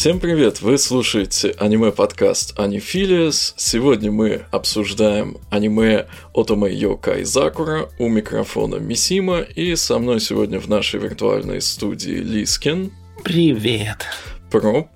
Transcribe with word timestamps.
Всем 0.00 0.18
привет! 0.18 0.62
Вы 0.62 0.78
слушаете 0.78 1.50
аниме-подкаст 1.58 2.58
Анифилиас. 2.58 3.52
Сегодня 3.58 4.10
мы 4.10 4.46
обсуждаем 4.50 5.36
аниме 5.50 6.06
Отоме 6.32 6.72
Йокай 6.72 7.24
Закура 7.24 7.90
у 7.98 8.08
микрофона 8.08 8.76
Мисима 8.76 9.40
и 9.40 9.76
со 9.76 9.98
мной 9.98 10.20
сегодня 10.20 10.58
в 10.58 10.70
нашей 10.70 11.00
виртуальной 11.00 11.60
студии 11.60 12.12
Лискин. 12.14 12.92
Привет! 13.24 14.06
Проб. 14.50 14.88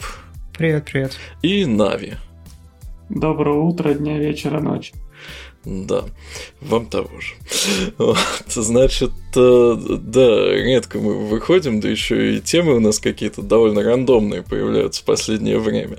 Привет, 0.56 0.86
привет. 0.86 1.18
И 1.42 1.66
Нави. 1.66 2.14
Доброе 3.10 3.58
утро, 3.58 3.92
дня, 3.92 4.16
вечера, 4.16 4.58
ночи. 4.58 4.94
Да, 5.66 6.04
вам 6.62 6.86
того 6.86 7.20
же. 7.20 7.34
Вот, 7.98 8.16
значит, 8.46 9.10
да, 9.34 10.52
редко 10.52 10.98
мы 10.98 11.26
выходим, 11.26 11.80
да 11.80 11.88
еще 11.88 12.36
и 12.36 12.40
темы 12.40 12.74
у 12.74 12.80
нас 12.80 12.98
какие-то 12.98 13.42
довольно 13.42 13.82
рандомные 13.82 14.42
появляются 14.42 15.02
в 15.02 15.04
последнее 15.04 15.58
время. 15.58 15.98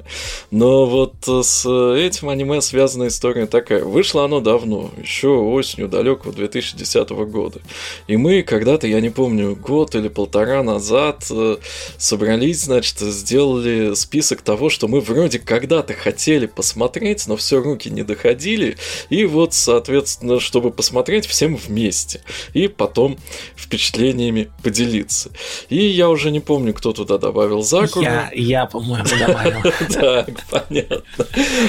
Но 0.52 0.86
вот 0.86 1.16
с 1.26 1.66
этим 1.66 2.30
аниме 2.30 2.62
связана 2.62 3.08
история 3.08 3.46
такая. 3.46 3.84
Вышло 3.84 4.26
оно 4.26 4.40
давно, 4.40 4.92
еще 5.02 5.30
осенью 5.30 5.88
далекого 5.88 6.34
2010 6.34 7.10
года. 7.10 7.60
И 8.08 8.18
мы 8.18 8.44
когда-то, 8.44 8.88
я 8.88 9.02
не 9.02 9.10
помню, 9.10 9.56
год 9.56 9.96
или 9.96 10.08
полтора 10.08 10.64
назад 10.64 11.26
э, 11.30 11.58
собрались, 11.98 12.64
значит, 12.64 13.00
сделали 13.00 13.94
список 13.96 14.42
того, 14.42 14.70
что 14.70 14.88
мы 14.88 15.02
вроде 15.02 15.40
когда-то 15.40 15.94
хотели 15.94 16.46
посмотреть, 16.46 17.28
но 17.28 17.36
все 17.36 17.62
руки 17.62 17.90
не 17.90 18.04
доходили. 18.04 18.78
И 19.10 19.26
вот 19.26 19.54
соответственно, 19.54 20.40
чтобы 20.40 20.72
посмотреть 20.72 21.26
всем 21.26 21.56
вместе 21.56 22.22
и 22.54 22.68
потом 22.68 23.18
впечатлениями 23.56 24.52
поделиться. 24.64 25.30
И 25.70 25.78
я 25.78 26.10
уже 26.10 26.32
не 26.32 26.40
помню, 26.40 26.74
кто 26.74 26.92
туда 26.94 27.18
добавил 27.18 27.62
Закуру. 27.62 28.04
Я, 28.04 28.30
я 28.34 28.66
по-моему, 28.66 29.08
добавил. 29.08 29.62
Так, 29.96 30.30
понятно. 30.50 31.04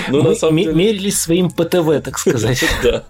Ну, 0.08 0.22
на 0.22 0.34
самом 0.34 0.56
деле... 0.56 0.72
мерились 0.72 1.20
своим 1.20 1.50
PTW, 1.50 2.02
так 2.04 2.18
сказать. 2.18 2.64
Да. 2.82 3.04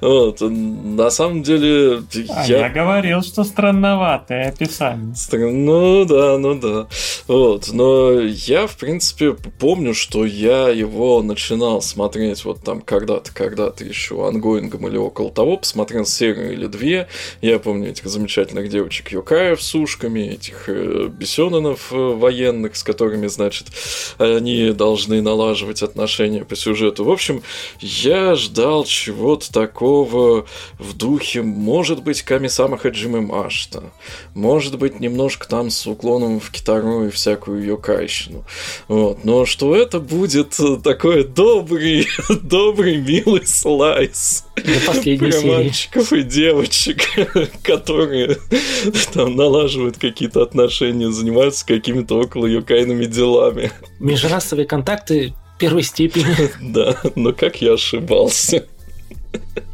Вот. 0.00 0.40
На 0.40 1.10
самом 1.10 1.42
деле... 1.42 2.02
А 2.28 2.46
я 2.46 2.68
говорил, 2.68 3.22
что 3.22 3.44
странноватое 3.44 4.48
описание. 4.48 5.14
Ну 5.32 6.04
да, 6.04 6.38
ну 6.38 6.54
да. 6.54 6.86
Вот. 7.26 7.70
Но 7.72 8.20
я, 8.20 8.66
в 8.66 8.76
принципе, 8.76 9.34
помню, 9.58 9.94
что 9.94 10.24
я 10.24 10.68
его 10.68 11.22
начинал 11.22 11.82
смотреть 11.82 12.44
вот 12.44 12.62
там 12.62 12.80
когда-то, 12.80 13.32
когда-то 13.32 13.84
еще 13.84 14.12
еще 14.12 14.26
ongoing 14.28 14.73
ом 14.73 14.86
или 14.88 14.96
около 14.96 15.30
того, 15.30 15.56
посмотрел 15.56 16.04
серию 16.04 16.52
или 16.52 16.66
две. 16.66 17.08
Я 17.40 17.58
помню 17.58 17.81
этих 17.88 18.06
замечательных 18.06 18.68
девочек 18.68 19.12
Йокаев 19.12 19.62
с 19.62 19.74
ушками, 19.74 20.20
этих 20.20 20.68
э, 20.68 21.08
бесенанов 21.08 21.92
э, 21.92 21.96
военных, 21.96 22.76
с 22.76 22.82
которыми, 22.82 23.26
значит, 23.28 23.68
они 24.18 24.72
должны 24.72 25.22
налаживать 25.22 25.82
отношения 25.82 26.44
по 26.44 26.56
сюжету. 26.56 27.04
В 27.04 27.10
общем, 27.10 27.42
я 27.80 28.34
ждал 28.34 28.84
чего-то 28.84 29.52
такого 29.52 30.46
в 30.78 30.96
духе, 30.96 31.42
может 31.42 32.02
быть, 32.02 32.22
Ками-сама 32.22 32.76
Хаджимы 32.76 33.22
Машта, 33.22 33.84
может 34.34 34.78
быть, 34.78 35.00
немножко 35.00 35.48
там 35.48 35.70
с 35.70 35.86
уклоном 35.86 36.40
в 36.40 36.50
китару 36.50 37.06
и 37.06 37.10
всякую 37.10 37.64
йокайщину. 37.64 38.44
Вот. 38.88 39.24
Но 39.24 39.46
что 39.46 39.74
это 39.74 40.00
будет 40.00 40.58
такой 40.84 41.24
добрый, 41.24 42.06
добрый, 42.42 42.96
милый 42.98 43.46
слайд 43.46 44.02
Айс. 44.02 44.44
Про 45.40 45.46
мальчиков 45.46 46.12
и 46.12 46.22
девочек, 46.22 47.00
которые 47.62 48.36
там 49.12 49.36
налаживают 49.36 49.98
какие-то 49.98 50.42
отношения, 50.42 51.10
занимаются 51.10 51.66
какими-то 51.66 52.18
около 52.18 52.46
юкайными 52.46 53.04
делами. 53.04 53.72
Межрасовые 54.00 54.66
контакты 54.66 55.34
первой 55.58 55.82
степени. 55.82 56.26
Да, 56.72 56.96
но 57.14 57.32
как 57.32 57.62
я 57.62 57.74
ошибался. 57.74 58.66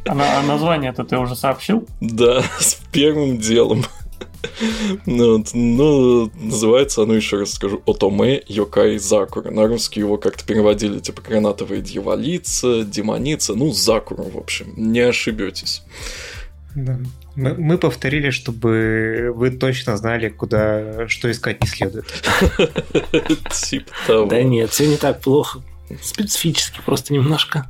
А, 0.06 0.12
а 0.12 0.42
название-то 0.42 1.04
ты 1.04 1.16
уже 1.16 1.34
сообщил? 1.34 1.86
Да, 2.00 2.42
с 2.58 2.74
первым 2.92 3.38
делом. 3.38 3.84
Ну, 5.06 5.44
ну, 5.52 6.30
называется 6.34 7.02
оно, 7.02 7.14
еще 7.14 7.38
раз 7.38 7.54
скажу, 7.54 7.82
Отоме 7.86 8.42
Йокай 8.46 8.98
Закура. 8.98 9.50
На 9.50 9.66
русский 9.66 10.00
его 10.00 10.16
как-то 10.16 10.44
переводили, 10.46 11.00
типа, 11.00 11.22
гранатовая 11.22 11.80
дьяволица, 11.80 12.84
демоница, 12.84 13.54
ну, 13.54 13.72
Закура, 13.72 14.22
в 14.22 14.36
общем, 14.36 14.72
не 14.76 15.00
ошибетесь. 15.00 15.82
Да. 16.74 16.98
Мы, 17.38 17.54
мы 17.54 17.78
повторили, 17.78 18.30
чтобы 18.30 19.30
вы 19.32 19.50
точно 19.50 19.96
знали, 19.96 20.28
куда 20.28 21.06
что 21.06 21.30
искать 21.30 21.62
не 21.62 21.68
следует. 21.68 22.06
Типа 23.52 23.92
того. 24.08 24.26
Да 24.26 24.42
нет, 24.42 24.70
все 24.70 24.88
не 24.88 24.96
так 24.96 25.20
плохо. 25.20 25.60
Специфически 26.02 26.80
просто 26.84 27.14
немножко. 27.14 27.68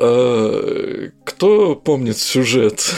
А, 0.00 1.08
кто 1.24 1.76
помнит 1.76 2.18
сюжет? 2.18 2.92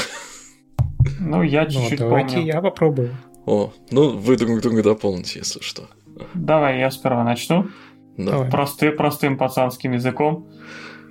Ну, 1.18 1.42
я 1.42 1.64
ну, 1.64 1.70
чуть-чуть 1.70 2.00
ну, 2.00 2.08
помню. 2.08 2.40
я 2.40 2.62
попробую. 2.62 3.14
О, 3.44 3.74
ну 3.90 4.16
вы 4.16 4.38
друг 4.38 4.62
друга 4.62 4.82
дополните, 4.82 5.40
если 5.40 5.60
что. 5.60 5.82
Давай, 6.32 6.78
я 6.78 6.90
сперва 6.90 7.24
начну. 7.24 7.68
Давай. 8.16 8.50
Просты, 8.50 8.90
простым 8.90 9.36
пацанским 9.36 9.92
языком. 9.92 10.48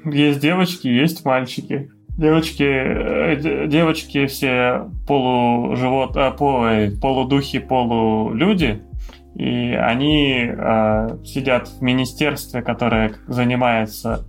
Есть 0.03 0.39
девочки, 0.39 0.87
есть 0.87 1.23
мальчики. 1.25 1.91
Девочки, 2.19 2.63
э, 2.63 3.67
девочки 3.67 4.25
все 4.25 4.89
полуживот, 5.07 6.17
а, 6.17 6.31
полу, 6.31 6.67
полудухи, 7.01 7.59
полулюди, 7.59 8.81
и 9.35 9.71
они 9.73 10.51
э, 10.51 11.17
сидят 11.23 11.69
в 11.69 11.81
министерстве, 11.81 12.61
которое 12.61 13.13
занимается 13.27 14.25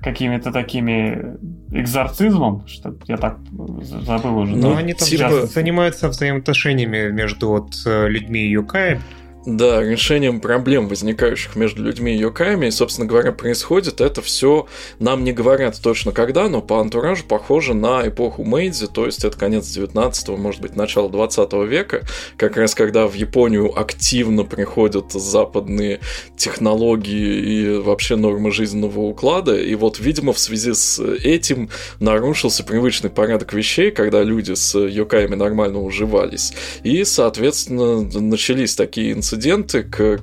какими-то 0.00 0.52
такими 0.52 1.36
экзорцизмом, 1.70 2.66
что 2.66 2.96
я 3.06 3.18
так 3.18 3.36
забыл 3.82 4.38
уже. 4.38 4.56
Ну, 4.56 4.74
они 4.74 4.94
там 4.94 5.06
типа... 5.06 5.46
занимаются 5.46 6.08
взаимоотношениями 6.08 7.10
между 7.10 7.48
вот 7.48 7.74
э, 7.84 8.08
людьми 8.08 8.40
и 8.40 8.52
юкаями 8.52 9.02
да, 9.46 9.82
решением 9.82 10.40
проблем, 10.40 10.88
возникающих 10.88 11.56
между 11.56 11.82
людьми 11.82 12.14
и 12.14 12.18
йоками, 12.18 12.66
и, 12.66 12.70
собственно 12.70 13.06
говоря, 13.06 13.32
происходит 13.32 14.00
это 14.00 14.20
все, 14.20 14.66
нам 14.98 15.24
не 15.24 15.32
говорят 15.32 15.80
точно 15.82 16.12
когда, 16.12 16.48
но 16.48 16.60
по 16.60 16.80
антуражу 16.80 17.24
похоже 17.24 17.74
на 17.74 18.06
эпоху 18.06 18.44
Мэйдзи, 18.44 18.88
то 18.88 19.06
есть 19.06 19.24
это 19.24 19.38
конец 19.38 19.68
19 19.68 20.28
может 20.30 20.60
быть, 20.60 20.76
начало 20.76 21.08
20 21.08 21.52
века, 21.68 22.02
как 22.36 22.56
раз 22.56 22.74
когда 22.74 23.06
в 23.06 23.14
Японию 23.14 23.78
активно 23.78 24.44
приходят 24.44 25.12
западные 25.12 26.00
технологии 26.36 27.38
и 27.38 27.78
вообще 27.78 28.16
нормы 28.16 28.50
жизненного 28.50 29.00
уклада, 29.00 29.56
и 29.56 29.74
вот, 29.74 29.98
видимо, 29.98 30.32
в 30.32 30.38
связи 30.38 30.74
с 30.74 31.02
этим 31.02 31.70
нарушился 32.00 32.64
привычный 32.64 33.10
порядок 33.10 33.52
вещей, 33.52 33.90
когда 33.92 34.22
люди 34.22 34.52
с 34.54 34.78
йокаями 34.78 35.36
нормально 35.36 35.80
уживались, 35.80 36.52
и, 36.82 37.04
соответственно, 37.04 38.02
начались 38.02 38.74
такие 38.74 39.12
инциденты, 39.12 39.27
инциденты, 39.28 39.82
к, 39.82 40.18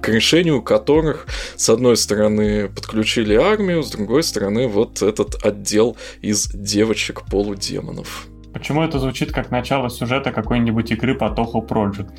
к, 0.00 0.08
решению 0.08 0.62
которых, 0.62 1.26
с 1.56 1.68
одной 1.68 1.96
стороны, 1.96 2.68
подключили 2.68 3.34
армию, 3.34 3.82
с 3.82 3.90
другой 3.90 4.22
стороны, 4.22 4.68
вот 4.68 5.02
этот 5.02 5.44
отдел 5.44 5.96
из 6.22 6.48
девочек-полудемонов. 6.48 8.28
Почему 8.52 8.82
это 8.82 9.00
звучит 9.00 9.32
как 9.32 9.50
начало 9.50 9.90
сюжета 9.90 10.30
какой-нибудь 10.30 10.92
игры 10.92 11.16
по 11.16 11.24
Toho 11.24 11.66
Project? 11.66 12.10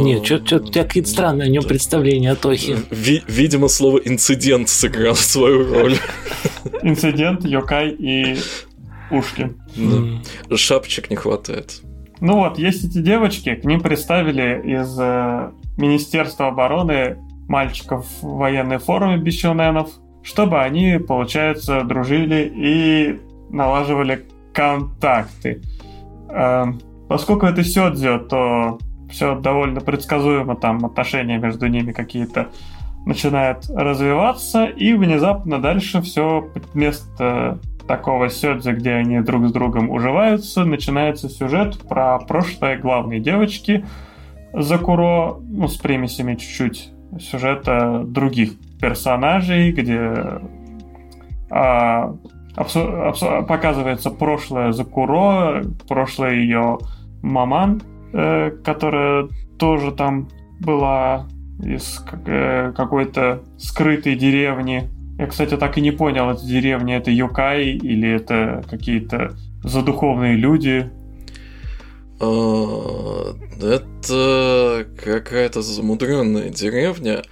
Нет, 0.00 0.24
что-то 0.24 0.56
у 0.56 0.66
тебя 0.66 0.84
какие-то 0.84 1.10
странные 1.10 1.46
о 1.46 1.48
нем 1.48 1.62
представления 1.62 2.32
о 2.32 2.36
Тохе. 2.36 2.78
Видимо, 2.90 3.68
слово 3.68 3.98
инцидент 3.98 4.68
сыграл 4.68 5.14
свою 5.14 5.72
роль. 5.72 5.96
Инцидент, 6.82 7.44
Йокай 7.44 7.90
и 7.90 8.38
Ушки. 9.10 9.54
Шапочек 10.56 11.10
не 11.10 11.16
хватает. 11.16 11.82
Ну 12.20 12.36
вот, 12.36 12.58
есть 12.58 12.84
эти 12.84 13.00
девочки, 13.00 13.54
к 13.54 13.64
ним 13.64 13.80
представили 13.80 14.60
из 14.62 14.96
э, 15.00 15.50
Министерства 15.78 16.48
обороны 16.48 17.16
мальчиков 17.48 18.06
в 18.20 18.36
военной 18.36 18.78
форме 18.78 19.16
бесюненов, 19.16 19.88
чтобы 20.22 20.60
они, 20.60 20.98
получается, 20.98 21.82
дружили 21.82 22.52
и 22.54 23.20
налаживали 23.50 24.26
контакты. 24.52 25.62
Э, 26.28 26.66
поскольку 27.08 27.46
это 27.46 27.64
сёдзё, 27.64 28.18
то 28.18 28.78
все 29.10 29.34
довольно 29.40 29.80
предсказуемо, 29.80 30.56
там 30.56 30.84
отношения 30.84 31.38
между 31.38 31.68
ними 31.68 31.92
какие-то 31.92 32.48
начинают 33.06 33.64
развиваться, 33.70 34.66
и 34.66 34.92
внезапно 34.92 35.58
дальше 35.58 36.02
все 36.02 36.50
вместо 36.74 37.58
такого 37.90 38.28
сёдзе, 38.28 38.70
где 38.70 38.92
они 38.92 39.20
друг 39.20 39.48
с 39.48 39.52
другом 39.52 39.90
уживаются, 39.90 40.64
начинается 40.64 41.28
сюжет 41.28 41.76
про 41.88 42.20
прошлое 42.20 42.78
главной 42.78 43.18
девочки 43.18 43.84
Закуро, 44.52 45.38
ну, 45.40 45.66
с 45.66 45.76
примесями 45.76 46.36
чуть-чуть 46.36 46.92
сюжета 47.18 48.04
других 48.06 48.52
персонажей, 48.80 49.72
где 49.72 50.12
а, 51.50 52.14
абсу- 52.54 53.08
абсу- 53.08 53.44
показывается 53.44 54.12
прошлое 54.12 54.70
Закуро, 54.70 55.64
прошлое 55.88 56.34
ее 56.34 56.78
маман, 57.22 57.82
э, 58.12 58.52
которая 58.64 59.26
тоже 59.58 59.90
там 59.90 60.28
была 60.60 61.26
из 61.60 62.04
э, 62.24 62.72
какой-то 62.76 63.40
скрытой 63.58 64.14
деревни. 64.14 64.88
Я, 65.20 65.26
кстати, 65.26 65.54
так 65.58 65.76
и 65.76 65.82
не 65.82 65.90
понял, 65.90 66.30
это 66.30 66.42
деревня, 66.46 66.96
это 66.96 67.10
Юкай 67.10 67.72
или 67.72 68.08
это 68.08 68.64
какие-то 68.70 69.36
задуховные 69.62 70.34
люди. 70.34 70.90
А, 72.18 73.36
это 73.60 74.88
какая-то 74.96 75.60
замудренная 75.60 76.48
деревня. 76.48 77.22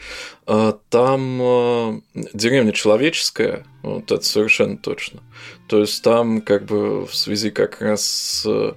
А, 0.46 0.76
там 0.90 1.38
а, 1.40 2.00
деревня 2.34 2.72
человеческая, 2.72 3.64
вот 3.82 4.12
это 4.12 4.22
совершенно 4.22 4.76
точно. 4.76 5.20
То 5.66 5.78
есть 5.80 6.04
там 6.04 6.42
как 6.42 6.66
бы 6.66 7.06
в 7.06 7.14
связи 7.14 7.48
как 7.48 7.80
раз 7.80 8.04
с 8.04 8.76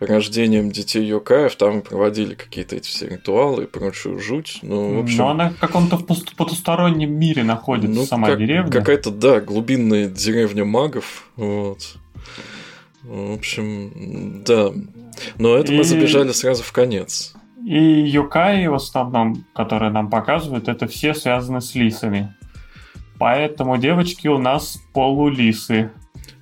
рождением 0.00 0.70
детей 0.70 1.04
Йокаев, 1.04 1.54
там 1.56 1.82
проводили 1.82 2.34
какие-то 2.34 2.76
эти 2.76 2.88
все 2.88 3.06
ритуалы 3.08 3.64
и 3.64 3.66
прочую 3.66 4.18
жуть. 4.18 4.60
Ну, 4.62 4.96
в 4.96 5.04
общем... 5.04 5.18
Но 5.18 5.28
она 5.30 5.50
в 5.50 5.58
каком-то 5.58 5.98
потустороннем 5.98 7.12
мире 7.12 7.44
находится, 7.44 8.00
ну, 8.00 8.06
сама 8.06 8.28
как, 8.28 8.38
деревня. 8.38 8.72
Какая-то, 8.72 9.10
да, 9.10 9.40
глубинная 9.40 10.08
деревня 10.08 10.64
магов. 10.64 11.28
Вот. 11.36 11.96
В 13.02 13.34
общем, 13.34 14.42
да. 14.44 14.72
Но 15.38 15.56
это 15.56 15.72
и... 15.72 15.76
мы 15.76 15.84
забежали 15.84 16.32
сразу 16.32 16.62
в 16.62 16.72
конец. 16.72 17.34
И 17.66 17.78
Юкаи 17.78 18.66
в 18.66 18.74
основном, 18.74 19.44
которые 19.54 19.92
нам 19.92 20.08
показывают, 20.08 20.68
это 20.68 20.86
все 20.86 21.14
связаны 21.14 21.60
с 21.60 21.74
лисами. 21.74 22.34
Поэтому 23.18 23.76
девочки 23.76 24.28
у 24.28 24.38
нас 24.38 24.78
полулисы. 24.94 25.90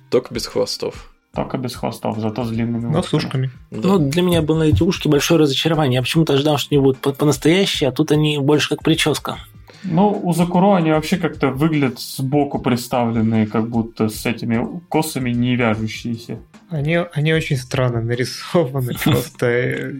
Только 0.09 0.33
без 0.33 0.47
хвостов. 0.47 1.08
Только 1.33 1.57
без 1.57 1.75
хвостов, 1.75 2.17
зато 2.17 2.43
с 2.43 2.49
длинными 2.49 2.91
Но 2.91 3.03
с 3.03 3.13
ушками. 3.13 3.51
Да. 3.69 3.89
Ну, 3.89 4.09
для 4.09 4.21
меня 4.23 4.41
было 4.41 4.63
эти 4.63 4.81
ушки 4.81 5.07
большое 5.07 5.39
разочарование. 5.39 5.97
Я 5.97 6.01
почему-то 6.01 6.33
ожидал, 6.33 6.57
что 6.57 6.73
они 6.73 6.81
будут 6.81 6.99
по-настоящие, 7.17 7.89
а 7.89 7.91
тут 7.91 8.11
они 8.11 8.39
больше 8.39 8.69
как 8.69 8.83
прическа. 8.83 9.37
Ну, 9.83 10.19
у 10.23 10.33
Закуро 10.33 10.75
они 10.75 10.91
вообще 10.91 11.17
как-то 11.17 11.51
выглядят 11.51 11.99
сбоку 11.99 12.59
представленные, 12.59 13.47
как 13.47 13.69
будто 13.69 14.09
с 14.09 14.25
этими 14.25 14.81
косами 14.89 15.29
не 15.29 15.55
вяжущиеся. 15.55 16.39
Они, 16.69 16.97
они 17.13 17.33
очень 17.33 17.57
странно 17.57 18.01
нарисованы, 18.01 18.93
просто 19.03 19.45
э, 19.45 19.93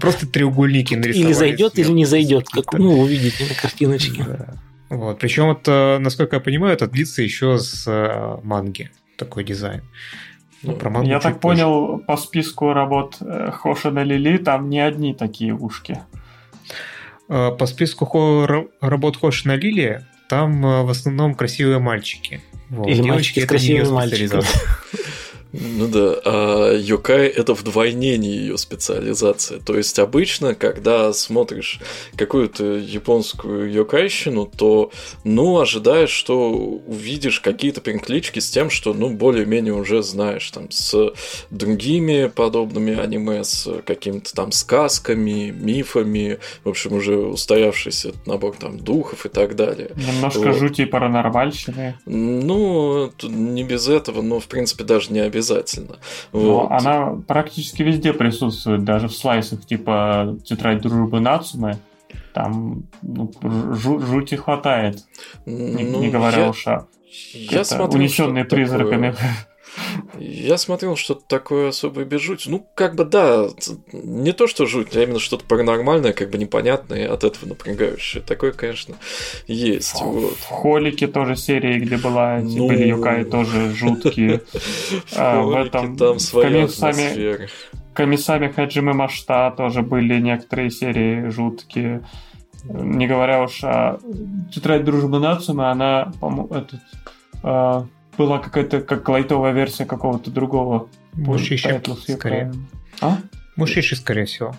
просто 0.00 0.26
треугольники 0.26 0.94
нарисованы. 0.94 1.28
Или 1.28 1.32
зайдет, 1.32 1.78
или 1.78 1.90
не 1.90 2.06
зайдет, 2.06 2.48
как 2.48 2.72
ну, 2.72 2.98
увидите 3.00 3.44
на 3.48 3.54
картиночке. 3.54 4.24
Вот. 4.90 5.18
Причем 5.18 5.50
это, 5.50 5.98
насколько 6.00 6.36
я 6.36 6.40
понимаю, 6.40 6.74
это 6.74 6.88
длится 6.88 7.22
еще 7.22 7.58
с 7.58 7.84
э, 7.86 8.38
манги 8.42 8.90
такой 9.16 9.44
дизайн. 9.44 9.82
Ну, 10.62 10.72
про 10.72 10.90
мангу 10.90 11.08
я 11.08 11.20
так 11.20 11.40
позже. 11.40 11.62
понял, 11.62 11.98
по 11.98 12.16
списку 12.16 12.72
работ 12.72 13.18
э, 13.20 13.50
Хошина 13.52 14.02
Лили 14.02 14.38
там 14.38 14.68
не 14.68 14.80
одни 14.80 15.14
такие 15.14 15.54
ушки. 15.54 16.00
Э, 17.28 17.52
по 17.56 17.66
списку 17.66 18.06
хо- 18.06 18.66
работ 18.80 19.16
Хошина 19.16 19.52
Лили 19.56 20.04
там 20.28 20.64
э, 20.66 20.82
в 20.82 20.90
основном 20.90 21.34
красивые 21.34 21.78
мальчики. 21.78 22.40
Вот. 22.70 22.88
Или 22.88 23.02
мальчики 23.02 23.40
с 23.40 23.46
красивыми 23.46 23.88
мальчиками. 23.88 24.42
Ну 25.52 25.88
да, 25.88 26.16
а 26.24 26.76
Йокай 26.76 27.26
это 27.26 27.54
вдвойнение 27.54 28.36
ее 28.36 28.58
специализация. 28.58 29.60
То 29.60 29.76
есть 29.76 29.98
обычно, 29.98 30.54
когда 30.54 31.12
смотришь 31.14 31.80
какую-то 32.16 32.76
японскую 32.76 33.72
йокайщину, 33.72 34.46
то, 34.46 34.90
ну, 35.24 35.58
ожидаешь, 35.58 36.10
что 36.10 36.50
увидишь 36.50 37.40
какие-то 37.40 37.80
переклички 37.80 38.40
с 38.40 38.50
тем, 38.50 38.68
что, 38.68 38.92
ну, 38.92 39.08
более-менее 39.10 39.72
уже 39.72 40.02
знаешь, 40.02 40.50
там, 40.50 40.70
с 40.70 41.12
другими 41.50 42.26
подобными 42.26 42.98
аниме, 42.98 43.42
с 43.42 43.80
какими-то 43.86 44.34
там 44.34 44.52
сказками, 44.52 45.50
мифами, 45.50 46.38
в 46.64 46.68
общем, 46.68 46.92
уже 46.92 47.16
устоявшийся 47.16 48.12
набор 48.26 48.56
там 48.58 48.78
духов 48.78 49.24
и 49.24 49.30
так 49.30 49.56
далее. 49.56 49.92
Немножко 49.94 50.48
вот. 50.48 50.56
жути 50.56 50.84
паранормальщины. 50.84 51.98
Ну, 52.04 53.10
не 53.22 53.64
без 53.64 53.88
этого, 53.88 54.20
но, 54.20 54.40
в 54.40 54.46
принципе, 54.46 54.84
даже 54.84 55.10
не 55.10 55.20
обязательно 55.20 55.37
обязательно. 55.38 55.96
Но 56.32 56.60
вот. 56.60 56.70
она 56.70 57.18
практически 57.26 57.82
везде 57.82 58.12
присутствует, 58.12 58.84
даже 58.84 59.08
в 59.08 59.14
слайсах 59.14 59.64
типа 59.64 60.36
«Тетрадь 60.44 60.82
дружбы 60.82 61.20
Нацумы». 61.20 61.78
Там 62.32 62.84
ну, 63.02 63.30
жу- 63.42 64.00
жути 64.00 64.36
хватает, 64.36 65.04
не, 65.44 65.84
ну, 65.84 66.00
не 66.00 66.08
говоря 66.08 66.44
я... 66.44 66.48
уж 66.50 66.66
о 66.66 66.86
я 67.32 67.60
унесенные 67.60 68.44
призраками. 68.44 69.10
Такое... 69.10 69.28
Я 70.18 70.58
смотрел 70.58 70.96
что-то 70.96 71.22
такое 71.26 71.68
особое 71.68 72.04
без 72.04 72.20
жути. 72.20 72.48
Ну, 72.48 72.66
как 72.74 72.94
бы 72.94 73.04
да, 73.04 73.48
не 73.92 74.32
то, 74.32 74.46
что 74.46 74.66
жуть, 74.66 74.96
а 74.96 75.02
именно 75.02 75.18
что-то 75.18 75.44
паранормальное, 75.44 76.12
как 76.12 76.30
бы 76.30 76.38
непонятное, 76.38 77.12
от 77.12 77.24
этого 77.24 77.48
напрягающее. 77.48 78.22
Такое, 78.22 78.52
конечно, 78.52 78.96
есть. 79.46 80.00
В, 80.00 80.04
вот. 80.04 80.34
в 80.34 80.44
Холике 80.44 81.06
тоже 81.06 81.36
серии, 81.36 81.78
где 81.78 81.96
была, 81.96 82.38
ну... 82.38 82.68
были 82.68 82.88
Юкаи 82.88 83.24
тоже 83.24 83.70
жуткие. 83.74 84.42
А, 85.14 85.42
в 85.42 85.52
этом 85.54 85.96
там 85.96 86.18
своя 86.18 86.64
атмосфера. 86.64 87.48
Комиссами 87.94 88.48
Хаджимы 88.48 88.92
Машта 88.92 89.52
тоже 89.56 89.82
были 89.82 90.20
некоторые 90.20 90.70
серии 90.70 91.30
жуткие. 91.30 92.04
Не 92.64 93.06
говоря 93.06 93.42
уж 93.42 93.62
о 93.64 93.98
тетрадь 94.52 94.84
дружбы 94.84 95.18
Нацумы, 95.18 95.70
она, 95.70 96.12
по-моему, 96.20 96.54
этот 96.54 96.80
а, 97.42 97.86
была 98.18 98.38
какая-то 98.38 98.80
как 98.80 99.08
лайтовая 99.08 99.52
версия 99.52 99.86
какого-то 99.86 100.30
другого. 100.30 100.88
Мушиши, 101.14 101.80
скорее. 102.08 102.52
А? 103.00 103.18
Мушиши, 103.56 103.96
скорее 103.96 104.26
всего. 104.26 104.54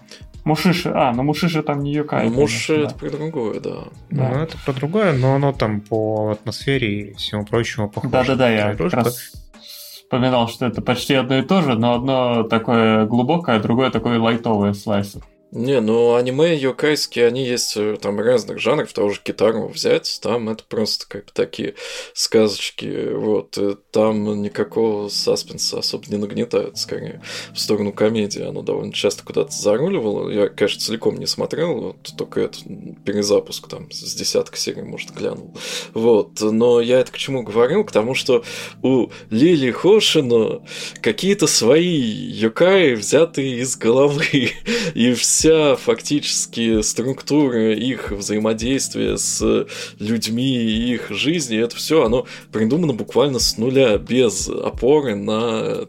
Мушиши, 0.46 0.90
а, 0.90 1.12
ну 1.14 1.24
Мушиши 1.24 1.62
там 1.62 1.84
не 1.84 1.94
Юкай. 1.94 2.30
Ну, 2.30 2.42
Мушиши 2.42 2.84
это 2.84 2.96
про 2.96 3.10
другое, 3.10 3.60
да. 3.60 3.84
да. 4.10 4.30
Ну, 4.30 4.40
это 4.42 4.58
про 4.66 4.74
другое, 4.74 5.14
но 5.14 5.36
оно 5.36 5.52
там 5.52 5.82
по 5.82 6.32
атмосфере 6.32 7.02
и 7.02 7.14
всему 7.14 7.46
прочему 7.46 7.90
похоже. 7.90 8.12
Да-да-да, 8.12 8.50
я 8.50 8.76
как 8.76 8.94
раз 8.94 9.32
вспоминал, 9.62 10.48
что 10.48 10.66
это 10.66 10.82
почти 10.82 11.14
одно 11.14 11.38
и 11.38 11.42
то 11.44 11.62
же, 11.62 11.78
но 11.78 11.94
одно 11.94 12.44
такое 12.44 13.06
глубокое, 13.06 13.58
а 13.58 13.60
другое 13.60 13.92
такое 13.92 14.18
лайтовое 14.18 14.74
слайсер. 14.74 15.22
Не, 15.52 15.82
ну 15.82 16.14
аниме 16.14 16.56
йокайские, 16.56 17.26
они 17.26 17.44
есть 17.44 17.76
э, 17.76 17.98
там 18.00 18.20
разных 18.20 18.60
жанров, 18.60 18.94
того 18.94 19.10
же 19.10 19.20
Китару 19.24 19.68
взять, 19.68 20.20
там 20.22 20.48
это 20.48 20.64
просто 20.64 21.08
как 21.08 21.26
бы 21.26 21.32
такие 21.34 21.74
сказочки, 22.14 23.14
вот, 23.14 23.58
э, 23.58 23.76
там 23.90 24.44
никакого 24.44 25.10
саспенса 25.10 25.80
особо 25.80 26.06
не 26.10 26.18
нагнетают, 26.18 26.78
скорее, 26.78 27.24
в 27.52 27.60
сторону 27.60 27.92
комедии, 27.92 28.44
оно 28.44 28.62
довольно 28.62 28.94
часто 28.94 29.24
куда-то 29.24 29.52
заруливало, 29.52 30.30
я, 30.30 30.50
конечно, 30.50 30.82
целиком 30.82 31.18
не 31.18 31.26
смотрел, 31.26 31.82
вот, 31.82 32.12
только 32.16 32.42
этот 32.42 32.62
перезапуск 33.04 33.68
там 33.68 33.90
с 33.90 34.14
десяток 34.14 34.56
серий, 34.56 34.84
может, 34.84 35.10
глянул, 35.16 35.58
вот, 35.96 36.42
но 36.42 36.80
я 36.80 37.00
это 37.00 37.12
к 37.12 37.18
чему 37.18 37.42
говорил, 37.42 37.84
к 37.86 37.92
тому, 37.92 38.14
что 38.14 38.44
у 38.84 39.08
Лили 39.32 39.72
Хошина 39.72 40.62
какие-то 41.02 41.48
свои 41.48 41.98
йокаи 41.98 42.94
взятые 42.94 43.62
из 43.62 43.76
головы, 43.76 44.52
и 44.94 45.14
все 45.14 45.39
вся 45.40 45.78
фактически 45.78 46.82
структура 46.82 47.74
их 47.74 48.12
взаимодействия 48.12 49.18
с 49.18 49.66
людьми 49.98 50.58
и 50.58 50.94
их 50.94 51.12
жизни, 51.12 51.58
это 51.58 51.78
все, 51.78 52.04
оно 52.04 52.28
придумано 52.52 52.92
буквально 52.92 53.40
с 53.40 53.58
нуля, 53.58 53.98
без 53.98 54.50
опоры 54.50 55.16
на 55.16 55.88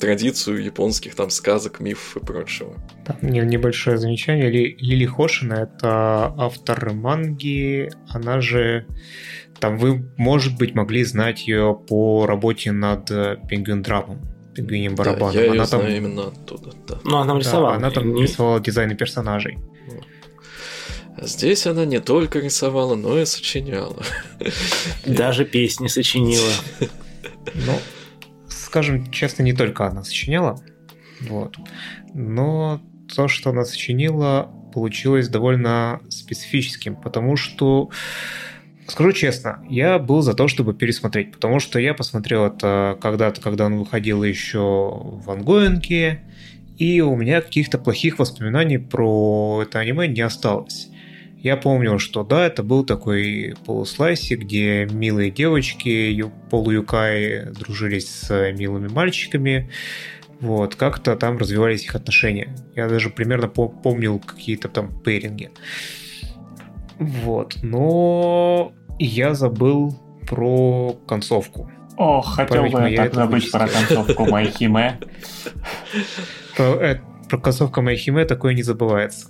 традицию 0.00 0.64
японских 0.64 1.16
там 1.16 1.28
сказок, 1.28 1.80
мифов 1.80 2.16
и 2.16 2.24
прочего. 2.24 2.76
Там 3.04 3.18
небольшое 3.20 3.98
замечание. 3.98 4.48
Лили 4.48 5.04
Хошина— 5.04 5.52
это 5.70 6.32
автор 6.38 6.94
манги, 6.94 7.90
она 8.08 8.40
же 8.40 8.86
там 9.60 9.76
вы, 9.76 10.10
может 10.16 10.56
быть, 10.56 10.74
могли 10.74 11.04
знать 11.04 11.46
ее 11.46 11.78
по 11.88 12.24
работе 12.24 12.72
над 12.72 13.10
Пингвин 13.50 13.82
Драмом 13.82 14.37
пингвинем 14.58 14.94
барабаном. 14.94 15.34
Да, 15.34 15.42
я 15.42 15.52
она 15.52 15.66
там... 15.66 15.80
знаю 15.80 15.96
именно 15.96 16.28
оттуда, 16.28 16.72
да. 16.86 16.98
Ну, 17.04 17.16
она 17.18 17.38
рисовала. 17.38 17.70
Да, 17.70 17.76
она 17.76 17.90
там 17.90 18.12
не... 18.12 18.22
рисовала 18.22 18.60
дизайны 18.60 18.96
персонажей. 18.96 19.58
Здесь 21.20 21.66
она 21.66 21.84
не 21.84 22.00
только 22.00 22.38
рисовала, 22.40 22.94
но 22.94 23.18
и 23.18 23.24
сочиняла. 23.24 24.02
Даже 25.06 25.44
песни 25.44 25.88
сочинила. 25.88 26.52
Ну, 27.54 27.78
скажем 28.48 29.10
честно, 29.10 29.42
не 29.42 29.52
только 29.52 29.86
она 29.86 30.04
сочиняла. 30.04 30.60
Вот. 31.20 31.56
Но 32.14 32.80
то, 33.14 33.28
что 33.28 33.50
она 33.50 33.64
сочинила, 33.64 34.50
получилось 34.72 35.28
довольно 35.28 36.00
специфическим, 36.08 36.94
потому 36.94 37.36
что 37.36 37.90
Скажу 38.88 39.12
честно, 39.12 39.62
я 39.68 39.98
был 39.98 40.22
за 40.22 40.32
то, 40.32 40.48
чтобы 40.48 40.72
пересмотреть, 40.72 41.32
потому 41.32 41.60
что 41.60 41.78
я 41.78 41.92
посмотрел 41.92 42.46
это 42.46 42.98
когда-то, 43.02 43.38
когда 43.42 43.66
он 43.66 43.76
выходил 43.76 44.24
еще 44.24 44.58
в 44.58 45.30
ангоинге, 45.30 46.22
и 46.78 47.02
у 47.02 47.14
меня 47.14 47.42
каких-то 47.42 47.76
плохих 47.76 48.18
воспоминаний 48.18 48.78
про 48.78 49.60
это 49.62 49.78
аниме 49.80 50.08
не 50.08 50.22
осталось. 50.22 50.88
Я 51.36 51.58
помню, 51.58 51.98
что 51.98 52.24
да, 52.24 52.46
это 52.46 52.62
был 52.62 52.82
такой 52.82 53.54
полуслайсик, 53.66 54.40
где 54.40 54.88
милые 54.90 55.30
девочки, 55.30 56.24
полуюкай 56.50 57.52
дружились 57.52 58.08
с 58.08 58.52
милыми 58.52 58.88
мальчиками. 58.88 59.70
Вот, 60.40 60.76
как-то 60.76 61.14
там 61.14 61.36
развивались 61.36 61.84
их 61.84 61.94
отношения. 61.94 62.56
Я 62.74 62.88
даже 62.88 63.10
примерно 63.10 63.48
помнил 63.48 64.18
какие-то 64.18 64.68
там 64.68 64.98
пейринги. 65.02 65.50
Вот, 66.98 67.56
но 67.62 68.72
я 68.98 69.34
забыл 69.34 69.98
про 70.26 70.94
концовку. 71.06 71.70
О, 71.96 72.20
хотел 72.20 72.66
бы 72.66 72.90
я 72.90 73.04
так 73.04 73.14
забыть 73.14 73.50
про 73.50 73.68
концовку 73.68 74.26
Майхиме. 74.30 75.00
Про, 76.56 77.00
про 77.28 77.38
концовку 77.38 77.82
Майхиме 77.82 78.24
такое 78.24 78.54
не 78.54 78.62
забывается. 78.62 79.28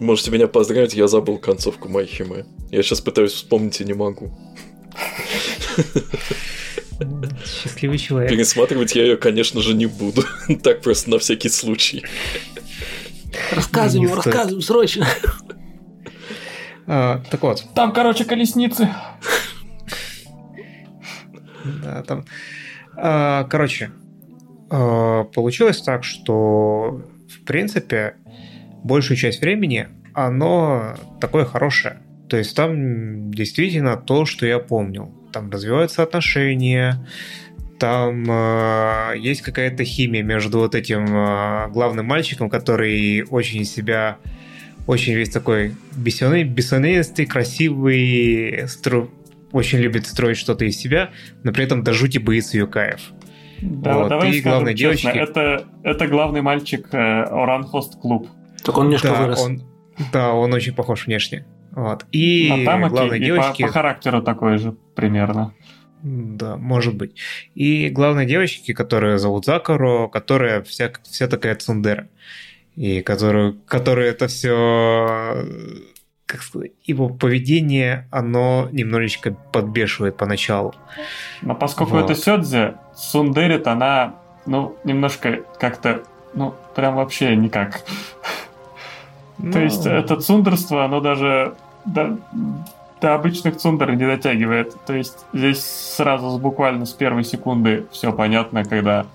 Можете 0.00 0.30
меня 0.30 0.48
поздравить, 0.48 0.94
я 0.94 1.06
забыл 1.06 1.38
концовку 1.38 1.88
Майхиме. 1.88 2.46
Я 2.70 2.82
сейчас 2.82 3.00
пытаюсь 3.00 3.32
вспомнить 3.32 3.80
и 3.80 3.84
не 3.84 3.94
могу. 3.94 4.36
Счастливый 7.44 7.98
человек. 7.98 8.30
Пересматривать 8.30 8.94
я 8.94 9.02
ее, 9.02 9.16
конечно 9.16 9.60
же, 9.60 9.74
не 9.74 9.86
буду. 9.86 10.22
так 10.62 10.82
просто 10.82 11.10
на 11.10 11.18
всякий 11.18 11.48
случай. 11.48 12.04
Рассказывай, 13.52 14.12
рассказывай, 14.12 14.62
срочно. 14.62 15.06
А, 16.86 17.20
так 17.30 17.42
вот. 17.42 17.64
Там, 17.74 17.92
короче, 17.92 18.24
колесницы. 18.24 18.88
Да, 21.82 22.02
там. 22.02 22.24
А, 22.96 23.44
короче, 23.44 23.90
а, 24.70 25.24
получилось 25.24 25.80
так, 25.82 26.04
что 26.04 27.02
в 27.28 27.44
принципе 27.44 28.16
большую 28.82 29.16
часть 29.16 29.40
времени 29.40 29.88
оно 30.12 30.94
такое 31.20 31.44
хорошее. 31.44 32.00
То 32.28 32.36
есть 32.36 32.56
там 32.56 33.30
действительно 33.30 33.96
то, 33.96 34.24
что 34.24 34.46
я 34.46 34.58
помнил. 34.58 35.12
Там 35.32 35.50
развиваются 35.50 36.02
отношения, 36.02 37.06
там 37.78 38.24
э, 38.30 39.14
есть 39.18 39.42
какая-то 39.42 39.84
химия 39.84 40.22
между 40.22 40.58
вот 40.58 40.74
этим 40.74 41.04
э, 41.06 41.68
главным 41.70 42.06
мальчиком, 42.06 42.48
который 42.48 43.24
очень 43.28 43.64
себя, 43.64 44.18
очень 44.86 45.14
весь 45.14 45.30
такой 45.30 45.74
бесенный, 45.96 46.44
бессонистый, 46.44 47.26
красивый, 47.26 48.68
стру... 48.68 49.10
очень 49.52 49.78
любит 49.78 50.06
строить 50.06 50.36
что-то 50.36 50.64
из 50.64 50.76
себя, 50.76 51.10
но 51.42 51.52
при 51.52 51.64
этом 51.64 51.82
до 51.82 51.92
жути 51.92 52.18
боится 52.18 52.56
Юкаев. 52.58 53.00
Да, 53.60 53.98
вот. 53.98 54.08
давай 54.08 54.32
и 54.32 54.40
главной 54.40 54.74
честно, 54.74 55.12
девочки... 55.12 55.30
это, 55.30 55.64
это 55.82 56.06
главный 56.06 56.42
мальчик 56.42 56.88
э, 56.92 56.98
Оран 56.98 57.64
Хост 57.64 57.98
Клуб. 57.98 58.28
Так 58.62 58.76
он 58.76 58.86
немножко 58.86 59.08
да, 59.08 59.22
вырос. 59.22 59.40
Он, 59.40 59.62
да, 60.12 60.32
он 60.32 60.52
очень 60.52 60.74
похож 60.74 61.06
внешне. 61.06 61.46
Вот. 61.70 62.04
И 62.12 62.50
а 62.52 62.64
там, 62.64 62.88
главной 62.88 63.18
и 63.18 63.24
девочки... 63.24 63.62
По, 63.62 63.68
по 63.68 63.72
характеру 63.72 64.22
такой 64.22 64.58
же 64.58 64.72
примерно. 64.94 65.54
Да, 66.02 66.56
может 66.56 66.94
быть. 66.94 67.16
И 67.54 67.88
главной 67.88 68.26
девочки, 68.26 68.74
которую 68.74 69.18
зовут 69.18 69.46
Закаро, 69.46 70.08
которая 70.08 70.62
вся, 70.62 70.92
вся 71.02 71.28
такая 71.28 71.54
цундера. 71.54 72.08
И 72.76 73.02
которую, 73.02 73.60
которая 73.66 74.10
это 74.10 74.26
все 74.26 75.44
как 76.26 76.42
сказать, 76.42 76.72
его 76.84 77.08
поведение, 77.10 78.08
оно 78.10 78.68
немножечко 78.72 79.36
подбешивает 79.52 80.16
поначалу. 80.16 80.74
Но 81.42 81.54
поскольку 81.54 81.92
вот. 81.92 82.10
это 82.10 82.14
Сёдзе, 82.14 82.74
Сундерит, 82.96 83.66
она, 83.66 84.16
ну, 84.46 84.76
немножко 84.84 85.42
как-то, 85.60 86.02
ну, 86.32 86.54
прям 86.74 86.96
вообще 86.96 87.36
никак. 87.36 87.82
Ну... 89.36 89.50
То 89.50 89.58
есть 89.58 89.84
это 89.84 90.16
цундерство, 90.20 90.84
оно 90.84 91.00
даже 91.00 91.56
до, 91.84 92.18
до 93.00 93.14
обычных 93.14 93.56
цундер 93.56 93.90
не 93.96 94.06
дотягивает. 94.06 94.76
То 94.86 94.94
есть 94.94 95.26
здесь 95.32 95.60
сразу 95.60 96.38
буквально 96.38 96.86
с 96.86 96.92
первой 96.92 97.24
секунды 97.24 97.84
все 97.90 98.12
понятно, 98.12 98.64
когда... 98.64 99.06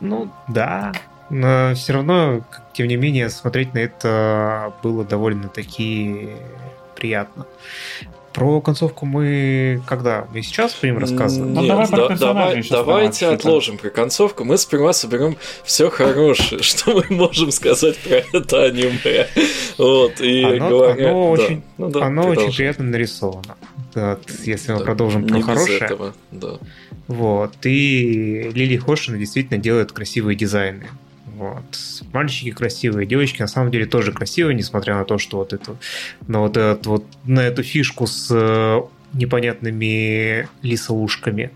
Ну, 0.00 0.28
да. 0.48 0.92
Но 1.32 1.72
все 1.74 1.94
равно, 1.94 2.44
тем 2.74 2.88
не 2.88 2.96
менее, 2.96 3.30
смотреть 3.30 3.72
на 3.72 3.78
это 3.78 4.74
было 4.82 5.02
довольно-таки 5.02 6.28
приятно. 6.94 7.46
Про 8.34 8.60
концовку 8.60 9.06
мы 9.06 9.82
когда? 9.86 10.26
Мы 10.32 10.42
сейчас 10.42 10.76
будем 10.78 10.98
рассказывать? 10.98 11.54
Ну, 11.54 11.66
давай 11.66 11.88
про 11.88 12.08
да, 12.08 12.16
давай, 12.16 12.62
давайте 12.68 13.28
отложим 13.28 13.78
про 13.78 13.88
концовку. 13.88 14.44
Мы 14.44 14.58
сперва 14.58 14.92
соберем 14.92 15.38
все 15.64 15.88
хорошее, 15.88 16.62
что 16.62 16.92
мы 16.92 17.04
можем 17.08 17.50
сказать 17.50 17.96
про 17.98 18.16
это 18.38 18.64
аниме. 18.64 19.26
Вот, 19.78 20.20
и 20.20 20.42
оно, 20.44 20.68
говоря, 20.68 21.10
оно 21.10 21.36
да, 21.36 21.42
очень, 21.42 21.62
ну, 21.78 21.88
да, 21.88 22.04
оно 22.04 22.26
очень 22.28 22.54
приятно 22.54 22.84
нарисовано. 22.84 23.56
Вот, 23.94 24.20
если 24.44 24.72
мы 24.72 24.78
да, 24.80 24.84
продолжим 24.84 25.26
про 25.26 25.40
хорошее. 25.40 25.78
Этого, 25.78 26.14
да. 26.30 26.58
Вот. 27.08 27.54
И 27.64 28.50
Лили 28.54 28.76
Хошина 28.76 29.16
действительно 29.18 29.58
делает 29.58 29.92
красивые 29.92 30.36
дизайны. 30.36 30.88
Вот. 31.42 31.64
Мальчики 32.12 32.52
красивые, 32.52 33.04
девочки 33.04 33.40
на 33.42 33.48
самом 33.48 33.72
деле 33.72 33.86
тоже 33.86 34.12
красивые, 34.12 34.54
несмотря 34.54 34.94
на 34.94 35.04
то, 35.04 35.18
что 35.18 35.38
вот 35.38 35.52
это, 35.52 35.76
на 36.28 36.38
вот, 36.38 36.56
этот, 36.56 36.86
вот 36.86 37.04
на 37.24 37.40
эту 37.40 37.64
фишку 37.64 38.06
с 38.06 38.28
э, 38.30 38.80
непонятными 39.12 40.48
лисоушками. 40.62 41.50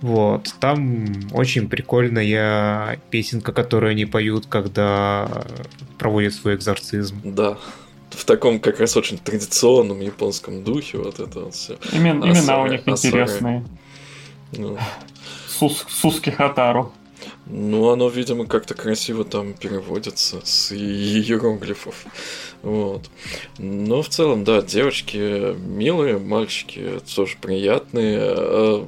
Вот. 0.00 0.52
Там 0.58 1.06
очень 1.32 1.68
прикольная 1.68 2.98
песенка, 3.10 3.52
которую 3.52 3.92
они 3.92 4.06
поют, 4.06 4.46
когда 4.46 5.44
проводят 5.98 6.34
свой 6.34 6.56
экзорцизм. 6.56 7.20
Да. 7.22 7.58
В 8.10 8.24
таком 8.24 8.58
как 8.58 8.80
раз 8.80 8.96
очень 8.96 9.18
традиционном 9.18 10.00
японском 10.00 10.64
духе 10.64 10.98
вот 10.98 11.20
это 11.20 11.40
вот 11.40 11.54
все. 11.54 11.78
Имен, 11.92 12.24
имена 12.24 12.62
у 12.62 12.66
них 12.66 12.88
интересные. 12.88 13.64
Ну. 14.52 14.76
Сус, 15.46 15.86
Суски 15.88 16.30
Хатару. 16.30 16.92
Ну, 17.48 17.90
оно, 17.90 18.08
видимо, 18.08 18.46
как-то 18.46 18.74
красиво 18.74 19.24
там 19.24 19.54
переводится 19.54 20.40
с 20.44 20.72
иероглифов. 20.72 22.04
Вот. 22.62 23.08
Но 23.58 24.02
в 24.02 24.08
целом, 24.08 24.42
да, 24.42 24.62
девочки 24.62 25.54
милые, 25.54 26.18
мальчики 26.18 27.00
тоже 27.14 27.36
приятные. 27.40 28.18
Э, 28.20 28.84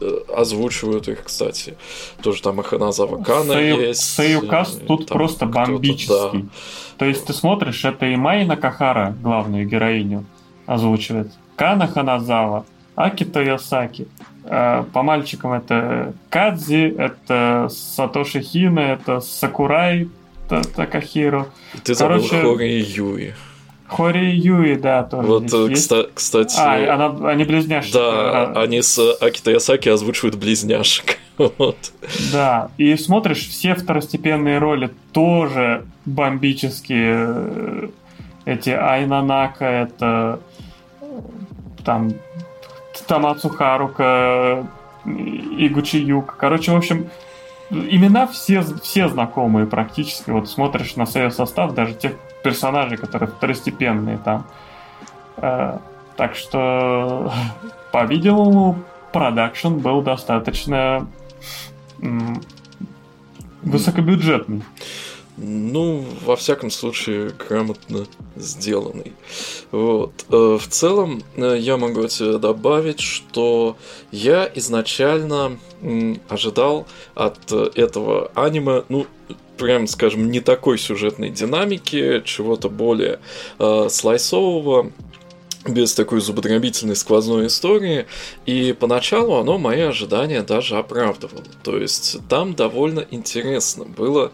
э, 0.00 0.18
озвучивают 0.34 1.08
их, 1.08 1.24
кстати. 1.24 1.76
Тоже 2.22 2.40
там 2.42 2.60
Аханазава 2.60 3.22
Кана 3.22 3.52
Саю, 3.52 3.80
есть. 3.80 4.00
Саюкас 4.00 4.80
тут 4.86 5.06
просто 5.06 5.44
бомбический. 5.44 6.42
Да. 6.42 6.48
То 6.96 7.04
есть 7.04 7.26
ты 7.26 7.34
смотришь, 7.34 7.84
это 7.84 8.06
и 8.06 8.16
Майна 8.16 8.56
Кахара, 8.56 9.14
главную 9.22 9.66
героиню, 9.68 10.24
озвучивает. 10.64 11.30
Кана 11.56 11.86
Ханазава, 11.86 12.64
Акито 12.94 13.42
Йосаки. 13.42 14.08
Э, 14.44 14.84
по 14.92 15.02
мальчикам 15.02 15.52
это 15.52 16.14
Кадзи, 16.30 16.94
это 16.98 17.68
Сатоши 17.70 18.40
Хина, 18.40 18.80
это 18.80 19.20
Сакурай 19.20 20.08
Такахиро. 20.48 21.48
Ты 21.84 21.94
забыл 21.94 22.16
Короче, 22.16 22.42
Хори 22.42 22.82
Юи. 22.82 23.34
Хори 23.86 24.30
Юи, 24.30 24.74
да, 24.76 25.02
тоже 25.02 25.26
Вот, 25.26 25.44
кста- 25.44 26.10
кстати... 26.14 26.56
А, 26.58 26.94
она, 26.94 27.30
они 27.30 27.44
близняшки. 27.44 27.92
Да, 27.92 28.52
а... 28.54 28.62
они 28.62 28.82
с 28.82 28.98
Акито 29.20 29.50
Ясаки 29.50 29.88
озвучивают 29.88 30.36
близняшек. 30.36 31.18
вот. 31.38 31.76
Да, 32.32 32.70
и 32.78 32.96
смотришь, 32.96 33.48
все 33.48 33.74
второстепенные 33.74 34.58
роли 34.58 34.90
тоже 35.12 35.84
бомбические. 36.04 37.90
Эти 38.44 38.70
Айнанака, 38.70 39.64
это 39.64 40.40
там 41.84 42.12
Тамацу 43.10 43.48
Харука, 43.48 44.68
Игучи 45.04 45.98
Юк. 45.98 46.36
Короче, 46.36 46.70
в 46.70 46.76
общем, 46.76 47.10
имена 47.68 48.28
все, 48.28 48.62
все 48.62 49.08
знакомые 49.08 49.66
практически. 49.66 50.30
Вот 50.30 50.48
смотришь 50.48 50.94
на 50.94 51.06
свой 51.06 51.32
состав, 51.32 51.74
даже 51.74 51.94
тех 51.94 52.12
персонажей, 52.44 52.98
которые 52.98 53.28
второстепенные 53.28 54.16
там. 54.18 54.46
Э, 55.38 55.78
так 56.16 56.36
что, 56.36 57.32
по-видимому, 57.92 58.78
продакшн 59.12 59.78
был 59.78 60.02
достаточно 60.02 61.08
высокобюджетный. 63.62 64.62
Ну, 65.36 66.04
во 66.24 66.36
всяком 66.36 66.70
случае, 66.70 67.30
грамотно 67.30 68.06
сделанный. 68.36 69.12
Вот. 69.70 70.12
Э, 70.28 70.58
в 70.60 70.68
целом, 70.68 71.22
э, 71.36 71.56
я 71.58 71.76
могу 71.76 72.06
тебе 72.08 72.38
добавить, 72.38 73.00
что 73.00 73.76
я 74.10 74.50
изначально 74.54 75.58
ожидал 76.28 76.86
от 77.14 77.50
этого 77.52 78.30
аниме, 78.34 78.82
ну, 78.90 79.06
прям, 79.60 79.86
скажем, 79.86 80.30
не 80.30 80.40
такой 80.40 80.78
сюжетной 80.78 81.30
динамики, 81.30 82.22
чего-то 82.24 82.68
более 82.68 83.20
э, 83.58 83.88
слайсового, 83.90 84.90
без 85.66 85.92
такой 85.94 86.20
зубодробительной 86.20 86.96
сквозной 86.96 87.48
истории, 87.48 88.06
и 88.46 88.72
поначалу 88.72 89.34
оно 89.36 89.58
мои 89.58 89.82
ожидания 89.82 90.42
даже 90.42 90.78
оправдывало. 90.78 91.44
То 91.62 91.76
есть 91.76 92.18
там 92.28 92.54
довольно 92.54 93.04
интересно 93.10 93.84
было 93.84 94.32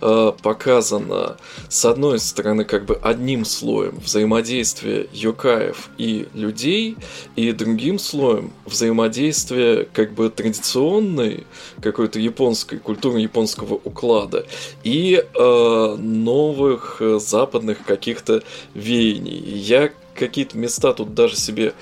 э, 0.00 0.32
показано, 0.40 1.36
с 1.68 1.84
одной 1.84 2.20
стороны, 2.20 2.64
как 2.64 2.84
бы 2.86 2.98
одним 3.02 3.44
слоем 3.44 3.98
взаимодействие 3.98 5.08
юкаев 5.12 5.90
и 5.98 6.28
людей, 6.34 6.96
и 7.34 7.50
другим 7.50 7.98
слоем 7.98 8.52
взаимодействие 8.64 9.88
как 9.92 10.12
бы 10.12 10.30
традиционной 10.30 11.44
какой-то 11.82 12.20
японской 12.20 12.78
культуры 12.78 13.18
японского 13.18 13.74
уклада 13.74 14.46
и 14.84 15.22
э, 15.22 15.96
новых 15.98 16.98
э, 17.00 17.18
западных 17.18 17.84
каких-то 17.84 18.42
веяний. 18.74 19.38
Я 19.38 19.90
какие-то 20.18 20.58
места 20.58 20.92
тут 20.92 21.14
даже 21.14 21.36
себе 21.36 21.74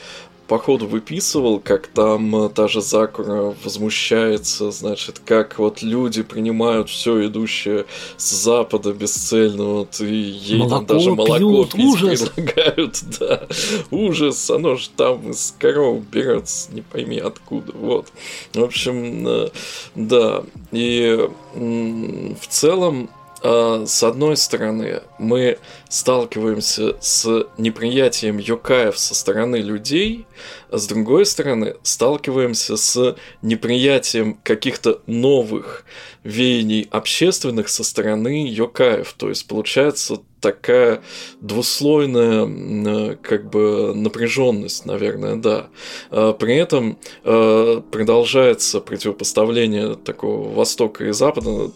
по 0.46 0.58
ходу 0.58 0.86
выписывал, 0.86 1.58
как 1.58 1.88
там 1.88 2.44
э, 2.44 2.48
та 2.48 2.68
же 2.68 2.80
Закура 2.80 3.54
возмущается, 3.64 4.70
значит, 4.70 5.20
как 5.24 5.58
вот 5.58 5.82
люди 5.82 6.22
принимают 6.22 6.88
все 6.88 7.26
идущее 7.26 7.86
с 8.16 8.30
запада 8.30 8.92
бесцельно, 8.92 9.64
вот, 9.64 10.00
и 10.00 10.14
ей 10.14 10.58
молоко 10.58 10.76
там 10.76 10.86
даже 10.86 11.10
молоко 11.12 11.38
пьют, 11.38 11.74
ужас. 11.74 12.28
предлагают, 12.28 13.02
да, 13.18 13.48
ужас, 13.90 14.48
оно 14.50 14.76
же 14.76 14.88
там 14.90 15.30
из 15.30 15.54
коров 15.58 16.04
берется, 16.06 16.72
не 16.72 16.82
пойми 16.82 17.18
откуда, 17.18 17.72
вот. 17.72 18.06
В 18.54 18.62
общем, 18.62 19.26
э, 19.26 19.48
да, 19.94 20.44
и 20.70 21.28
в 21.54 22.46
целом 22.48 23.10
с 23.42 24.02
одной 24.02 24.36
стороны, 24.36 25.02
мы 25.18 25.58
сталкиваемся 25.88 26.96
с 27.00 27.46
неприятием 27.58 28.38
йокаев 28.38 28.98
со 28.98 29.14
стороны 29.14 29.56
людей, 29.56 30.26
а 30.70 30.78
с 30.78 30.86
другой 30.86 31.26
стороны, 31.26 31.76
сталкиваемся 31.82 32.76
с 32.76 33.16
неприятием 33.42 34.38
каких-то 34.42 35.00
новых 35.06 35.84
веяний 36.24 36.88
общественных 36.90 37.68
со 37.68 37.84
стороны 37.84 38.48
йокаев. 38.48 39.12
То 39.12 39.28
есть, 39.28 39.46
получается 39.46 40.18
такая 40.46 41.00
двуслойная 41.40 42.46
э, 42.46 43.16
как 43.20 43.50
бы 43.50 43.92
напряженность, 43.96 44.86
наверное, 44.86 45.34
да. 45.34 45.66
А 46.10 46.34
при 46.34 46.54
этом 46.54 46.98
э, 47.24 47.82
продолжается 47.90 48.80
противопоставление 48.80 49.96
такого 49.96 50.54
Востока 50.54 51.04
и 51.04 51.12
Запада 51.12 51.72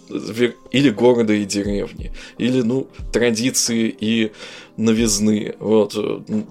или 0.71 0.91
города 0.91 1.33
и 1.33 1.45
деревни, 1.45 2.13
или, 2.39 2.63
ну, 2.63 2.87
традиции 3.13 3.93
и 4.01 4.31
новизны. 4.81 5.55
Вот, 5.59 5.97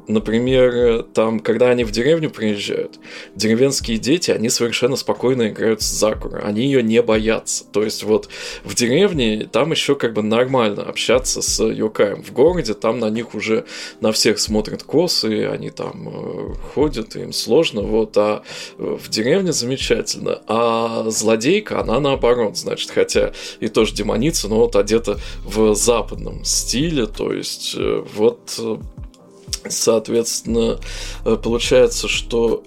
например, 0.07 1.03
там, 1.13 1.39
когда 1.39 1.69
они 1.69 1.83
в 1.83 1.91
деревню 1.91 2.29
приезжают, 2.29 2.99
деревенские 3.35 3.97
дети, 3.97 4.31
они 4.31 4.49
совершенно 4.49 4.95
спокойно 4.95 5.49
играют 5.49 5.81
с 5.81 5.85
Закура, 5.85 6.39
они 6.39 6.63
ее 6.63 6.83
не 6.83 7.01
боятся. 7.01 7.65
То 7.65 7.83
есть 7.83 8.03
вот 8.03 8.29
в 8.63 8.75
деревне 8.75 9.49
там 9.51 9.71
еще 9.71 9.95
как 9.95 10.13
бы 10.13 10.21
нормально 10.21 10.83
общаться 10.83 11.41
с 11.41 11.63
Йокаем. 11.63 12.23
В 12.23 12.31
городе 12.31 12.73
там 12.73 12.99
на 12.99 13.09
них 13.09 13.33
уже 13.33 13.65
на 14.01 14.11
всех 14.11 14.39
смотрят 14.39 14.83
косы, 14.83 15.45
они 15.47 15.69
там 15.69 16.09
э, 16.09 16.53
ходят, 16.73 17.15
им 17.15 17.33
сложно, 17.33 17.81
вот, 17.81 18.15
а 18.17 18.43
в 18.77 19.09
деревне 19.09 19.51
замечательно. 19.51 20.41
А 20.47 21.09
злодейка, 21.09 21.81
она 21.81 21.99
наоборот, 21.99 22.57
значит, 22.57 22.91
хотя 22.91 23.33
и 23.59 23.67
тоже 23.67 23.93
демоница, 23.93 24.47
но 24.47 24.57
вот 24.57 24.75
одета 24.75 25.19
в 25.43 25.73
западном 25.73 26.43
стиле, 26.43 27.05
то 27.07 27.33
есть 27.33 27.75
э, 27.77 28.03
вот, 28.19 28.55
э, 28.59 28.77
соответственно, 29.67 30.79
э, 31.25 31.37
получается, 31.37 32.07
что 32.07 32.63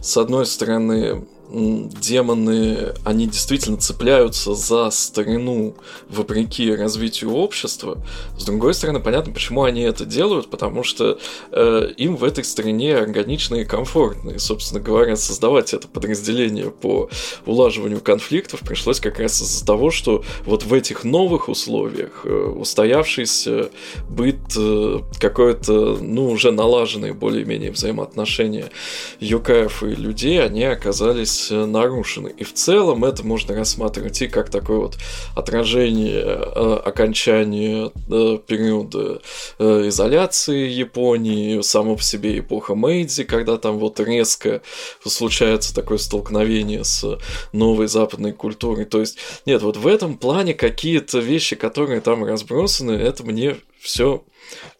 с 0.00 0.16
одной 0.16 0.46
стороны 0.46 1.26
демоны, 1.50 2.94
они 3.04 3.26
действительно 3.26 3.76
цепляются 3.76 4.54
за 4.54 4.90
старину 4.90 5.74
вопреки 6.08 6.72
развитию 6.74 7.32
общества. 7.32 7.98
С 8.38 8.44
другой 8.44 8.74
стороны, 8.74 9.00
понятно, 9.00 9.32
почему 9.32 9.64
они 9.64 9.82
это 9.82 10.04
делают, 10.04 10.48
потому 10.48 10.84
что 10.84 11.18
э, 11.50 11.92
им 11.96 12.16
в 12.16 12.24
этой 12.24 12.44
стране 12.44 12.96
органично 12.96 13.56
и 13.56 13.64
комфортно. 13.64 14.30
И, 14.30 14.38
собственно 14.38 14.80
говоря, 14.80 15.16
создавать 15.16 15.74
это 15.74 15.88
подразделение 15.88 16.70
по 16.70 17.10
улаживанию 17.46 18.00
конфликтов 18.00 18.60
пришлось 18.60 19.00
как 19.00 19.18
раз 19.18 19.42
из-за 19.42 19.66
того, 19.66 19.90
что 19.90 20.24
вот 20.44 20.64
в 20.64 20.72
этих 20.72 21.04
новых 21.04 21.48
условиях 21.48 22.22
э, 22.24 22.28
устоявшийся 22.30 23.70
быт 24.08 24.38
э, 24.56 25.00
какое-то, 25.18 25.98
ну, 26.00 26.30
уже 26.30 26.52
налаженные 26.52 27.12
более-менее 27.12 27.72
взаимоотношения 27.72 28.70
юкаев 29.18 29.82
и 29.82 29.88
людей, 29.88 30.42
они 30.42 30.64
оказались 30.64 31.39
оказались 31.40 31.50
э, 31.50 31.66
нарушены. 31.66 32.32
И 32.36 32.44
в 32.44 32.52
целом 32.54 33.04
это 33.04 33.24
можно 33.24 33.54
рассматривать 33.54 34.22
и 34.22 34.28
как 34.28 34.50
такое 34.50 34.78
вот 34.78 34.98
отражение 35.36 36.22
э, 36.22 36.80
окончания 36.84 37.90
э, 38.10 38.38
периода 38.46 39.20
изоляции 39.58 40.68
Японии, 40.68 41.60
само 41.62 41.96
по 41.96 42.02
себе 42.02 42.38
эпоха 42.38 42.74
Мэйдзи, 42.74 43.24
когда 43.24 43.56
там 43.56 43.78
вот 43.78 44.00
резко 44.00 44.62
случается 45.04 45.74
такое 45.74 45.98
столкновение 45.98 46.84
с 46.84 47.18
новой 47.52 47.88
западной 47.88 48.32
культурой. 48.32 48.84
То 48.84 49.00
есть, 49.00 49.18
нет, 49.46 49.62
вот 49.62 49.76
в 49.76 49.86
этом 49.86 50.16
плане 50.16 50.54
какие-то 50.54 51.18
вещи, 51.18 51.56
которые 51.56 52.00
там 52.00 52.24
разбросаны, 52.24 52.92
это 52.92 53.24
мне 53.24 53.56
все 53.80 54.22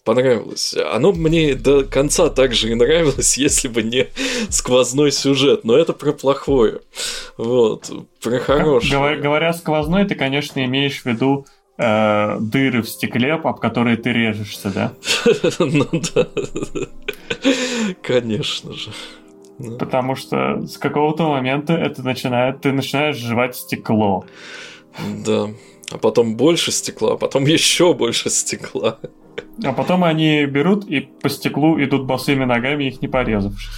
понравилось. 0.04 0.74
Оно 0.92 1.12
мне 1.12 1.54
до 1.54 1.84
конца 1.84 2.28
также 2.28 2.70
и 2.70 2.74
нравилось, 2.74 3.36
если 3.38 3.68
бы 3.68 3.82
не 3.82 4.08
сквозной 4.48 5.12
сюжет, 5.12 5.64
но 5.64 5.76
это 5.76 5.92
про 5.92 6.12
плохое. 6.12 6.80
Вот, 7.36 7.90
про 8.22 8.38
хорошее. 8.38 8.92
Говоря, 8.92 9.16
говоря 9.16 9.52
сквозной, 9.52 10.04
ты, 10.06 10.14
конечно, 10.14 10.64
имеешь 10.64 11.02
в 11.02 11.06
виду 11.06 11.46
э, 11.78 12.36
дыры 12.40 12.82
в 12.82 12.88
стекле, 12.88 13.34
об 13.34 13.60
которые 13.60 13.96
ты 13.96 14.12
режешься, 14.12 14.70
да? 14.70 14.92
Ну 15.58 15.86
да. 16.14 16.26
Конечно 18.02 18.72
же. 18.72 18.90
Потому 19.78 20.16
что 20.16 20.66
с 20.66 20.78
какого-то 20.78 21.28
момента 21.28 21.74
это 21.74 22.02
начинает, 22.02 22.62
ты 22.62 22.72
начинаешь 22.72 23.16
жевать 23.16 23.56
стекло. 23.56 24.24
Да. 25.24 25.50
А 25.90 25.98
потом 25.98 26.36
больше 26.36 26.70
стекла, 26.72 27.14
а 27.14 27.16
потом 27.16 27.44
еще 27.46 27.94
больше 27.94 28.30
стекла. 28.30 28.98
А 29.64 29.72
потом 29.72 30.04
они 30.04 30.46
берут 30.46 30.86
и 30.86 31.00
по 31.00 31.28
стеклу 31.28 31.82
идут 31.82 32.06
босыми 32.06 32.44
ногами, 32.44 32.84
их 32.84 33.02
не 33.02 33.08
порезавшись. 33.08 33.70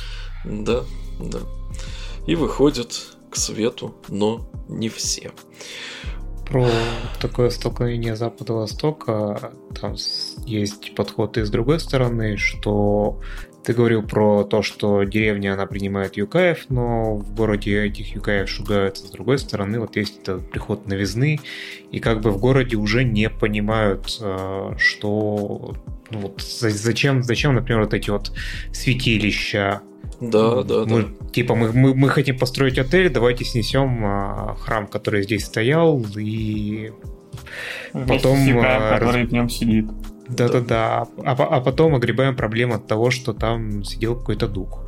Да, 0.45 0.83
да. 1.21 1.41
И 2.27 2.35
выходят 2.35 3.17
к 3.31 3.37
свету, 3.37 3.95
но 4.09 4.49
не 4.69 4.89
все. 4.89 5.33
Про 6.47 6.69
такое 7.21 7.51
столкновение 7.51 8.15
Запада-Востока 8.15 9.53
там 9.81 9.97
есть 10.45 10.95
подход 10.95 11.39
и 11.39 11.45
с 11.45 11.51
другой 11.51 11.81
стороны, 11.81 12.37
что 12.37 13.21
ты 13.65 13.73
говорил 13.73 14.03
про 14.03 14.45
то, 14.45 14.63
что 14.63 15.05
деревня, 15.05 15.55
она 15.55 15.67
принимает 15.67 16.17
юкаев, 16.17 16.67
но 16.69 17.17
в 17.17 17.35
городе 17.35 17.85
этих 17.85 18.15
юкаев 18.15 18.49
шугаются. 18.49 19.07
С 19.07 19.11
другой 19.11 19.39
стороны, 19.39 19.79
вот 19.79 19.97
есть 19.97 20.21
этот 20.23 20.51
приход 20.51 20.87
новизны, 20.87 21.41
и 21.91 22.01
как 22.01 22.21
бы 22.21 22.31
в 22.31 22.39
городе 22.39 22.77
уже 22.77 23.05
не 23.05 23.31
понимают, 23.31 24.19
э, 24.21 24.75
что 24.79 25.75
ну, 26.11 26.19
вот 26.19 26.43
зачем, 26.43 27.23
зачем, 27.23 27.55
например, 27.55 27.83
вот 27.83 27.95
эти 27.95 28.11
вот 28.11 28.33
святилища, 28.73 29.83
да, 30.21 30.63
да, 30.63 30.85
мы, 30.87 31.03
да. 31.03 31.29
Типа 31.33 31.55
мы, 31.55 31.73
мы, 31.73 31.95
мы 31.95 32.09
хотим 32.09 32.39
построить 32.39 32.79
отель, 32.79 33.11
давайте 33.11 33.45
снесем 33.45 34.05
а, 34.05 34.55
храм, 34.59 34.87
который 34.87 35.23
здесь 35.23 35.45
стоял, 35.45 36.05
и 36.17 36.93
потом... 37.93 38.39
С 38.39 38.47
Юкаем, 38.47 38.99
который 38.99 39.27
в 39.27 39.33
нем 39.33 39.49
сидит. 39.49 39.87
Да-да-да. 40.37 41.07
А, 41.25 41.33
а 41.33 41.61
потом 41.61 41.95
огребаем 41.95 42.37
проблему 42.37 42.75
от 42.75 42.87
того, 42.87 43.11
что 43.11 43.33
там 43.33 43.85
сидел 43.85 44.17
какой-то 44.17 44.49
дух. 44.49 44.87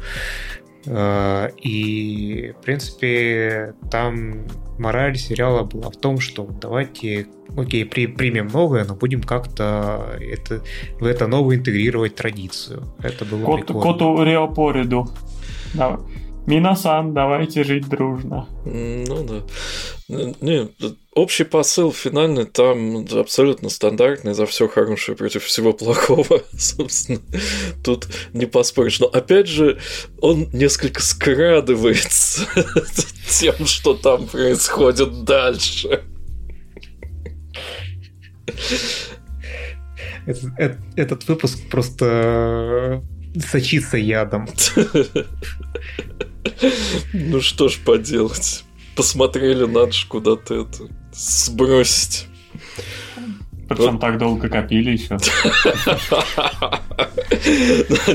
Э, 0.87 1.51
и, 1.63 2.55
в 2.59 2.65
принципе, 2.65 3.75
там 3.91 4.47
мораль 4.79 5.17
сериала 5.17 5.65
была 5.65 5.91
в 5.91 5.97
том, 5.97 6.21
что 6.21 6.49
давайте, 6.61 7.27
окей, 7.57 7.85
при, 7.85 8.07
примем 8.07 8.49
новое, 8.49 8.85
но 8.85 8.95
будем 8.95 9.23
как-то 9.23 10.17
это, 10.21 10.63
в 11.01 11.05
это 11.05 11.27
новое 11.27 11.57
интегрировать 11.57 12.15
традицию. 12.17 12.85
Это 13.03 13.25
было 13.25 13.45
Кот, 13.45 13.67
прикольно. 13.67 13.93
Коту 13.93 14.23
Реопориду. 14.23 15.09
Да. 15.75 16.01
Минасан, 16.47 17.15
давайте 17.15 17.65
жить 17.65 17.89
дружно. 17.89 18.47
Ну 18.67 19.25
да. 19.25 19.43
Не, 20.09 20.69
общий 21.15 21.45
посыл 21.45 21.91
финальный 21.91 22.45
там 22.45 23.07
абсолютно 23.13 23.71
стандартный, 23.71 24.35
за 24.35 24.45
все 24.45 24.69
хорошее 24.69 25.17
против 25.17 25.45
всего 25.45 25.73
плохого, 25.73 26.43
собственно. 26.59 27.21
Тут 27.83 28.09
не 28.35 28.45
поспоришь. 28.45 29.01
Но 29.01 29.07
опять 29.07 29.47
же, 29.47 29.79
он 30.21 30.51
несколько 30.53 31.01
скрадывается 31.01 32.47
тем, 33.31 33.65
что 33.67 33.95
там 33.95 34.27
происходит 34.27 35.25
дальше. 35.25 36.05
Этот, 40.27 40.45
этот, 40.59 40.79
этот 40.97 41.29
выпуск 41.29 41.59
просто 41.71 43.03
сочится 43.40 43.97
ядом. 43.97 44.49
Ну 47.14 47.40
что 47.40 47.68
ж 47.68 47.79
поделать. 47.79 48.64
Посмотрели, 48.97 49.64
надо 49.64 49.92
же 49.92 50.07
куда-то 50.07 50.55
это 50.62 50.88
сбросить. 51.14 52.27
Причем 53.68 53.98
так 53.98 54.18
долго 54.18 54.48
копили 54.48 54.90
еще. 54.98 55.18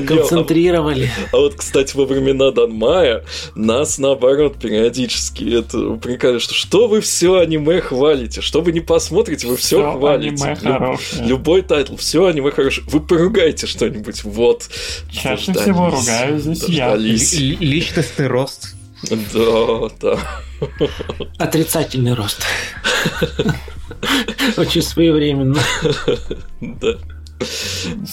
Концентрировали. 0.06 1.10
А 1.32 1.36
вот, 1.36 1.54
кстати, 1.54 1.96
во 1.96 2.04
времена 2.04 2.50
Данмая 2.50 3.24
нас, 3.54 3.98
наоборот, 3.98 4.58
периодически 4.58 5.58
это 5.58 5.78
упрекали, 5.78 6.38
что 6.38 6.54
что 6.54 6.88
вы 6.88 7.00
все 7.00 7.38
аниме 7.38 7.80
хвалите, 7.80 8.40
что 8.40 8.60
вы 8.60 8.72
не 8.72 8.80
посмотрите, 8.80 9.46
вы 9.46 9.56
все 9.56 9.92
хвалите. 9.92 10.56
Любой 11.20 11.62
тайтл, 11.62 11.96
все 11.96 12.26
аниме 12.26 12.50
хорошее. 12.50 12.86
Вы 12.90 13.00
поругайте 13.00 13.66
что-нибудь, 13.66 14.24
вот. 14.24 14.68
Чаще 15.10 15.52
всего 15.52 15.90
ругаю 15.90 16.38
здесь 16.38 16.64
я. 16.64 16.94
Личностный 16.96 18.26
рост. 18.26 18.74
Да, 19.32 19.88
да. 20.00 20.18
Отрицательный 21.38 22.14
рост. 22.14 22.44
Очень 24.56 24.82
своевременно. 24.82 25.60
Да. 26.60 26.94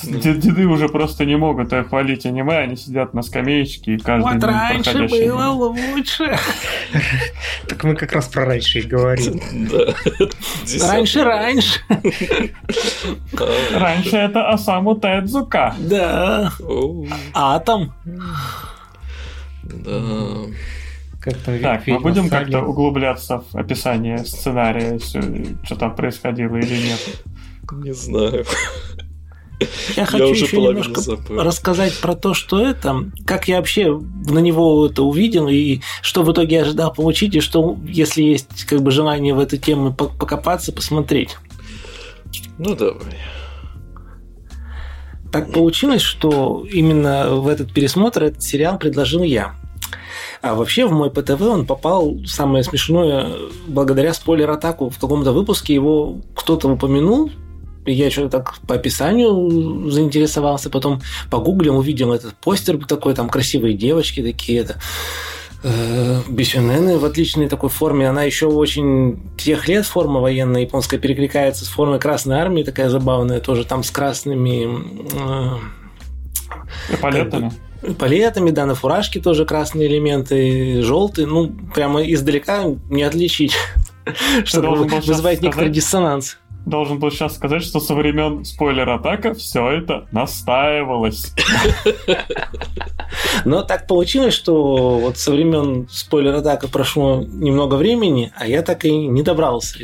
Деды 0.03 0.67
уже 0.67 0.87
просто 0.87 1.25
не 1.25 1.35
могут 1.35 1.73
хвалить 1.89 2.25
аниме, 2.25 2.59
они 2.59 2.77
сидят 2.77 3.13
на 3.13 3.21
скамеечке 3.21 3.95
и 3.95 3.97
каждый 3.97 4.33
Вот 4.33 4.43
раньше 4.43 5.07
было 5.07 5.49
лучше. 5.49 6.37
Так 7.67 7.83
мы 7.83 7.95
как 7.95 8.13
раз 8.13 8.27
про 8.27 8.45
раньше 8.45 8.79
и 8.79 8.83
говорим. 8.83 9.41
Да. 9.69 9.93
Раньше, 10.87 11.23
раньше. 11.23 11.79
Раньше 13.73 14.15
это 14.15 14.49
Осаму 14.49 14.95
Тедзука. 14.95 15.75
Да. 15.77 16.53
Атом. 17.33 17.93
Да. 19.63 20.01
Как-то 21.27 21.59
Так, 21.59 21.85
мы 21.87 21.99
будем 21.99 22.29
Салли. 22.29 22.43
как-то 22.43 22.61
углубляться 22.61 23.43
в 23.51 23.55
описание 23.57 24.19
сценария, 24.19 24.97
что 24.97 25.75
там 25.75 25.93
происходило 25.93 26.55
или 26.55 26.77
нет. 26.77 26.99
Не 27.73 27.93
знаю. 27.93 28.45
Я 29.97 30.05
хочу 30.05 30.29
уже 30.29 30.45
еще 30.45 30.61
немножко 30.61 31.01
забыл. 31.01 31.41
рассказать 31.41 31.99
про 31.99 32.15
то, 32.15 32.33
что 32.33 32.65
это, 32.65 33.11
как 33.25 33.49
я 33.49 33.57
вообще 33.57 33.99
на 34.29 34.39
него 34.39 34.85
это 34.85 35.03
увидел, 35.03 35.49
и 35.49 35.81
что 36.01 36.23
в 36.23 36.31
итоге 36.31 36.57
я 36.57 36.61
ожидал 36.61 36.93
получить, 36.93 37.35
и 37.35 37.41
что, 37.41 37.75
если 37.85 38.21
есть 38.21 38.63
как 38.63 38.81
бы 38.81 38.91
желание 38.91 39.33
в 39.33 39.39
эту 39.39 39.57
тему 39.57 39.93
по- 39.93 40.07
покопаться, 40.07 40.71
посмотреть. 40.71 41.37
Ну 42.57 42.73
давай. 42.73 43.17
Так 45.33 45.51
получилось, 45.51 46.03
что 46.03 46.65
именно 46.71 47.35
в 47.35 47.49
этот 47.49 47.73
пересмотр 47.73 48.23
этот 48.23 48.43
сериал 48.43 48.77
предложил 48.79 49.23
я. 49.23 49.55
А 50.41 50.55
вообще 50.55 50.85
в 50.85 50.91
мой 50.91 51.09
ПТВ 51.09 51.41
он 51.41 51.65
попал, 51.65 52.17
самое 52.25 52.63
смешное, 52.63 53.31
благодаря 53.67 54.13
спойлер-атаку. 54.13 54.89
В 54.89 54.99
каком-то 54.99 55.31
выпуске 55.31 55.73
его 55.73 56.17
кто-то 56.35 56.69
упомянул, 56.69 57.31
я 57.85 58.11
что-то 58.11 58.29
так 58.29 58.59
по 58.67 58.75
описанию 58.75 59.89
заинтересовался, 59.89 60.69
потом 60.69 61.01
погуглил, 61.29 61.77
увидел 61.77 62.13
этот 62.13 62.35
постер 62.35 62.83
такой, 62.85 63.13
там 63.13 63.29
красивые 63.29 63.75
девочки 63.75 64.21
такие, 64.21 64.59
это 64.59 64.79
э, 65.63 66.21
Бисюнены 66.27 66.97
в 66.97 67.05
отличной 67.05 67.47
такой 67.47 67.69
форме. 67.69 68.09
Она 68.09 68.23
еще 68.23 68.47
очень 68.47 69.21
тех 69.37 69.67
лет 69.67 69.85
форма 69.85 70.19
военная 70.19 70.61
японская 70.61 70.99
перекликается 70.99 71.65
с 71.65 71.69
формой 71.69 71.99
Красной 71.99 72.37
Армии, 72.37 72.63
такая 72.63 72.89
забавная, 72.89 73.39
тоже 73.39 73.63
там 73.63 73.83
с 73.83 73.91
красными 73.91 74.83
э, 75.13 76.93
Эполетами. 76.93 77.51
Палетами, 77.97 78.51
да, 78.51 78.65
на 78.65 78.75
фуражке 78.75 79.19
тоже 79.19 79.45
красные 79.45 79.87
элементы, 79.87 80.81
желтые, 80.81 81.27
ну, 81.27 81.51
прямо 81.73 82.03
издалека 82.03 82.63
не 82.89 83.03
отличить, 83.03 83.53
что 84.45 84.61
вызывает 84.61 85.41
некоторый 85.41 85.69
диссонанс. 85.69 86.37
Должен 86.65 86.99
был 86.99 87.11
сейчас 87.11 87.35
сказать, 87.35 87.63
что 87.63 87.79
со 87.79 87.95
времен 87.95 88.43
спойлер-атака 88.43 89.33
все 89.35 89.69
это 89.69 90.05
настаивалось. 90.11 91.33
Но 93.45 93.63
так 93.63 93.87
получилось, 93.87 94.33
что 94.33 94.99
вот 94.99 95.17
со 95.17 95.31
времен 95.31 95.87
спойлер-атака 95.89 96.67
прошло 96.67 97.23
немного 97.25 97.75
времени, 97.75 98.33
а 98.35 98.45
я 98.47 98.63
так 98.63 98.83
и 98.83 98.91
не 98.91 99.23
добрался. 99.23 99.79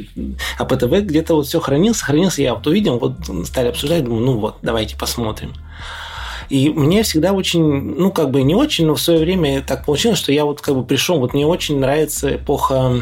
А 0.58 0.66
ПТВ 0.66 0.92
где-то 1.04 1.36
вот 1.36 1.48
все 1.48 1.62
хранился, 1.62 2.04
хранился, 2.04 2.42
я 2.42 2.54
вот 2.54 2.68
увидел, 2.68 3.00
вот 3.00 3.14
стали 3.48 3.70
обсуждать, 3.70 4.04
думаю, 4.04 4.26
ну 4.26 4.38
вот, 4.40 4.58
давайте 4.62 4.98
посмотрим. 4.98 5.54
И 6.50 6.70
мне 6.70 7.04
всегда 7.04 7.34
очень, 7.34 7.64
ну, 7.96 8.12
как 8.12 8.32
бы 8.32 8.44
не 8.44 8.56
очень, 8.56 8.86
но 8.86 8.96
в 8.96 9.02
свое 9.02 9.20
время 9.20 9.62
так 9.62 9.86
получилось, 9.86 10.20
что 10.20 10.32
я 10.32 10.46
вот 10.46 10.62
как 10.62 10.76
бы 10.76 10.84
пришел, 10.84 11.20
вот 11.20 11.34
мне 11.34 11.46
очень 11.46 11.80
нравится 11.80 12.36
эпоха 12.36 13.02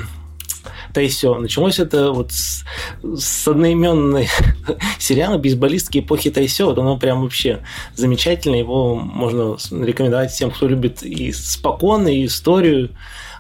Тайсё. 0.94 1.36
Началось 1.36 1.80
это 1.80 2.12
вот 2.12 2.32
с, 2.32 2.64
с 3.04 3.48
одноименной 3.48 4.30
сериала 5.00 5.38
«Бейсболистки 5.38 6.00
эпохи 6.00 6.30
Тайсё». 6.32 6.68
Вот 6.68 6.78
оно 6.78 6.98
прям 6.98 7.22
вообще 7.22 7.60
замечательно. 7.96 8.56
Его 8.56 8.96
можно 8.96 9.58
рекомендовать 9.72 10.32
всем, 10.32 10.52
кто 10.52 10.68
любит 10.68 11.04
и 11.04 11.32
спокойно, 11.32 12.08
и 12.08 12.26
историю. 12.26 12.90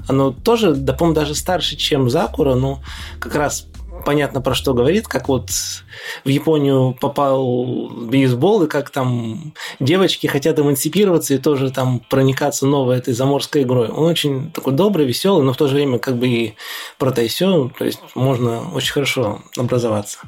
Оно 0.07 0.31
тоже, 0.31 0.73
да, 0.73 0.93
по-моему, 0.93 1.15
даже 1.15 1.35
старше, 1.35 1.75
чем 1.75 2.09
Закура, 2.09 2.55
но 2.55 2.81
как 3.19 3.35
раз 3.35 3.67
понятно, 4.01 4.41
про 4.41 4.53
что 4.53 4.73
говорит, 4.73 5.07
как 5.07 5.27
вот 5.27 5.49
в 5.49 6.29
Японию 6.29 6.95
попал 6.99 7.89
бейсбол, 7.89 8.63
и 8.63 8.67
как 8.67 8.89
там 8.89 9.53
девочки 9.79 10.27
хотят 10.27 10.59
эмансипироваться 10.59 11.33
и 11.33 11.37
тоже 11.37 11.71
там 11.71 11.99
проникаться 12.09 12.65
новой 12.65 12.97
этой 12.97 13.13
заморской 13.13 13.63
игрой. 13.63 13.89
Он 13.89 14.05
очень 14.05 14.51
такой 14.51 14.73
добрый, 14.73 15.05
веселый, 15.05 15.43
но 15.43 15.53
в 15.53 15.57
то 15.57 15.67
же 15.67 15.75
время 15.75 15.99
как 15.99 16.17
бы 16.17 16.27
и 16.27 16.53
про 16.97 17.11
Тайсё, 17.11 17.71
то 17.77 17.85
есть 17.85 17.99
можно 18.15 18.71
очень 18.73 18.93
хорошо 18.93 19.41
образоваться. 19.57 20.19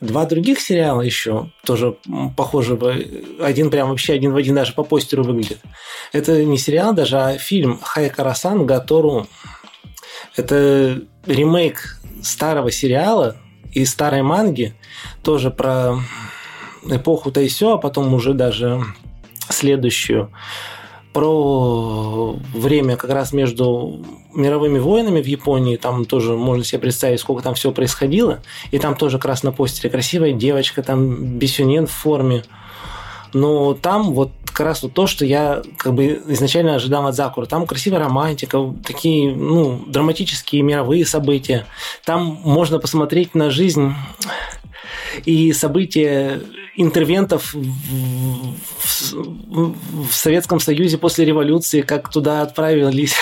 Два 0.00 0.26
других 0.26 0.60
сериала 0.60 1.00
еще 1.00 1.50
тоже 1.64 1.96
похожего. 2.36 2.94
Один 3.40 3.70
прям 3.70 3.88
вообще 3.88 4.14
один 4.14 4.32
в 4.32 4.36
один 4.36 4.56
даже 4.56 4.72
по 4.72 4.82
постеру 4.82 5.22
выглядит. 5.22 5.60
Это 6.12 6.44
не 6.44 6.58
сериал 6.58 6.92
даже, 6.92 7.18
а 7.18 7.38
фильм 7.38 7.78
Хайкарасан 7.80 8.66
Гатору. 8.66 9.28
Это 10.36 11.02
ремейк 11.26 12.00
старого 12.22 12.70
сериала 12.70 13.36
и 13.72 13.84
старой 13.84 14.22
манги, 14.22 14.74
тоже 15.22 15.50
про 15.50 15.96
эпоху 16.88 17.30
Тайсё, 17.30 17.74
а 17.74 17.78
потом 17.78 18.12
уже 18.14 18.34
даже 18.34 18.82
следующую, 19.48 20.30
про 21.12 22.36
время 22.54 22.96
как 22.96 23.10
раз 23.10 23.32
между 23.32 24.04
мировыми 24.34 24.78
войнами 24.78 25.20
в 25.20 25.26
Японии, 25.26 25.76
там 25.76 26.06
тоже 26.06 26.34
можно 26.34 26.64
себе 26.64 26.80
представить, 26.80 27.20
сколько 27.20 27.42
там 27.42 27.54
всего 27.54 27.72
происходило, 27.72 28.42
и 28.70 28.78
там 28.78 28.96
тоже 28.96 29.18
как 29.18 29.26
раз 29.26 29.42
на 29.42 29.52
постере 29.52 29.90
красивая 29.90 30.32
девочка, 30.32 30.82
там 30.82 31.38
Бесюнен 31.38 31.86
в 31.86 31.92
форме, 31.92 32.44
но 33.34 33.74
там 33.74 34.12
вот 34.14 34.32
как 34.52 34.66
раз 34.66 34.80
то, 34.80 35.06
что 35.06 35.24
я 35.24 35.62
как 35.78 35.94
бы 35.94 36.22
изначально 36.28 36.74
ожидал 36.74 37.06
от 37.06 37.14
Закура. 37.14 37.46
Там 37.46 37.66
красивая 37.66 38.00
романтика, 38.00 38.58
такие 38.84 39.34
ну, 39.34 39.82
драматические 39.86 40.62
мировые 40.62 41.04
события. 41.06 41.66
Там 42.04 42.40
можно 42.44 42.78
посмотреть 42.78 43.34
на 43.34 43.50
жизнь 43.50 43.94
и 45.24 45.52
события 45.52 46.40
интервентов 46.76 47.52
в, 47.52 47.64
в, 49.14 49.74
в 50.08 50.12
Советском 50.12 50.60
Союзе 50.60 50.98
после 50.98 51.24
революции, 51.24 51.82
как 51.82 52.10
туда 52.10 52.42
отправились 52.42 53.14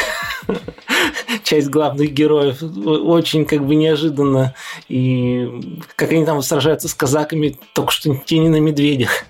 часть 1.45 1.69
главных 1.69 2.13
героев. 2.13 2.63
Очень 2.63 3.45
как 3.45 3.67
бы 3.67 3.75
неожиданно. 3.75 4.55
И 4.89 5.49
как 5.97 6.13
они 6.13 6.25
там 6.25 6.43
сражаются 6.43 6.89
с 6.89 6.95
казаками, 6.95 7.59
только 7.73 7.91
что 7.93 8.17
тени 8.17 8.49
на 8.49 8.61
медведях. 8.61 9.25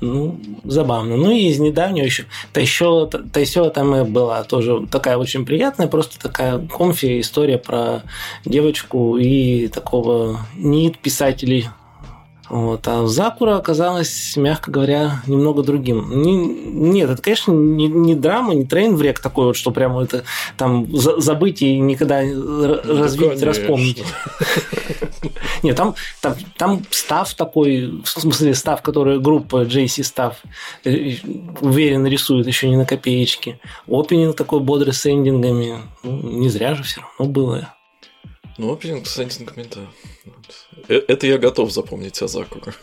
Ну, 0.00 0.38
забавно. 0.64 1.16
Ну 1.16 1.30
и 1.30 1.48
из 1.48 1.58
недавнего 1.58 2.04
еще 2.04 2.24
Тайсё, 2.52 3.06
Тайсё 3.06 3.70
там 3.70 3.94
и 3.94 4.04
была 4.04 4.42
тоже 4.44 4.86
такая 4.90 5.16
очень 5.16 5.44
приятная, 5.44 5.86
просто 5.86 6.18
такая 6.20 6.58
комфи 6.58 7.20
история 7.20 7.58
про 7.58 8.02
девочку 8.44 9.16
и 9.16 9.68
такого 9.68 10.40
нит 10.56 10.98
писателей 10.98 11.68
вот. 12.52 12.86
А 12.86 13.06
Закура 13.06 13.56
оказалась, 13.56 14.36
мягко 14.36 14.70
говоря, 14.70 15.22
немного 15.26 15.62
другим. 15.62 16.22
Не, 16.22 16.36
нет, 16.36 17.08
это, 17.08 17.22
конечно, 17.22 17.50
не, 17.50 17.88
не 17.88 18.14
драма, 18.14 18.52
не 18.52 18.66
трейн 18.66 18.94
в 18.94 19.00
рек 19.00 19.20
такой 19.20 19.46
вот, 19.46 19.56
что 19.56 19.70
прямо 19.70 20.02
это 20.02 20.24
там 20.58 20.94
за, 20.94 21.18
забыть 21.18 21.62
и 21.62 21.78
никогда 21.78 22.20
развить, 22.20 23.40
да, 23.40 23.46
распомнить. 23.46 24.04
Нет, 25.62 25.76
там, 25.76 25.94
там, 26.20 26.34
там 26.56 26.82
став 26.90 27.32
такой, 27.34 28.02
в 28.02 28.06
смысле 28.06 28.54
став, 28.54 28.82
который 28.82 29.20
группа 29.20 29.64
JC 29.64 30.02
став 30.02 30.42
уверенно 30.84 32.08
рисует, 32.08 32.46
еще 32.46 32.68
не 32.68 32.76
на 32.76 32.84
копеечке. 32.84 33.60
Опенинг 33.86 34.36
такой 34.36 34.60
бодрый 34.60 34.92
с 34.92 35.06
эндингами. 35.06 35.82
Ну, 36.02 36.20
не 36.22 36.48
зря 36.48 36.74
же 36.74 36.82
все 36.82 37.00
равно 37.00 37.32
было. 37.32 37.74
Ну, 38.58 38.72
опенинг 38.72 39.06
с 39.06 39.18
эндингами, 39.18 39.66
да. 39.74 40.94
Это 41.08 41.26
я 41.26 41.38
готов 41.38 41.70
запомнить 41.70 42.20
Азакура. 42.20 42.74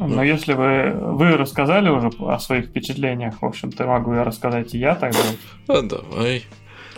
Но 0.00 0.24
если 0.24 0.54
вы, 0.54 0.92
вы 0.92 1.36
рассказали 1.36 1.90
уже 1.90 2.10
о 2.20 2.38
своих 2.38 2.66
впечатлениях, 2.66 3.42
в 3.42 3.44
общем-то, 3.44 3.86
могу 3.86 4.14
я 4.14 4.24
рассказать 4.24 4.74
и 4.74 4.78
я 4.78 4.94
тогда. 4.94 5.20
А 5.68 5.82
давай. 5.82 6.44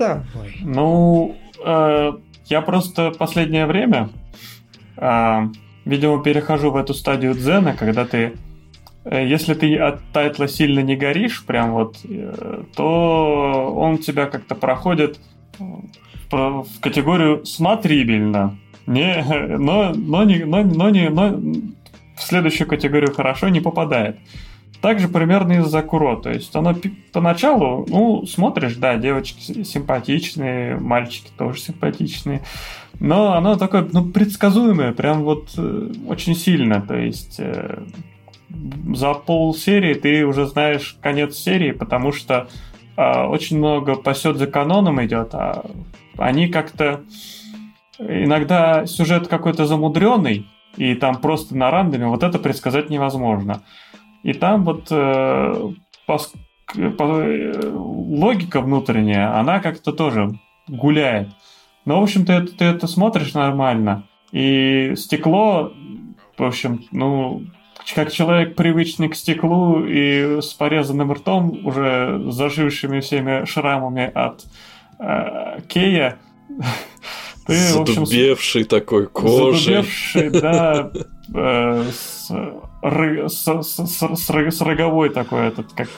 Давай. 0.03 0.57
Ну, 0.61 1.37
э, 1.65 2.13
я 2.47 2.61
просто 2.61 3.11
последнее 3.13 3.67
время, 3.67 4.11
э, 4.97 5.41
видимо, 5.85 6.23
перехожу 6.23 6.71
в 6.71 6.77
эту 6.77 6.95
стадию 6.95 7.35
дзена, 7.35 7.75
когда 7.75 8.05
ты, 8.05 8.35
э, 9.05 9.27
если 9.27 9.55
ты 9.55 9.77
от 9.77 10.01
тайтла 10.13 10.49
сильно 10.49 10.81
не 10.81 10.97
горишь, 10.97 11.45
прям 11.45 11.73
вот, 11.73 11.97
э, 12.05 12.65
то 12.75 13.75
он 13.77 13.99
тебя 13.99 14.27
как-то 14.27 14.55
проходит 14.55 15.19
в, 15.59 16.63
в 16.63 16.81
категорию 16.81 17.45
смотрибельно. 17.45 18.59
Не, 18.87 19.25
но, 19.59 19.93
но, 19.95 20.25
не, 20.25 20.45
но, 20.45 20.63
но, 20.63 20.91
не, 20.91 21.09
но 21.09 21.31
в 22.17 22.23
следующую 22.23 22.69
категорию 22.69 23.15
хорошо 23.15 23.49
не 23.49 23.61
попадает. 23.61 24.19
Также 24.83 25.07
примерно 25.07 25.53
из-за 25.61 25.81
Куро. 25.83 26.17
То 26.17 26.31
есть 26.31 26.55
оно 26.57 26.75
поначалу, 27.13 27.87
ну, 27.89 28.27
смотришь, 28.27 28.75
да, 28.75 28.97
девочки 28.97 29.63
симпатичные, 29.63 30.77
мальчики 30.77 31.31
тоже 31.39 31.61
симпатичные. 31.61 32.43
Но 32.99 33.35
оно 33.35 33.55
такое, 33.55 33.89
ну, 33.93 34.05
предсказуемое, 34.05 34.93
прям 34.93 35.23
вот 35.23 35.51
э, 35.57 35.93
очень 36.09 36.35
сильно. 36.35 36.83
То 36.83 36.97
есть 36.97 37.37
э, 37.39 37.79
за 38.93 39.15
пол 39.15 39.55
серии 39.55 39.95
ты 39.95 40.27
уже 40.27 40.47
знаешь 40.47 40.97
конец 41.01 41.37
серии, 41.37 41.71
потому 41.71 42.11
что 42.11 42.49
э, 42.97 43.25
очень 43.27 43.59
много 43.59 43.95
пасет 43.95 44.37
за 44.37 44.49
каноном 44.49 45.03
идет, 45.05 45.33
а 45.33 45.65
они 46.19 46.49
как-то 46.49 47.03
иногда 48.01 48.85
сюжет 48.87 49.29
какой-то 49.29 49.65
замудренный, 49.65 50.49
и 50.77 50.97
там 50.97 51.21
просто 51.21 51.57
на 51.57 51.71
рандоме 51.71 52.07
вот 52.07 52.25
это 52.25 52.41
предсказать 52.41 52.91
невозможно. 52.91 53.63
И 54.23 54.33
там 54.33 54.65
вот 54.65 54.89
э, 54.91 55.73
по, 56.07 56.19
логика 56.75 58.61
внутренняя, 58.61 59.39
она 59.39 59.61
как-то 59.61 59.93
тоже 59.93 60.39
гуляет. 60.69 61.29
Но, 61.85 62.01
в 62.01 62.05
общем-то, 62.05 62.43
ты, 62.43 62.53
ты 62.53 62.65
это 62.65 62.87
смотришь 62.87 63.35
нормально. 63.35 64.07
И 64.31 64.95
стекло, 64.97 65.73
в 66.39 66.43
общем, 66.43 66.85
ну, 66.93 67.43
как 67.95 68.13
человек 68.13 68.55
привычный 68.55 69.09
к 69.09 69.15
стеклу 69.15 69.85
и 69.85 70.41
с 70.41 70.55
порезанным 70.55 71.13
ртом, 71.13 71.67
уже 71.67 72.23
зажившими 72.31 73.01
всеми 73.01 73.45
шрамами 73.45 74.11
от 74.15 74.45
э, 74.99 75.61
Кея, 75.69 76.19
ты, 77.47 77.55
Задубевший 77.55 78.63
в 78.63 78.67
общем, 78.67 78.81
такой 78.81 79.07
кожей. 79.09 79.75
Задубевший, 79.75 80.31
да, 80.31 80.91
э, 81.35 81.85
с, 81.93 82.31
роговой 84.61 85.11
такой 85.11 85.49
этот, 85.49 85.73
как 85.73 85.89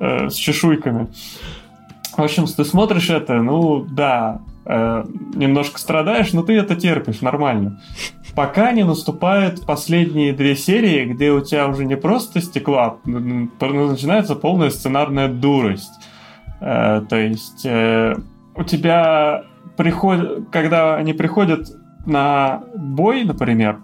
э, 0.00 0.28
с 0.28 0.34
чешуйками. 0.34 1.08
В 2.16 2.22
общем, 2.22 2.46
ты 2.46 2.64
смотришь 2.64 3.10
это, 3.10 3.34
ну 3.42 3.80
да, 3.80 4.40
э, 4.64 5.04
немножко 5.34 5.78
страдаешь, 5.78 6.32
но 6.32 6.42
ты 6.42 6.54
это 6.54 6.76
терпишь 6.76 7.20
нормально. 7.20 7.80
Пока 8.34 8.72
не 8.72 8.84
наступают 8.84 9.66
последние 9.66 10.32
две 10.32 10.56
серии, 10.56 11.04
где 11.06 11.32
у 11.32 11.40
тебя 11.40 11.66
уже 11.68 11.84
не 11.84 11.96
просто 11.96 12.40
стекло, 12.40 12.78
а 12.78 12.98
начинается 13.04 14.34
полная 14.34 14.70
сценарная 14.70 15.28
дурость. 15.28 15.92
То 16.60 17.06
есть 17.10 17.64
у 17.64 18.64
тебя 18.64 19.44
приходят, 19.76 20.50
когда 20.50 20.96
они 20.96 21.12
приходят 21.12 21.68
на 22.04 22.62
бой, 22.74 23.24
например, 23.24 23.80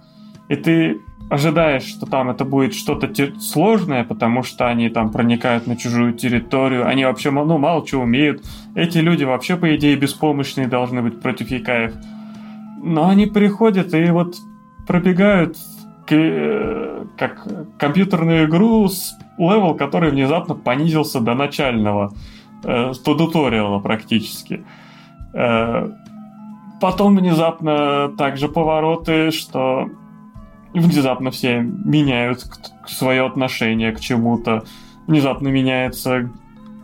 и 0.49 0.57
ты 0.57 1.01
ожидаешь, 1.31 1.85
что 1.85 2.07
там 2.07 2.31
это 2.31 2.45
будет 2.45 2.75
что-то 2.75 3.11
сложное, 3.41 4.05
потому 4.05 4.43
что 4.43 4.69
они 4.69 4.89
там 4.89 5.11
проникают 5.11 5.67
на 5.67 5.77
чужую 5.77 6.13
территорию, 6.13 6.87
они 6.87 7.05
вообще 7.05 7.31
ну, 7.31 7.59
мало 7.59 7.87
чего 7.87 8.03
умеют. 8.03 8.45
Эти 8.75 8.99
люди 8.99 9.25
вообще, 9.25 9.57
по 9.57 9.75
идее, 9.75 9.97
беспомощные 9.97 10.69
должны 10.69 11.03
быть 11.03 11.21
против 11.21 11.51
ёкаев. 11.51 11.95
Но 12.83 13.09
они 13.09 13.27
приходят 13.27 13.95
и 13.95 14.11
вот 14.11 14.37
пробегают 14.87 15.57
к, 16.07 17.07
как 17.17 17.79
компьютерную 17.79 18.47
игру 18.47 18.87
с 18.89 19.15
level, 19.39 19.75
который 19.75 20.11
внезапно 20.11 20.55
понизился 20.55 21.21
до 21.21 21.35
начального, 21.35 22.13
э, 22.63 22.93
туториала 23.03 23.79
практически. 23.79 24.65
Э, 25.33 25.89
потом 26.81 27.17
внезапно 27.17 28.13
также 28.19 28.49
повороты, 28.49 29.31
что 29.31 29.89
внезапно 30.81 31.31
все 31.31 31.61
меняют 31.61 32.45
свое 32.87 33.27
отношение 33.27 33.93
к 33.93 34.01
чему-то. 34.01 34.65
Внезапно 35.07 35.49
меняется 35.49 36.31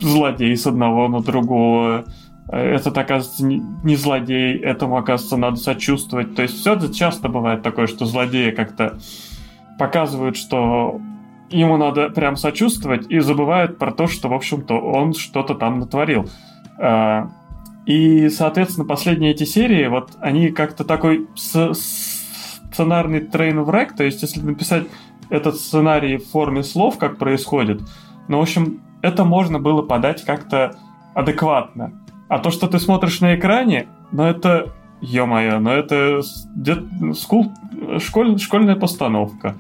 злодей 0.00 0.56
с 0.56 0.66
одного 0.66 1.08
на 1.08 1.20
другого. 1.20 2.04
Этот, 2.50 2.96
оказывается, 2.98 3.44
не 3.44 3.96
злодей, 3.96 4.58
этому, 4.58 4.96
оказывается, 4.96 5.36
надо 5.36 5.56
сочувствовать. 5.56 6.34
То 6.34 6.42
есть 6.42 6.58
все 6.60 6.74
это 6.74 6.92
часто 6.92 7.28
бывает 7.28 7.62
такое, 7.62 7.86
что 7.86 8.06
злодеи 8.06 8.50
как-то 8.50 8.98
показывают, 9.78 10.36
что 10.36 11.00
ему 11.50 11.76
надо 11.76 12.10
прям 12.10 12.36
сочувствовать 12.36 13.10
и 13.10 13.18
забывают 13.20 13.78
про 13.78 13.92
то, 13.92 14.06
что, 14.06 14.28
в 14.28 14.34
общем-то, 14.34 14.74
он 14.78 15.14
что-то 15.14 15.54
там 15.54 15.80
натворил. 15.80 16.28
Э, 16.78 17.26
и, 17.86 18.28
соответственно, 18.28 18.86
последние 18.86 19.32
эти 19.32 19.44
серии, 19.44 19.86
вот 19.86 20.12
они 20.20 20.50
как-то 20.50 20.84
такой 20.84 21.26
сценарный 22.80 23.20
трейн 23.20 23.60
враг, 23.60 23.94
то 23.94 24.04
есть 24.04 24.22
если 24.22 24.40
написать 24.40 24.84
этот 25.28 25.56
сценарий 25.56 26.16
в 26.16 26.26
форме 26.30 26.62
слов, 26.62 26.96
как 26.96 27.18
происходит, 27.18 27.82
ну, 28.26 28.38
в 28.38 28.42
общем, 28.42 28.80
это 29.02 29.24
можно 29.24 29.58
было 29.58 29.82
подать 29.82 30.24
как-то 30.24 30.76
адекватно. 31.14 31.92
А 32.28 32.38
то, 32.38 32.50
что 32.50 32.68
ты 32.68 32.78
смотришь 32.78 33.20
на 33.20 33.34
экране, 33.34 33.88
ну 34.12 34.22
это, 34.22 34.72
ё-моё, 35.02 35.58
ну 35.58 35.70
это 35.70 36.22
скул, 37.14 37.52
школь, 37.98 38.38
школьная 38.38 38.76
постановка. 38.76 39.56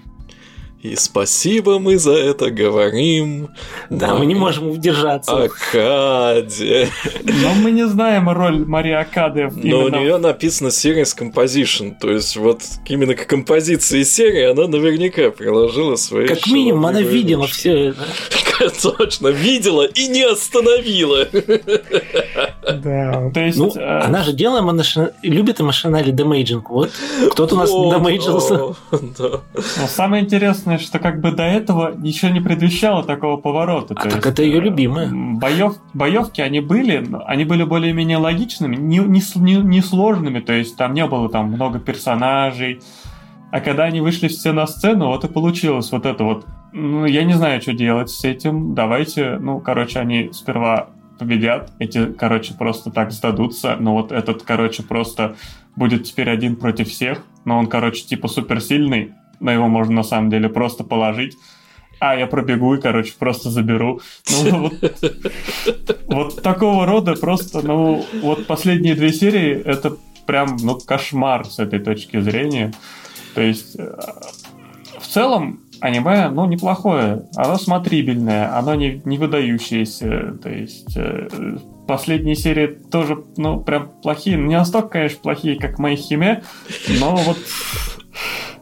И 0.82 0.96
спасибо 0.96 1.78
мы 1.78 1.98
за 1.98 2.12
это 2.12 2.50
говорим. 2.50 3.50
Да, 3.90 4.14
мы 4.14 4.24
не 4.24 4.34
можем 4.34 4.70
удержаться. 4.70 5.44
Акаде. 5.44 6.88
Но 7.22 7.54
мы 7.54 7.70
не 7.70 7.86
знаем 7.86 8.30
роль 8.30 8.64
Марии 8.64 8.92
Акады. 8.92 9.50
Но 9.54 9.84
у 9.84 9.88
нее 9.90 10.16
написано 10.16 10.68
Series 10.68 11.14
Composition, 11.16 11.94
то 12.00 12.10
есть 12.10 12.34
вот 12.36 12.62
именно 12.86 13.14
к 13.14 13.26
композиции 13.26 14.02
серии 14.04 14.44
она 14.44 14.68
наверняка 14.68 15.30
приложила 15.30 15.96
свои 15.96 16.26
Как 16.26 16.46
минимум 16.46 16.86
она 16.86 17.02
видела 17.02 17.46
все 17.46 17.90
это. 17.90 18.06
Точно, 18.82 19.28
видела 19.28 19.84
и 19.84 20.06
не 20.08 20.22
остановила. 20.22 21.28
Да. 22.62 23.30
То 23.32 23.40
есть, 23.40 23.58
ну, 23.58 23.70
э... 23.74 24.00
она 24.04 24.22
же 24.22 24.32
делала 24.32 24.60
машина... 24.60 25.12
любит 25.22 25.60
и 25.60 25.62
машинали 25.62 26.10
демейджинг. 26.10 26.70
Вот 26.70 26.90
кто-то 27.32 27.54
у 27.54 27.58
нас 27.58 27.70
демейджился. 27.70 28.74
Да. 28.90 29.40
Но 29.52 29.86
самое 29.86 30.24
интересное, 30.24 30.78
что 30.78 30.98
как 30.98 31.20
бы 31.20 31.32
до 31.32 31.42
этого 31.42 31.94
ничего 31.96 32.30
не 32.30 32.40
предвещало 32.40 33.02
такого 33.02 33.36
поворота. 33.36 33.94
А 33.94 34.02
То 34.02 34.04
так 34.04 34.14
есть, 34.14 34.26
это 34.26 34.42
ее 34.42 34.60
любимая. 34.60 35.10
Боев, 35.10 35.76
боевки, 35.94 36.40
они 36.40 36.60
были, 36.60 37.06
они 37.26 37.44
были 37.44 37.64
более-менее 37.64 38.18
логичными, 38.18 38.76
не, 38.76 38.98
не, 38.98 39.22
не, 39.36 39.54
не 39.56 39.80
сложными, 39.80 40.40
то 40.40 40.52
есть 40.52 40.76
там 40.76 40.94
не 40.94 41.06
было 41.06 41.28
там 41.28 41.46
много 41.46 41.78
персонажей. 41.78 42.80
А 43.50 43.60
когда 43.60 43.84
они 43.84 44.00
вышли 44.00 44.28
все 44.28 44.52
на 44.52 44.66
сцену, 44.66 45.08
вот 45.08 45.24
и 45.24 45.28
получилось 45.28 45.90
вот 45.90 46.06
это 46.06 46.22
вот. 46.22 46.46
Ну, 46.72 47.04
я 47.04 47.24
не 47.24 47.32
знаю, 47.32 47.60
что 47.60 47.72
делать 47.72 48.10
с 48.10 48.24
этим. 48.24 48.74
Давайте, 48.74 49.38
ну, 49.40 49.58
короче, 49.58 49.98
они 49.98 50.30
сперва 50.32 50.90
победят, 51.20 51.70
эти, 51.78 52.06
короче, 52.06 52.54
просто 52.54 52.90
так 52.90 53.12
сдадутся, 53.12 53.76
но 53.78 53.92
вот 53.92 54.10
этот, 54.10 54.42
короче, 54.42 54.82
просто 54.82 55.36
будет 55.76 56.04
теперь 56.04 56.30
один 56.30 56.56
против 56.56 56.88
всех, 56.88 57.22
но 57.44 57.58
он, 57.58 57.66
короче, 57.66 58.04
типа 58.04 58.26
суперсильный, 58.26 59.12
но 59.38 59.52
его 59.52 59.68
можно 59.68 59.96
на 59.96 60.02
самом 60.02 60.30
деле 60.30 60.48
просто 60.48 60.82
положить. 60.82 61.36
А, 62.00 62.16
я 62.16 62.26
пробегу 62.26 62.74
и, 62.74 62.80
короче, 62.80 63.12
просто 63.18 63.50
заберу. 63.50 64.00
Ну, 64.30 64.70
вот, 64.80 66.00
вот 66.06 66.42
такого 66.42 66.86
рода 66.86 67.14
просто, 67.14 67.60
ну, 67.60 68.02
вот 68.22 68.46
последние 68.46 68.94
две 68.94 69.12
серии, 69.12 69.60
это 69.62 69.98
прям, 70.26 70.56
ну, 70.62 70.78
кошмар 70.78 71.44
с 71.44 71.58
этой 71.58 71.80
точки 71.80 72.18
зрения. 72.18 72.72
То 73.34 73.42
есть, 73.42 73.76
э, 73.78 73.94
в 74.98 75.06
целом, 75.06 75.60
аниме, 75.80 76.28
ну, 76.30 76.46
неплохое. 76.46 77.24
Оно 77.36 77.56
смотрибельное, 77.56 78.56
оно 78.56 78.74
не, 78.74 79.02
не 79.04 79.18
выдающееся. 79.18 80.38
То 80.42 80.48
есть, 80.48 80.96
э, 80.96 81.28
последние 81.86 82.36
серии 82.36 82.66
тоже, 82.66 83.24
ну, 83.36 83.60
прям 83.60 83.90
плохие. 84.02 84.36
Не 84.36 84.56
настолько, 84.56 84.88
конечно, 84.88 85.18
плохие, 85.22 85.58
как 85.58 85.78
мои 85.78 85.96
химе, 85.96 86.42
но 87.00 87.16
вот 87.16 87.38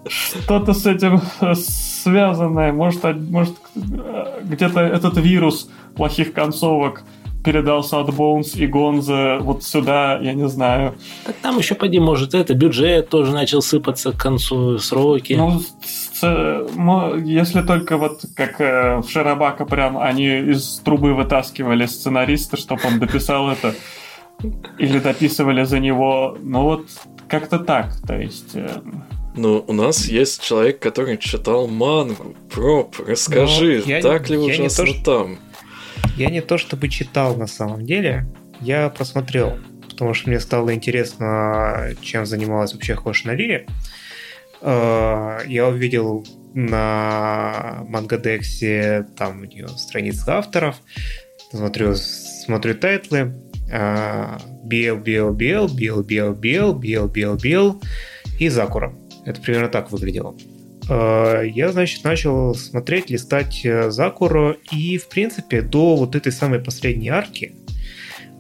что-то 0.07 0.73
с 0.73 0.87
этим 0.87 1.21
связанное. 1.55 2.73
Может, 2.73 3.05
может 3.31 3.57
где-то 3.75 4.81
этот 4.81 5.19
вирус 5.19 5.71
плохих 5.95 6.33
концовок 6.33 7.05
передался 7.45 8.01
от 8.01 8.15
Боунс 8.15 8.57
и 8.57 8.67
Гонза 8.67 9.39
вот 9.41 9.63
сюда, 9.63 10.19
я 10.19 10.35
не 10.35 10.49
знаю. 10.49 10.95
Так 11.25 11.37
там 11.37 11.59
еще, 11.59 11.75
поди, 11.75 11.99
может, 11.99 12.35
это 12.35 12.55
бюджет 12.55 13.09
тоже 13.09 13.33
начал 13.33 13.63
сыпаться 13.63 14.13
к 14.13 14.19
концу 14.19 14.79
сроки. 14.79 15.35
Ну, 15.35 15.63
если 16.23 17.63
только 17.63 17.97
вот 17.97 18.25
как 18.35 18.61
э, 18.61 18.99
в 18.99 19.09
Шарабака 19.09 19.65
прям 19.65 19.99
они 19.99 20.39
из 20.51 20.81
трубы 20.85 21.15
вытаскивали 21.15 21.87
сценариста, 21.87 22.57
чтобы 22.57 22.83
он 22.87 22.99
дописал 22.99 23.51
это, 23.51 23.75
или 24.79 24.99
дописывали 24.99 25.65
за 25.65 25.79
него, 25.79 26.37
ну 26.41 26.63
вот 26.63 26.87
как-то 27.29 27.59
так, 27.59 27.95
то 28.07 28.19
есть... 28.19 28.55
Э, 28.55 28.81
ну, 29.35 29.65
у 29.69 29.73
нас 29.73 30.07
есть 30.07 30.43
человек, 30.43 30.81
который 30.81 31.17
читал 31.17 31.69
мангу. 31.69 32.35
Проб, 32.51 32.97
расскажи, 33.07 33.83
ну, 33.87 33.93
я, 33.93 34.03
так 34.03 34.29
ли 34.29 34.37
я 34.37 34.43
ужасно 34.43 34.83
не 34.83 34.95
то, 34.95 35.05
там? 35.05 35.39
Я 36.17 36.31
не 36.31 36.41
то 36.41 36.59
чтобы 36.59 36.89
читал 36.89 37.37
на 37.37 37.47
самом 37.47 37.87
деле, 37.87 38.27
я 38.61 38.89
посмотрел, 38.89 39.57
потому 39.89 40.15
что 40.15 40.31
мне 40.31 40.41
стало 40.41 40.75
интересно, 40.75 41.91
чем 42.01 42.27
занималась 42.27 42.73
вообще 42.73 42.97
Хош 42.97 43.25
на 43.25 43.33
Лире. 43.33 43.67
Э, 44.61 45.41
я 45.47 45.69
увидел 45.69 46.27
на 46.55 47.85
MangaDex 47.89 48.94
е 48.94 49.07
там 49.17 49.43
у 49.43 49.45
нее 49.45 49.69
страницы 49.69 50.29
авторов, 50.29 50.77
смотрю, 51.51 51.95
смотрю 51.95 52.75
тайтлы, 52.75 53.35
BL, 54.65 54.97
BL, 54.97 55.33
BL, 55.33 55.69
BL, 55.69 56.03
BL, 56.03 56.33
BL, 56.33 56.75
BL, 56.75 57.07
BL, 57.07 57.37
BL 57.37 57.83
и 58.39 58.49
Закура. 58.49 58.95
Это 59.25 59.41
примерно 59.41 59.69
так 59.69 59.91
выглядело. 59.93 60.37
Э, 60.89 61.43
я, 61.47 61.71
значит, 61.71 62.05
начал 62.05 62.55
смотреть, 62.55 63.11
листать 63.11 63.61
э, 63.65 63.91
Закуру, 63.91 64.57
и, 64.73 64.99
в 64.99 65.09
принципе, 65.09 65.61
до 65.61 65.97
вот 65.97 66.17
этой 66.17 66.33
самой 66.33 66.61
последней 66.61 67.11
арки 67.11 67.55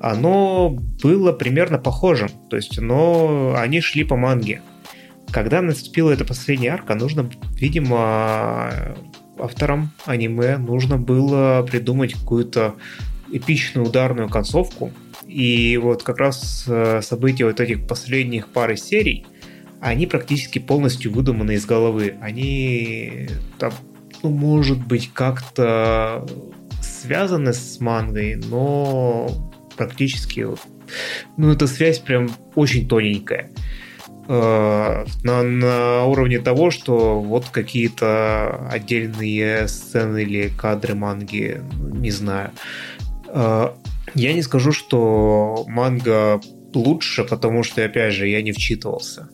оно 0.00 0.70
было 1.02 1.33
примерно 1.33 1.78
похожим. 1.78 2.28
То 2.48 2.57
есть 2.57 2.78
оно, 2.78 3.54
они 3.57 3.81
шли 3.81 4.04
по 4.04 4.16
манге. 4.16 4.62
Когда 5.30 5.60
наступила 5.62 6.10
эта 6.10 6.24
последняя 6.24 6.70
арка, 6.70 6.94
нужно, 6.94 7.30
видимо, 7.54 8.72
авторам 9.38 9.92
аниме 10.04 10.56
нужно 10.56 10.98
было 10.98 11.66
придумать 11.70 12.14
какую-то 12.14 12.74
эпичную 13.30 13.86
ударную 13.86 14.28
концовку. 14.28 14.92
И 15.26 15.78
вот 15.82 16.02
как 16.02 16.18
раз 16.18 16.64
э, 16.66 17.00
события 17.02 17.44
вот 17.44 17.60
этих 17.60 17.86
последних 17.86 18.48
пары 18.48 18.76
серий, 18.76 19.26
они 19.80 20.06
практически 20.06 20.58
полностью 20.58 21.12
выдуманы 21.12 21.52
из 21.52 21.66
головы. 21.66 22.16
Они 22.20 23.28
там, 23.58 23.72
ну, 24.22 24.30
может 24.30 24.86
быть, 24.86 25.10
как-то 25.12 26.26
связаны 26.80 27.52
с 27.52 27.78
мангой, 27.80 28.36
но 28.36 29.30
практически 29.76 30.46
ну, 31.36 31.52
эта 31.52 31.66
связь 31.66 31.98
прям 31.98 32.30
очень 32.54 32.88
тоненькая. 32.88 33.50
Э, 34.30 35.06
на, 35.22 35.42
на 35.42 36.04
уровне 36.04 36.38
того, 36.38 36.70
что 36.70 37.18
вот 37.20 37.46
какие-то 37.48 38.68
отдельные 38.70 39.66
сцены 39.68 40.22
или 40.22 40.48
кадры 40.48 40.94
манги, 40.94 41.62
не 41.94 42.10
знаю. 42.10 42.50
Э, 43.28 43.70
я 44.14 44.32
не 44.34 44.42
скажу, 44.42 44.72
что 44.72 45.64
манга 45.66 46.42
лучше, 46.74 47.24
потому 47.24 47.62
что, 47.62 47.82
опять 47.82 48.12
же, 48.12 48.28
я 48.28 48.42
не 48.42 48.52
вчитывался. 48.52 49.30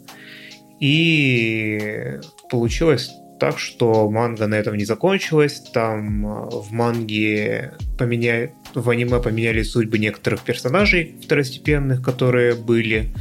И 0.78 2.20
получилось 2.48 3.10
так, 3.40 3.58
что 3.58 4.08
манга 4.08 4.46
на 4.46 4.54
этом 4.54 4.76
не 4.76 4.84
закончилась. 4.84 5.60
Там 5.72 6.24
э, 6.24 6.50
в 6.50 6.70
манге 6.70 7.72
поменяли, 7.98 8.54
в 8.74 8.88
аниме 8.88 9.18
поменяли 9.18 9.62
судьбы 9.62 9.98
некоторых 9.98 10.42
персонажей 10.42 11.16
второстепенных, 11.20 12.00
которые 12.00 12.54
были. 12.54 13.12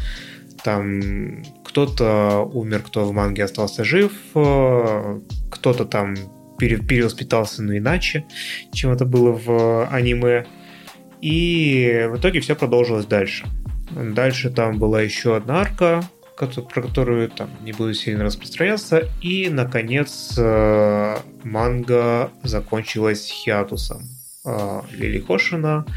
Там 0.63 1.43
кто-то 1.73 2.47
умер, 2.53 2.83
кто 2.83 3.03
в 3.03 3.13
манге 3.13 3.45
остался 3.45 3.83
жив, 3.83 4.11
э, 4.35 5.19
кто-то 5.49 5.85
там 5.85 6.13
пере, 6.59 6.77
перевоспитался, 6.77 7.63
но 7.63 7.75
иначе, 7.75 8.25
чем 8.71 8.91
это 8.91 9.05
было 9.05 9.31
в 9.31 9.87
аниме. 9.87 10.45
И 11.19 12.07
в 12.11 12.17
итоге 12.17 12.41
все 12.41 12.55
продолжилось 12.55 13.07
дальше. 13.07 13.47
Дальше 13.89 14.51
там 14.51 14.77
была 14.77 15.01
еще 15.01 15.35
одна 15.35 15.61
арка, 15.61 16.03
про 16.37 16.81
которую 16.83 17.29
там 17.29 17.49
не 17.63 17.71
буду 17.71 17.95
сильно 17.95 18.23
распространяться. 18.23 19.09
И, 19.21 19.49
наконец, 19.49 20.35
э, 20.37 21.17
манга 21.43 22.29
закончилась 22.43 23.25
хиатусом. 23.25 24.03
Э, 24.45 24.81
Лили 24.91 25.19
Хошина 25.19 25.87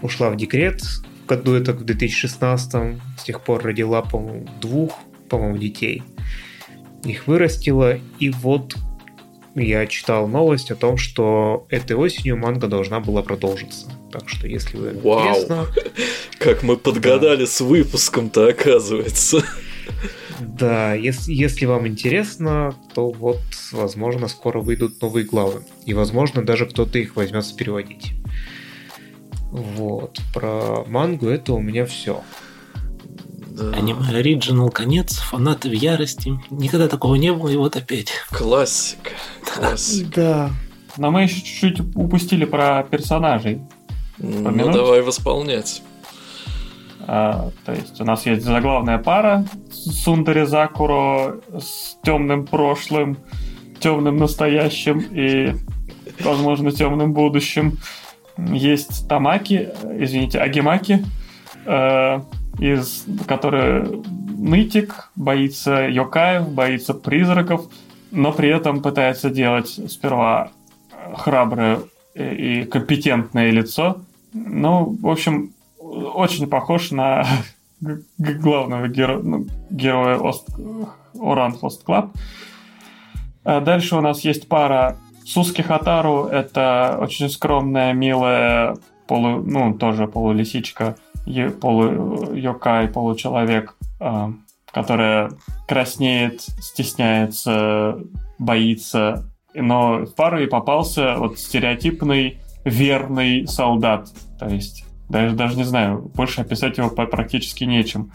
ушла 0.00 0.30
в 0.30 0.36
декрет, 0.36 0.80
году 1.28 1.54
это 1.54 1.72
в 1.72 1.84
2016 1.84 3.00
с 3.18 3.22
тех 3.24 3.40
пор 3.42 3.62
родила, 3.62 4.02
по-моему, 4.02 4.46
двух 4.60 4.98
по-моему, 5.28 5.58
детей. 5.58 6.02
Их 7.04 7.26
вырастила, 7.26 7.98
и 8.18 8.30
вот 8.30 8.76
я 9.54 9.86
читал 9.86 10.28
новость 10.28 10.70
о 10.70 10.76
том, 10.76 10.96
что 10.96 11.66
этой 11.68 11.96
осенью 11.96 12.36
манга 12.36 12.66
должна 12.66 13.00
была 13.00 13.22
продолжиться. 13.22 13.90
Так 14.12 14.28
что, 14.28 14.46
если 14.46 14.76
вы 14.76 14.92
Вау! 15.00 15.28
Интересно... 15.28 15.66
Как 16.38 16.62
мы 16.62 16.76
подгадали 16.76 17.40
да. 17.40 17.46
с 17.46 17.60
выпуском-то, 17.60 18.48
оказывается. 18.48 19.42
Да, 20.40 20.94
если, 20.94 21.32
если 21.32 21.66
вам 21.66 21.88
интересно, 21.88 22.74
то 22.94 23.10
вот, 23.10 23.40
возможно, 23.72 24.28
скоро 24.28 24.60
выйдут 24.60 25.02
новые 25.02 25.24
главы. 25.24 25.64
И, 25.84 25.94
возможно, 25.94 26.44
даже 26.44 26.66
кто-то 26.66 26.98
их 26.98 27.16
возьмется 27.16 27.56
переводить. 27.56 28.12
Вот. 29.50 30.20
Про 30.32 30.84
мангу 30.86 31.26
это 31.26 31.54
у 31.54 31.60
меня 31.60 31.86
все. 31.86 32.22
Аниме 33.58 34.00
Original 34.12 34.70
конец, 34.70 35.18
фанаты 35.18 35.68
в 35.68 35.72
ярости. 35.72 36.40
Никогда 36.50 36.88
такого 36.88 37.16
не 37.16 37.32
было, 37.32 37.48
и 37.48 37.56
вот 37.56 37.76
опять. 37.76 38.12
Классика. 38.30 39.10
Классика. 39.54 40.10
Да. 40.14 40.50
Но 40.96 41.10
мы 41.10 41.22
еще 41.22 41.36
чуть-чуть 41.36 41.80
упустили 41.94 42.44
про 42.44 42.82
персонажей. 42.82 43.60
Помянуть? 44.18 44.66
Ну, 44.66 44.72
давай 44.72 45.02
восполнять. 45.02 45.82
А, 47.06 47.50
то 47.64 47.72
есть 47.72 48.00
у 48.00 48.04
нас 48.04 48.26
есть 48.26 48.44
заглавная 48.44 48.98
пара 48.98 49.46
Сундари 49.70 50.44
Закуро 50.44 51.36
с 51.58 51.96
темным 52.02 52.46
прошлым, 52.46 53.16
темным 53.80 54.18
настоящим 54.18 54.98
и, 54.98 55.54
возможно, 56.20 56.70
темным 56.70 57.14
будущим. 57.14 57.78
Есть 58.36 59.08
Тамаки, 59.08 59.70
извините, 59.98 60.38
Агимаки, 60.38 61.04
э, 61.64 62.20
из, 62.58 63.06
который 63.26 64.02
нытик, 64.36 65.10
боится 65.16 65.88
йокаев, 65.88 66.48
боится 66.48 66.94
призраков, 66.94 67.66
но 68.10 68.32
при 68.32 68.48
этом 68.48 68.82
пытается 68.82 69.30
делать 69.30 69.68
сперва 69.68 70.50
храброе 71.14 71.80
и 72.14 72.64
компетентное 72.64 73.50
лицо. 73.50 73.98
Ну, 74.32 74.96
в 75.00 75.08
общем, 75.08 75.52
очень 75.78 76.46
похож 76.48 76.90
на 76.90 77.26
главного 78.18 78.88
геро... 78.88 79.18
ну, 79.18 79.46
героя 79.70 80.18
Ост... 80.18 80.48
Ouran 81.20 81.52
Host 81.52 81.84
Club. 81.84 82.10
А 83.44 83.60
дальше 83.60 83.96
у 83.96 84.00
нас 84.00 84.20
есть 84.20 84.48
пара 84.48 84.96
Сусуки 85.24 85.62
Хотару. 85.62 86.24
Это 86.24 86.98
очень 87.00 87.28
скромная, 87.28 87.92
милая, 87.92 88.76
полу... 89.06 89.42
ну, 89.42 89.74
тоже 89.74 90.06
полулисичка, 90.06 90.96
полу-ёкай, 91.60 92.88
получеловек, 92.88 93.76
а, 94.00 94.32
которая 94.72 95.30
краснеет, 95.66 96.40
стесняется, 96.40 97.98
боится. 98.38 99.30
Но 99.54 100.04
в 100.04 100.14
пару 100.14 100.40
и 100.40 100.46
попался 100.46 101.16
вот 101.16 101.38
стереотипный 101.38 102.38
верный 102.64 103.46
солдат. 103.46 104.10
То 104.38 104.48
есть 104.48 104.84
даже, 105.08 105.34
даже 105.34 105.56
не 105.56 105.64
знаю, 105.64 106.10
больше 106.14 106.42
описать 106.42 106.78
его 106.78 106.90
практически 106.90 107.64
нечем. 107.64 108.12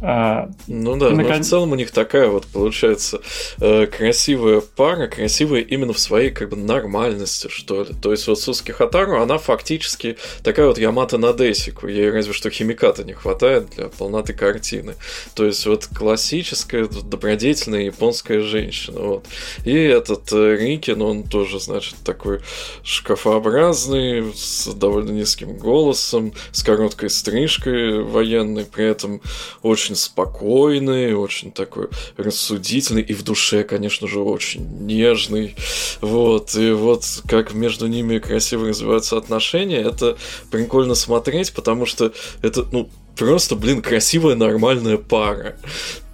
А, 0.00 0.48
ну 0.68 0.96
да, 0.96 1.10
наконец... 1.10 1.38
но 1.38 1.42
в 1.42 1.46
целом 1.46 1.72
у 1.72 1.74
них 1.74 1.90
такая 1.90 2.28
вот 2.28 2.46
получается 2.46 3.20
э, 3.60 3.86
красивая 3.86 4.60
пара, 4.60 5.08
красивая 5.08 5.60
именно 5.60 5.92
в 5.92 5.98
своей 5.98 6.30
как 6.30 6.50
бы 6.50 6.56
нормальности, 6.56 7.48
что 7.48 7.82
ли. 7.82 7.94
То 8.00 8.12
есть 8.12 8.28
вот 8.28 8.38
Суски 8.38 8.70
Хатару, 8.70 9.20
она 9.20 9.38
фактически 9.38 10.16
такая 10.44 10.66
вот 10.66 10.78
Ямата 10.78 11.18
на 11.18 11.32
Десику, 11.32 11.88
ей 11.88 12.10
разве 12.10 12.32
что 12.32 12.48
химиката 12.50 13.02
не 13.02 13.12
хватает 13.12 13.70
для 13.76 13.88
полноты 13.88 14.34
картины. 14.34 14.94
То 15.34 15.44
есть 15.44 15.66
вот 15.66 15.86
классическая 15.86 16.86
добродетельная 16.86 17.82
японская 17.82 18.40
женщина. 18.42 19.00
Вот. 19.00 19.26
И 19.64 19.74
этот 19.74 20.32
э, 20.32 20.56
Рикин, 20.56 21.02
он 21.02 21.24
тоже, 21.24 21.58
значит, 21.58 21.96
такой 22.04 22.40
шкафообразный, 22.84 24.32
с 24.32 24.68
довольно 24.68 25.10
низким 25.10 25.56
голосом, 25.56 26.34
с 26.52 26.62
короткой 26.62 27.10
стрижкой 27.10 28.04
военной, 28.04 28.64
при 28.64 28.84
этом 28.84 29.20
очень 29.62 29.77
очень 29.78 29.94
спокойный, 29.94 31.14
очень 31.14 31.52
такой 31.52 31.86
рассудительный 32.16 33.02
и 33.02 33.14
в 33.14 33.22
душе, 33.22 33.62
конечно 33.62 34.08
же, 34.08 34.18
очень 34.18 34.66
нежный. 34.86 35.54
Вот, 36.00 36.56
и 36.56 36.72
вот 36.72 37.04
как 37.28 37.54
между 37.54 37.86
ними 37.86 38.18
красиво 38.18 38.68
развиваются 38.68 39.16
отношения, 39.16 39.78
это 39.78 40.18
прикольно 40.50 40.96
смотреть, 40.96 41.52
потому 41.52 41.86
что 41.86 42.12
это, 42.42 42.66
ну, 42.72 42.90
просто, 43.16 43.54
блин, 43.54 43.82
красивая, 43.82 44.34
нормальная 44.34 44.96
пара. 44.96 45.56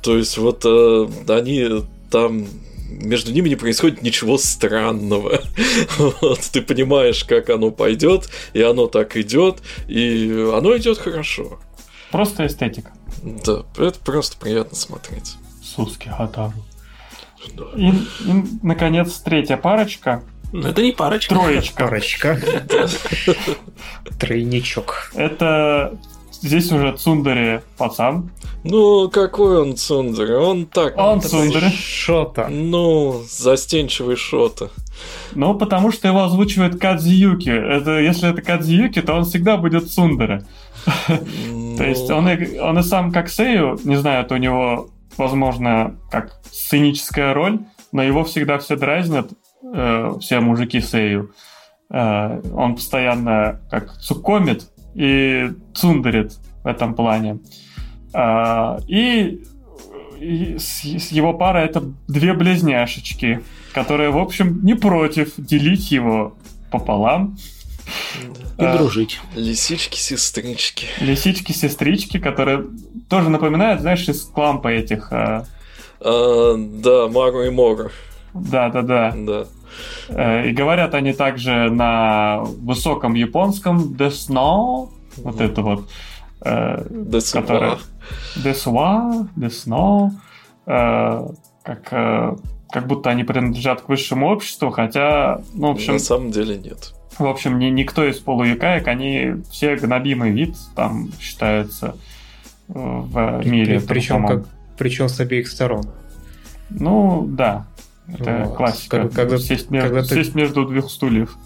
То 0.02 0.18
есть 0.18 0.36
вот 0.36 0.64
э, 0.66 1.08
они 1.28 1.82
там 2.10 2.46
между 2.86 3.32
ними 3.32 3.48
не 3.48 3.56
происходит 3.56 4.02
ничего 4.02 4.36
странного. 4.36 5.40
Вот, 6.20 6.40
ты 6.52 6.60
понимаешь, 6.60 7.24
как 7.24 7.48
оно 7.48 7.70
пойдет, 7.70 8.28
и 8.52 8.60
оно 8.60 8.88
так 8.88 9.16
идет, 9.16 9.62
и 9.88 10.30
оно 10.54 10.76
идет 10.76 10.98
хорошо. 10.98 11.58
Просто 12.14 12.46
эстетика. 12.46 12.92
Да, 13.22 13.64
это 13.76 13.98
просто 14.00 14.36
приятно 14.36 14.76
смотреть. 14.76 15.36
Суски 15.62 16.08
Хатару. 16.08 16.52
Да. 17.54 17.64
И, 17.76 17.88
и, 17.90 18.44
наконец, 18.62 19.18
третья 19.18 19.56
парочка. 19.56 20.22
Ну, 20.52 20.68
это 20.68 20.82
не 20.82 20.92
парочка. 20.92 21.34
Троечка. 21.34 21.84
Парочка. 21.84 22.40
Тройничок. 24.18 25.10
Это 25.14 25.98
здесь 26.32 26.70
уже 26.70 26.92
Цундари 26.92 27.62
пацан. 27.76 28.30
Ну, 28.62 29.10
какой 29.10 29.60
он 29.60 29.76
Цундари? 29.76 30.32
Он 30.32 30.66
так... 30.66 30.96
Он 30.96 31.20
Цундари. 31.20 31.70
Шота. 31.70 32.48
Ну, 32.48 33.22
застенчивый 33.28 34.16
Шота. 34.16 34.70
Ну, 35.34 35.54
потому 35.54 35.90
что 35.90 36.08
его 36.08 36.22
озвучивает 36.22 36.80
Кадзиюки. 36.80 37.50
Это, 37.50 37.98
если 37.98 38.30
это 38.30 38.40
Кадзиюки, 38.40 39.02
то 39.02 39.14
он 39.14 39.24
всегда 39.24 39.56
будет 39.56 39.90
Цундари. 39.90 40.44
То 41.76 41.84
есть 41.84 42.10
он 42.10 42.28
и, 42.28 42.58
он 42.58 42.78
и 42.78 42.82
сам 42.82 43.12
как 43.12 43.28
Сею, 43.28 43.78
не 43.84 43.96
знаю, 43.96 44.24
это 44.24 44.34
у 44.34 44.38
него, 44.38 44.88
возможно, 45.16 45.96
как 46.10 46.40
сценическая 46.50 47.34
роль, 47.34 47.60
но 47.92 48.02
его 48.02 48.24
всегда 48.24 48.58
все 48.58 48.76
дразнят, 48.76 49.30
э, 49.74 50.12
все 50.20 50.40
мужики 50.40 50.80
Сею. 50.80 51.32
Э, 51.90 52.40
он 52.54 52.76
постоянно 52.76 53.60
как 53.70 53.96
цукомит 53.98 54.68
и 54.94 55.50
цундарит 55.74 56.34
в 56.62 56.66
этом 56.66 56.94
плане. 56.94 57.38
Э, 58.12 58.78
и, 58.86 59.42
и 60.20 60.58
с, 60.58 60.84
с 60.84 61.12
его 61.12 61.34
парой 61.34 61.64
это 61.64 61.82
две 62.08 62.34
близняшечки, 62.34 63.40
которые, 63.72 64.10
в 64.10 64.18
общем, 64.18 64.60
не 64.64 64.74
против 64.74 65.32
делить 65.36 65.90
его 65.90 66.36
пополам. 66.70 67.36
И 68.58 68.78
дружить. 68.78 69.20
Лисички-сестрички. 69.34 70.86
Лисички-сестрички, 71.00 72.18
которые 72.18 72.66
тоже 73.08 73.30
напоминают, 73.30 73.80
знаешь, 73.80 74.08
из 74.08 74.22
клампа 74.22 74.68
этих... 74.68 75.12
А... 75.12 75.46
А, 76.00 76.54
да, 76.56 77.08
Мару 77.08 77.42
и 77.42 77.50
Мору. 77.50 77.90
Да, 78.34 78.68
да, 78.68 78.82
да. 78.82 79.14
Да. 79.16 79.46
Э, 80.08 80.48
и 80.48 80.52
говорят 80.52 80.94
они 80.94 81.12
также 81.12 81.70
на 81.70 82.42
высоком 82.42 83.14
японском 83.14 83.94
Десno, 83.94 84.90
вот 85.16 85.40
это 85.40 85.62
вот. 85.62 85.88
Десуа. 86.44 87.40
Которое... 87.40 87.78
Десуа, 88.36 89.26
Десно. 89.36 90.20
Как, 90.66 91.92
э, 91.92 92.36
как 92.70 92.86
будто 92.86 93.08
они 93.08 93.24
принадлежат 93.24 93.80
к 93.80 93.88
высшему 93.88 94.28
обществу, 94.28 94.70
хотя, 94.70 95.40
ну, 95.54 95.68
в 95.68 95.70
общем... 95.72 95.94
На 95.94 95.98
самом 95.98 96.30
деле 96.30 96.58
нет. 96.58 96.92
В 97.18 97.26
общем, 97.26 97.58
ни, 97.58 97.66
никто 97.66 98.04
из 98.04 98.18
полуякаек, 98.18 98.88
они 98.88 99.42
все 99.50 99.76
гнобимый 99.76 100.32
вид 100.32 100.56
там 100.74 101.10
считается 101.20 101.96
э, 102.68 102.72
в 102.74 103.42
мире. 103.44 103.80
Причем, 103.80 104.26
как, 104.26 104.46
причем 104.76 105.08
с 105.08 105.20
обеих 105.20 105.48
сторон. 105.48 105.84
Ну, 106.70 107.26
да. 107.26 107.66
Это 108.08 108.44
вот. 108.46 108.56
классика. 108.56 109.02
Как, 109.02 109.12
когда, 109.12 109.38
сесть, 109.38 109.70
между, 109.70 109.88
когда 109.88 110.06
ты... 110.06 110.14
сесть 110.14 110.34
между 110.34 110.66
двух 110.66 110.90
стульев. 110.90 111.36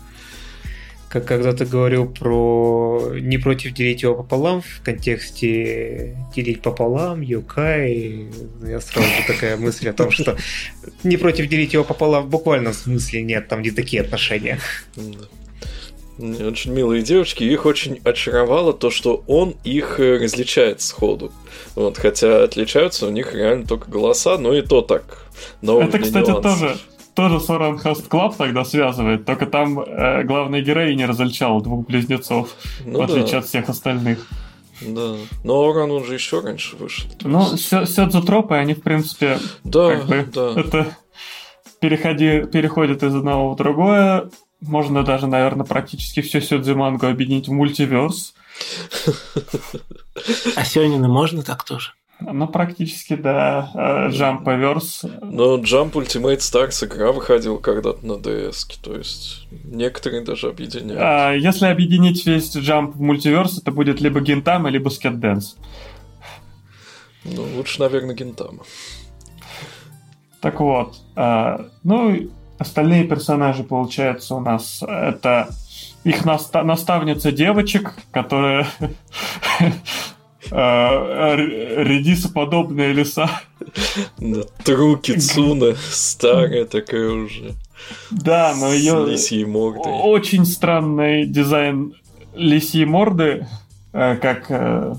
Как 1.08 1.24
когда 1.24 1.54
ты 1.54 1.64
говорил 1.64 2.06
про 2.06 3.14
не 3.18 3.38
против 3.38 3.72
делить 3.72 4.02
его 4.02 4.14
пополам 4.14 4.60
в 4.60 4.82
контексте 4.82 6.18
делить 6.34 6.60
пополам, 6.60 7.22
Юкай, 7.22 8.28
я 8.62 8.80
сразу 8.80 9.08
же 9.08 9.26
такая 9.26 9.56
мысль 9.56 9.88
о 9.88 9.94
том, 9.94 10.10
что 10.10 10.36
не 11.04 11.16
против 11.16 11.48
делить 11.48 11.72
его 11.72 11.82
пополам 11.82 12.26
в 12.26 12.28
буквальном 12.28 12.74
смысле 12.74 13.22
нет, 13.22 13.48
там 13.48 13.62
не 13.62 13.70
такие 13.70 14.02
отношения. 14.02 14.58
Очень 16.18 16.72
милые 16.72 17.02
девочки, 17.02 17.44
их 17.44 17.64
очень 17.64 18.00
очаровало 18.02 18.72
то, 18.72 18.90
что 18.90 19.22
он 19.28 19.54
их 19.62 20.00
э, 20.00 20.18
различает 20.18 20.80
сходу. 20.80 21.30
Вот, 21.76 21.96
хотя 21.96 22.42
отличаются 22.42 23.06
у 23.06 23.10
них 23.10 23.34
реально 23.34 23.66
только 23.66 23.88
голоса, 23.88 24.36
но 24.36 24.52
и 24.52 24.62
то 24.62 24.82
так. 24.82 25.26
Но 25.62 25.80
Это, 25.80 26.00
кстати, 26.00 26.28
нюансов. 26.28 26.42
тоже 26.42 26.76
тоже 27.14 27.40
с 27.40 27.47
Ouran 27.47 27.78
Host 27.78 28.06
Club 28.06 28.36
тогда 28.36 28.64
связывает, 28.64 29.24
только 29.24 29.46
там 29.46 29.80
э, 29.80 30.22
главная 30.22 30.60
героиня 30.60 31.08
различала 31.08 31.60
двух 31.60 31.84
близнецов, 31.84 32.54
ну, 32.84 33.00
в 33.00 33.02
отличие 33.02 33.32
да. 33.32 33.38
от 33.38 33.46
всех 33.46 33.68
остальных. 33.68 34.24
Да, 34.80 35.16
но 35.42 35.68
Ouran 35.68 35.90
он 35.90 36.04
же 36.04 36.14
еще 36.14 36.38
раньше 36.38 36.76
вышел. 36.76 37.10
Ну, 37.22 37.44
сёдзё-тропы, 37.56 38.54
они, 38.54 38.74
в 38.74 38.82
принципе, 38.82 39.40
да, 39.64 39.96
как 39.96 40.06
бы, 40.06 40.28
да. 40.32 40.60
это 40.60 40.96
переходи, 41.80 42.44
переходит 42.46 43.02
из 43.02 43.14
одного 43.14 43.52
в 43.54 43.56
другое, 43.56 44.30
можно 44.60 45.04
даже, 45.04 45.26
наверное, 45.26 45.66
практически 45.66 46.20
все 46.20 46.40
сёдзё-мангу 46.40 47.06
объединить 47.06 47.48
в 47.48 47.52
мультиверс. 47.52 48.34
А 50.56 50.64
Сёнины 50.64 51.08
можно 51.08 51.42
так 51.42 51.64
тоже? 51.64 51.92
Ну, 52.20 52.48
практически, 52.48 53.14
да. 53.14 54.08
Джамповерс. 54.10 55.04
Но 55.22 55.58
Jump 55.58 55.92
Ultimate 55.92 56.38
Stars 56.38 56.84
игра 56.84 57.12
выходила 57.12 57.58
когда-то 57.58 58.04
на 58.04 58.14
DS, 58.14 58.80
то 58.82 58.96
есть 58.96 59.46
некоторые 59.64 60.24
даже 60.24 60.48
объединяют. 60.48 61.00
А, 61.00 61.32
если 61.32 61.66
объединить 61.66 62.26
весь 62.26 62.56
Jump 62.56 62.92
в 62.92 63.00
мультиверс, 63.00 63.58
это 63.58 63.70
будет 63.70 64.00
либо 64.00 64.20
Гентама, 64.20 64.68
либо 64.68 64.90
Skate 64.90 65.20
Dance. 65.20 65.56
Ну, 67.22 67.46
лучше, 67.56 67.80
наверное, 67.80 68.16
Гентама. 68.16 68.64
Так 70.40 70.60
вот, 70.60 70.96
а, 71.14 71.66
ну, 71.84 72.30
Остальные 72.58 73.04
персонажи, 73.04 73.62
получается, 73.62 74.34
у 74.34 74.40
нас 74.40 74.82
это 74.82 75.48
их 76.04 76.24
наста- 76.24 76.62
наставница 76.62 77.30
девочек, 77.32 77.94
которая 78.10 78.66
э, 80.50 81.36
редисоподобные 81.84 82.92
леса. 82.92 83.30
Да, 84.18 84.42
Труки 84.64 85.18
Цуна, 85.18 85.74
старая 85.90 86.64
такая 86.64 87.10
уже. 87.10 87.54
Да, 88.10 88.54
но 88.58 88.72
ее 88.72 88.94
очень 89.84 90.44
странный 90.44 91.26
дизайн 91.26 91.94
лисьей 92.34 92.86
морды, 92.86 93.46
э, 93.92 94.16
как 94.16 94.46
э, 94.50 94.94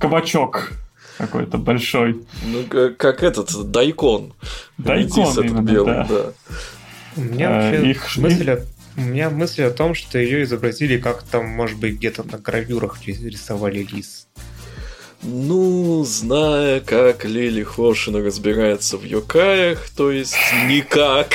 кабачок 0.00 0.72
какой-то 1.18 1.58
большой. 1.58 2.24
Ну, 2.44 2.62
как, 2.68 2.96
как 2.96 3.22
этот, 3.22 3.70
дайкон. 3.70 4.32
Дайкон 4.78 5.44
именно, 5.44 5.60
белый, 5.60 5.94
да. 5.94 6.06
да. 6.08 6.32
У 7.20 7.24
меня 7.24 7.50
вообще 7.50 7.90
их... 7.90 8.16
мысль 8.16 8.50
о... 8.50 8.64
У 8.96 9.02
меня 9.02 9.30
мысль 9.30 9.62
о 9.62 9.70
том, 9.70 9.94
что 9.94 10.18
ее 10.18 10.42
изобразили 10.42 10.98
как 10.98 11.22
там, 11.22 11.46
может 11.46 11.78
быть, 11.78 11.94
где-то 11.94 12.24
на 12.24 12.38
гравюрах 12.38 13.06
рисовали 13.06 13.86
лис. 13.90 14.26
Ну, 15.22 16.02
зная, 16.04 16.80
как 16.80 17.26
Лили 17.26 17.62
Хошина 17.62 18.20
разбирается 18.20 18.96
в 18.96 19.04
Йокаях, 19.04 19.90
то 19.90 20.10
есть 20.10 20.34
никак. 20.66 21.34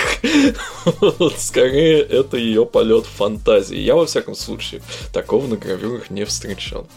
Скорее, 1.38 2.02
это 2.02 2.36
ее 2.38 2.66
полет 2.66 3.06
фантазии. 3.06 3.78
Я, 3.78 3.96
во 3.96 4.08
всяком 4.08 4.34
случае, 4.34 4.82
такого 5.14 5.46
на 5.46 5.56
гравюрах 5.56 6.10
не 6.10 6.26
встречал. 6.26 6.88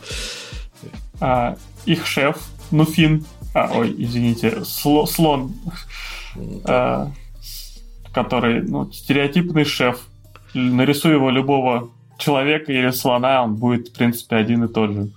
А, 1.20 1.58
их 1.84 2.06
шеф, 2.06 2.38
Нуфин, 2.70 3.26
а, 3.54 3.70
ой, 3.74 3.94
извините, 3.98 4.64
сло, 4.64 5.04
слон, 5.04 5.54
а, 6.64 7.12
который, 8.22 8.62
ну, 8.62 8.90
стереотипный 8.90 9.64
шеф. 9.64 10.00
Нарисуй 10.54 11.12
его 11.12 11.30
любого 11.30 11.90
человека 12.18 12.72
или 12.72 12.90
слона, 12.90 13.44
он 13.44 13.54
будет, 13.54 13.88
в 13.88 13.92
принципе, 13.92 14.36
один 14.36 14.64
и 14.64 14.68
тот 14.68 14.90
же. 14.90 15.08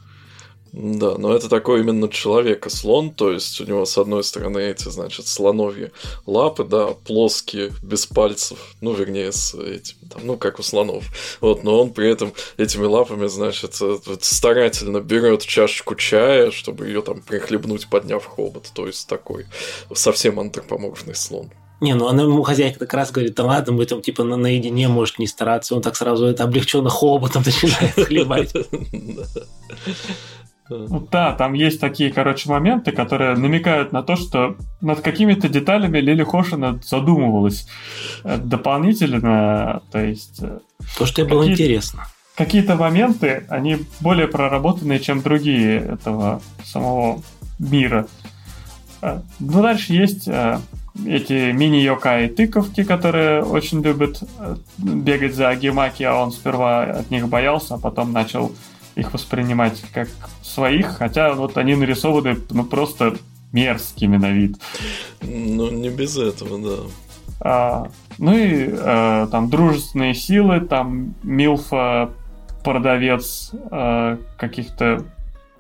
Да, 0.72 1.18
но 1.18 1.34
это 1.34 1.50
такой 1.50 1.82
именно 1.82 2.08
человека 2.08 2.70
слон, 2.70 3.12
то 3.12 3.32
есть 3.32 3.60
у 3.60 3.66
него 3.66 3.86
с 3.86 3.98
одной 3.98 4.24
стороны 4.24 4.60
эти, 4.60 4.88
значит, 4.88 5.28
слоновьи 5.28 5.90
лапы, 6.26 6.64
да, 6.64 6.94
плоские, 7.06 7.72
без 7.82 8.06
пальцев, 8.06 8.58
ну, 8.80 8.94
вернее, 8.94 9.32
с 9.34 9.54
этим, 9.54 9.96
там, 10.10 10.22
ну, 10.24 10.38
как 10.38 10.60
у 10.60 10.64
слонов. 10.64 11.04
Вот, 11.42 11.64
но 11.64 11.82
он 11.82 11.92
при 11.92 12.10
этом 12.10 12.32
этими 12.56 12.86
лапами, 12.86 13.28
значит, 13.28 13.78
э, 13.82 13.98
старательно 14.22 15.02
берет 15.02 15.42
чашечку 15.42 15.96
чая, 15.96 16.52
чтобы 16.52 16.88
ее 16.88 17.02
там 17.02 17.22
прихлебнуть, 17.22 17.90
подняв 17.90 18.24
хобот, 18.24 18.72
то 18.74 18.88
есть 18.88 19.10
такой 19.10 19.48
совсем 19.94 20.40
антропоморфный 20.40 21.16
слон. 21.16 21.50
Не, 21.82 21.96
ну 21.96 22.08
она 22.08 22.24
ему 22.24 22.44
хозяйка 22.44 22.80
как 22.80 22.94
раз 22.94 23.12
говорит, 23.12 23.34
да 23.34 23.44
ладно, 23.44 23.74
мы 23.74 23.88
там 23.88 24.04
типа 24.04 24.24
на, 24.24 24.38
наедине, 24.38 24.88
может, 24.88 25.18
не 25.18 25.26
стараться. 25.26 25.76
Он 25.76 25.82
так 25.82 25.96
сразу 25.96 26.28
это 26.28 26.44
облегченно 26.44 26.90
хоботом 26.90 27.42
начинает 27.46 27.96
хлебать. 27.96 28.54
Да, 31.12 31.34
там 31.34 31.54
есть 31.54 31.82
такие, 31.82 32.14
короче, 32.14 32.50
моменты, 32.50 32.92
которые 32.92 33.36
намекают 33.36 33.92
на 33.92 34.04
то, 34.04 34.16
что 34.16 34.56
над 34.80 35.02
какими-то 35.02 35.50
деталями 35.50 35.98
Лили 35.98 36.24
Хошина 36.24 36.80
задумывалась 36.84 37.68
э, 38.24 38.38
дополнительно, 38.38 39.82
то 39.92 40.00
есть... 40.00 40.42
Э, 40.42 40.60
то, 40.98 41.06
что 41.06 41.26
было 41.26 41.46
интересно. 41.50 42.08
Какие-то 42.36 42.76
моменты, 42.76 43.46
они 43.50 43.80
более 44.00 44.28
проработанные, 44.28 45.00
чем 45.00 45.22
другие 45.22 45.80
этого 45.80 46.42
самого 46.64 47.22
мира. 47.60 48.08
Э, 49.02 49.20
ну, 49.40 49.62
дальше 49.62 49.94
есть 49.94 50.30
эти 51.06 51.52
мини-йокаи 51.52 52.28
тыковки, 52.28 52.84
которые 52.84 53.44
очень 53.44 53.82
любят 53.82 54.22
э, 54.40 54.56
бегать 54.78 55.36
за 55.36 55.50
Агимаки, 55.50 56.04
а 56.04 56.16
он 56.16 56.32
сперва 56.32 56.84
от 56.84 57.12
них 57.12 57.28
боялся, 57.28 57.76
а 57.76 57.78
потом 57.78 58.12
начал 58.12 58.52
их 58.96 59.14
воспринимать 59.14 59.82
как 59.94 60.10
своих, 60.42 60.98
хотя 60.98 61.34
вот 61.34 61.58
они 61.58 61.76
нарисованы 61.76 62.38
ну 62.50 62.64
просто 62.64 63.16
мерзкими 63.52 64.18
на 64.18 64.32
вид. 64.32 64.58
Ну, 65.22 65.72
не 65.72 65.90
без 65.90 66.18
этого, 66.18 66.60
да. 66.60 66.84
А, 67.44 67.88
ну 68.18 68.38
и 68.38 68.70
а, 68.72 69.28
там 69.28 69.50
дружественные 69.50 70.14
силы, 70.14 70.62
там 70.62 71.16
Милфа 71.24 72.12
продавец 72.64 73.52
а, 73.72 74.20
каких-то 74.38 75.04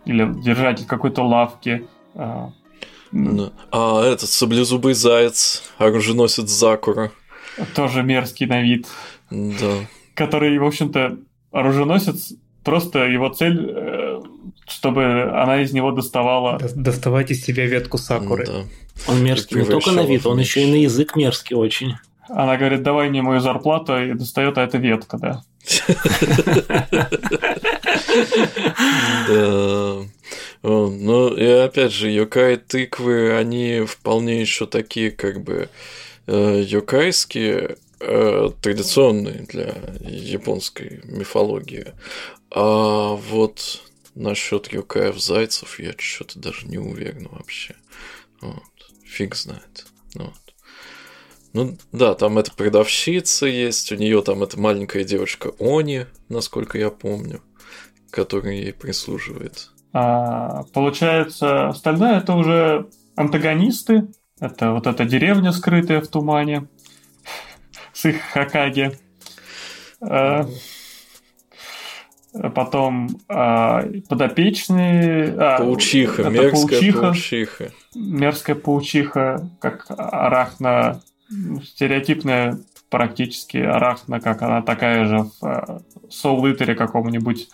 или 0.06 0.32
держатель 0.42 0.86
какой-то 0.86 1.24
лавки. 1.24 1.88
А, 2.16 2.52
да. 3.12 3.52
а 3.72 4.04
этот 4.04 4.30
саблезубый 4.30 4.94
заяц, 4.94 5.64
оруженосец 5.78 6.50
Закура. 6.50 7.12
Тоже 7.76 8.04
мерзкий 8.04 8.46
на 8.46 8.62
вид. 8.62 8.88
Да. 9.30 9.88
Который, 10.14 10.58
в 10.58 10.66
общем-то, 10.66 11.18
оруженосец, 11.52 12.34
просто 12.64 13.06
его 13.06 13.30
цель, 13.30 13.70
э, 13.70 14.22
чтобы 14.68 15.24
она 15.34 15.62
из 15.62 15.74
него 15.74 15.92
доставала... 15.92 16.60
Доставать 16.76 17.32
из 17.32 17.44
себя 17.44 17.66
ветку 17.66 17.98
Сакуры. 17.98 18.46
Да. 18.46 18.64
Он 19.08 19.24
мерзкий 19.24 19.58
не 19.58 19.66
только 19.66 19.92
на 19.92 20.06
вид, 20.06 20.26
он 20.26 20.40
еще 20.40 20.64
и 20.64 20.72
на 20.72 20.76
язык 20.76 21.16
мерзкий 21.16 21.56
очень. 21.56 21.96
Она 22.30 22.56
говорит, 22.56 22.84
давай 22.84 23.10
мне 23.10 23.22
мою 23.22 23.42
зарплату, 23.42 24.02
и 24.02 24.14
достает, 24.14 24.58
а 24.58 24.64
это 24.64 24.78
ветка, 24.78 25.18
да. 25.18 25.44
Да. 29.28 30.02
Ну, 30.64 31.36
и 31.36 31.44
опять 31.44 31.92
же, 31.92 32.10
йокай 32.10 32.58
тыквы, 32.58 33.36
они 33.36 33.82
вполне 33.82 34.40
еще 34.42 34.68
такие, 34.68 35.12
как 35.12 35.42
бы, 35.42 35.70
э, 36.28 36.64
йокайские, 36.66 37.78
э, 38.00 38.50
традиционные 38.62 39.46
для 39.48 39.76
японской 40.02 41.02
мифологии. 41.06 41.94
А 42.52 43.16
вот 43.16 43.82
насчет 44.16 44.72
юкаев 44.72 45.20
зайцев 45.20 45.80
я 45.80 45.94
что-то 45.98 46.40
даже 46.40 46.68
не 46.68 46.78
уверен 46.78 47.28
вообще. 47.32 47.76
Вот. 48.42 48.64
Фиг 49.06 49.36
знает. 49.36 49.88
Вот. 50.16 50.34
Ну 51.54 51.78
да, 51.92 52.14
там 52.14 52.38
эта 52.38 52.54
продавщица 52.54 53.46
есть, 53.46 53.92
у 53.92 53.96
нее 53.96 54.22
там 54.22 54.42
эта 54.44 54.60
маленькая 54.60 55.04
девочка 55.04 55.54
Они, 55.60 56.06
насколько 56.30 56.78
я 56.78 56.90
помню, 56.90 57.42
которая 58.10 58.54
ей 58.54 58.74
прислуживает. 58.74 59.70
А, 59.94 60.64
получается, 60.74 61.70
остальное 61.70 62.18
это 62.18 62.34
уже 62.34 62.88
антагонисты. 63.16 64.08
Это 64.40 64.72
вот 64.72 64.88
эта 64.88 65.06
деревня, 65.06 65.52
скрытая 65.52 66.02
в 66.02 66.08
тумане, 66.08 66.68
с 67.94 68.06
их 68.06 68.22
Хакаги. 68.34 68.92
А, 70.02 70.48
потом 72.56 73.10
а, 73.28 73.84
подопечные... 74.08 75.36
А, 75.38 75.58
паучиха, 75.58 76.24
мерзкая 76.30 76.52
паучиха, 76.52 77.02
паучиха. 77.02 77.72
Мерзкая 77.96 78.56
паучиха, 78.56 79.50
как 79.60 79.86
арахна 79.90 81.02
стереотипная 81.64 82.60
практически 82.90 83.58
арахна, 83.58 84.20
как 84.20 84.42
она 84.42 84.62
такая 84.62 85.06
же 85.06 85.18
в 85.40 85.80
Soul 86.10 86.46
э, 86.46 86.54
Eater 86.54 86.76
каком-нибудь. 86.76 87.48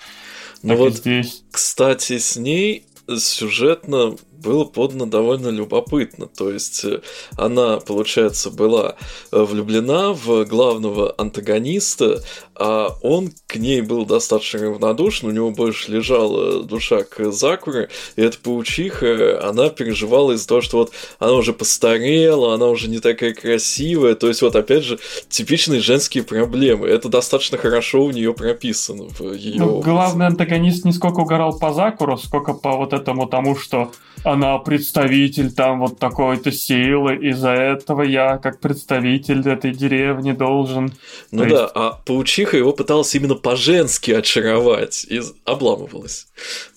Ну 0.64 0.76
вот, 0.76 0.96
здесь. 0.96 1.44
кстати, 1.52 2.18
с 2.18 2.36
ней 2.36 2.86
сюжетно 3.18 4.16
было 4.38 4.64
подано 4.66 5.06
довольно 5.06 5.50
любопытно. 5.50 6.28
То 6.28 6.52
есть 6.52 6.84
э, 6.86 7.02
она, 7.36 7.78
получается, 7.78 8.50
была 8.52 8.96
э, 9.32 9.42
влюблена 9.42 10.14
в 10.14 10.46
главного 10.46 11.14
антагониста, 11.18 12.22
а 12.56 12.96
он 13.02 13.32
к 13.46 13.56
ней 13.56 13.82
был 13.82 14.06
достаточно 14.06 14.62
равнодушен, 14.62 15.30
у 15.30 15.32
него 15.32 15.52
больше 15.52 15.92
лежала 15.92 16.64
душа 16.64 17.04
к 17.04 17.32
Закуре, 17.32 17.90
и 18.16 18.22
эта 18.22 18.38
паучиха, 18.40 19.48
она 19.48 19.70
переживала 19.70 20.32
из-за 20.32 20.48
того, 20.48 20.62
что 20.62 20.78
вот 20.78 20.92
она 21.20 21.34
уже 21.34 21.54
постарела, 21.54 22.54
она 22.54 22.68
уже 22.68 22.90
не 22.90 23.00
такая 23.00 23.34
красивая, 23.34 24.16
то 24.16 24.28
есть 24.28 24.42
вот 24.42 24.56
опять 24.56 24.84
же 24.84 25.00
типичные 25.30 25.82
женские 25.82 26.24
проблемы. 26.24 26.88
Это 26.88 27.10
достаточно 27.10 27.58
хорошо 27.58 28.04
у 28.04 28.12
нее 28.12 28.34
прописано 28.34 29.06
в 29.10 29.34
ее. 29.34 29.60
Ну, 29.60 29.82
главный 29.82 30.28
антагонист 30.28 30.86
не 30.86 30.94
сколько 30.94 31.20
угорал 31.20 31.58
по 31.58 31.74
Закуру, 31.74 32.18
сколько 32.18 32.54
по 32.54 32.76
вот 32.76 32.94
этому 32.94 33.28
тому, 33.28 33.56
что 33.56 33.92
она 34.28 34.58
представитель 34.58 35.52
там 35.52 35.80
вот 35.80 36.00
такой-то 36.00 36.52
силы, 36.52 37.16
из-за 37.16 37.52
этого 37.52 38.02
я, 38.02 38.38
как 38.38 38.60
представитель 38.60 39.48
этой 39.48 39.72
деревни, 39.72 40.32
должен... 40.32 40.94
Ну 41.32 41.44
То 41.44 41.50
да, 41.50 41.62
есть... 41.62 41.72
а 41.76 41.92
паучиха 42.06 42.58
его 42.58 42.74
пыталась 42.74 43.14
именно 43.16 43.36
по-женски 43.36 44.12
очаровать 44.12 45.06
и 45.10 45.22
обламывалась. 45.46 46.28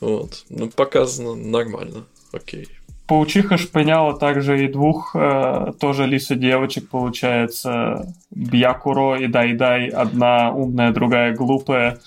Вот. 0.01 0.44
Ну, 0.48 0.70
показано 0.70 1.34
нормально. 1.34 2.05
Окей. 2.32 2.68
Паучиха 3.07 3.57
шпыняла 3.57 4.16
также 4.16 4.64
и 4.64 4.68
двух 4.68 5.16
э, 5.16 5.72
тоже 5.80 6.07
лиса 6.07 6.36
девочек, 6.36 6.88
получается, 6.88 8.14
Бьякуро 8.30 9.16
и 9.18 9.26
Дай-Дай. 9.26 9.88
Одна 9.88 10.53
умная, 10.53 10.92
другая 10.92 11.34
глупая. 11.34 11.98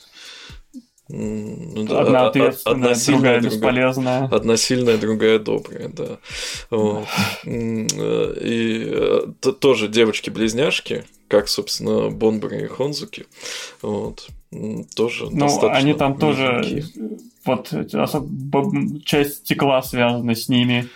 Ну, 1.10 1.98
одна 1.98 2.28
ответственная, 2.28 2.76
одна 2.76 2.96
сильная, 2.96 3.20
другая 3.22 3.42
бесполезная. 3.42 4.26
Одна 4.32 4.58
сильная, 4.58 4.98
другая 4.98 5.38
добрая, 5.38 5.90
да. 5.90 6.18
Вот. 6.70 7.08
И 7.46 8.84
э, 8.86 9.34
тоже 9.60 9.90
девочки-близняшки, 9.90 11.04
как, 11.28 11.50
собственно, 11.50 12.10
Бонбари 12.10 12.64
и 12.64 12.68
Хонзуки. 12.68 13.26
Вот. 13.82 14.30
Тоже 14.96 15.30
ну, 15.32 15.68
они 15.70 15.94
там 15.94 16.18
тоже, 16.18 16.84
вот 17.44 17.74
часть 19.04 19.38
стекла 19.38 19.82
связана 19.82 20.36
с 20.36 20.48
ними 20.48 20.88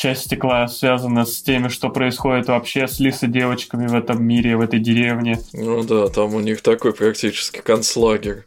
часть 0.00 0.22
стекла 0.22 0.66
связана 0.66 1.26
с 1.26 1.42
теми, 1.42 1.68
что 1.68 1.90
происходит 1.90 2.48
вообще 2.48 2.88
с 2.88 3.00
лисо-девочками 3.00 3.86
в 3.86 3.94
этом 3.94 4.24
мире, 4.24 4.56
в 4.56 4.62
этой 4.62 4.80
деревне. 4.80 5.38
Ну 5.52 5.82
да, 5.82 6.08
там 6.08 6.34
у 6.34 6.40
них 6.40 6.62
такой 6.62 6.94
практически 6.94 7.58
концлагерь 7.58 8.44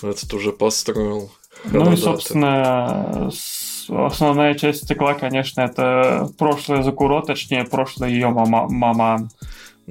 этот 0.00 0.32
уже 0.32 0.52
построил. 0.52 1.32
Ну 1.64 1.92
и, 1.92 1.96
собственно, 1.96 3.30
основная 3.88 4.54
часть 4.54 4.84
стекла, 4.84 5.14
конечно, 5.14 5.62
это 5.62 6.30
прошлое 6.38 6.82
Закуро, 6.82 7.22
точнее, 7.22 7.64
прошлое 7.64 8.10
ее 8.10 8.28
мама, 8.28 8.68
мама 8.68 9.28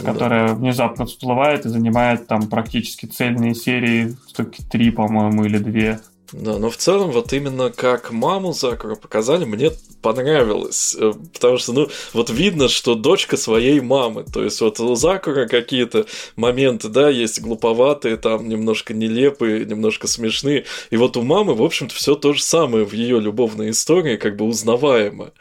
которая 0.01 0.47
да. 0.47 0.55
внезапно 0.55 1.05
всплывает 1.05 1.65
и 1.65 1.69
занимает 1.69 2.25
там 2.25 2.47
практически 2.47 3.05
цельные 3.05 3.53
серии, 3.53 4.15
штуки 4.29 4.61
три, 4.71 4.89
по-моему, 4.89 5.43
или 5.43 5.57
две. 5.57 5.99
Да, 6.33 6.57
но 6.57 6.69
в 6.69 6.77
целом 6.77 7.11
вот 7.11 7.33
именно 7.33 7.71
как 7.71 8.11
маму 8.11 8.53
Закура 8.53 8.95
показали, 8.95 9.43
мне 9.43 9.71
понравилось, 10.01 10.95
э, 10.97 11.11
потому 11.33 11.57
что, 11.57 11.73
ну, 11.73 11.89
вот 12.13 12.29
видно, 12.29 12.69
что 12.69 12.95
дочка 12.95 13.35
своей 13.35 13.81
мамы, 13.81 14.23
то 14.23 14.43
есть 14.43 14.61
вот 14.61 14.79
у 14.79 14.95
Закура 14.95 15.45
какие-то 15.45 16.05
моменты, 16.37 16.87
да, 16.87 17.09
есть 17.09 17.41
глуповатые, 17.41 18.15
там 18.15 18.47
немножко 18.47 18.93
нелепые, 18.93 19.65
немножко 19.65 20.07
смешные, 20.07 20.65
и 20.89 20.97
вот 20.97 21.17
у 21.17 21.21
мамы, 21.21 21.53
в 21.53 21.61
общем-то, 21.61 21.93
все 21.93 22.15
то 22.15 22.33
же 22.33 22.41
самое 22.41 22.85
в 22.85 22.93
ее 22.93 23.19
любовной 23.19 23.71
истории, 23.71 24.15
как 24.15 24.37
бы 24.37 24.45
узнаваемо. 24.45 25.31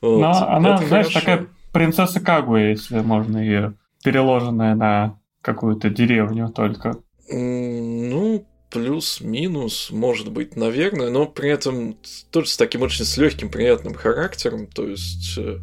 Вот. 0.00 0.20
Но 0.20 0.48
она, 0.48 0.74
Это 0.76 0.86
знаешь, 0.86 1.06
хорошо. 1.06 1.20
такая 1.20 1.46
принцесса 1.72 2.20
Кагуя, 2.20 2.70
если 2.70 3.00
можно 3.00 3.38
ее 3.38 3.74
переложенная 4.02 4.74
на 4.74 5.18
какую-то 5.42 5.90
деревню 5.90 6.48
только. 6.48 6.96
Ну, 7.28 8.44
плюс-минус, 8.70 9.90
может 9.90 10.30
быть, 10.30 10.56
наверное, 10.56 11.10
но 11.10 11.26
при 11.26 11.50
этом 11.50 11.96
тоже 12.30 12.48
с 12.48 12.56
таким 12.56 12.82
очень 12.82 13.04
с 13.04 13.16
легким, 13.16 13.50
приятным 13.50 13.94
характером. 13.94 14.66
То 14.68 14.86
есть, 14.86 15.36
э, 15.36 15.58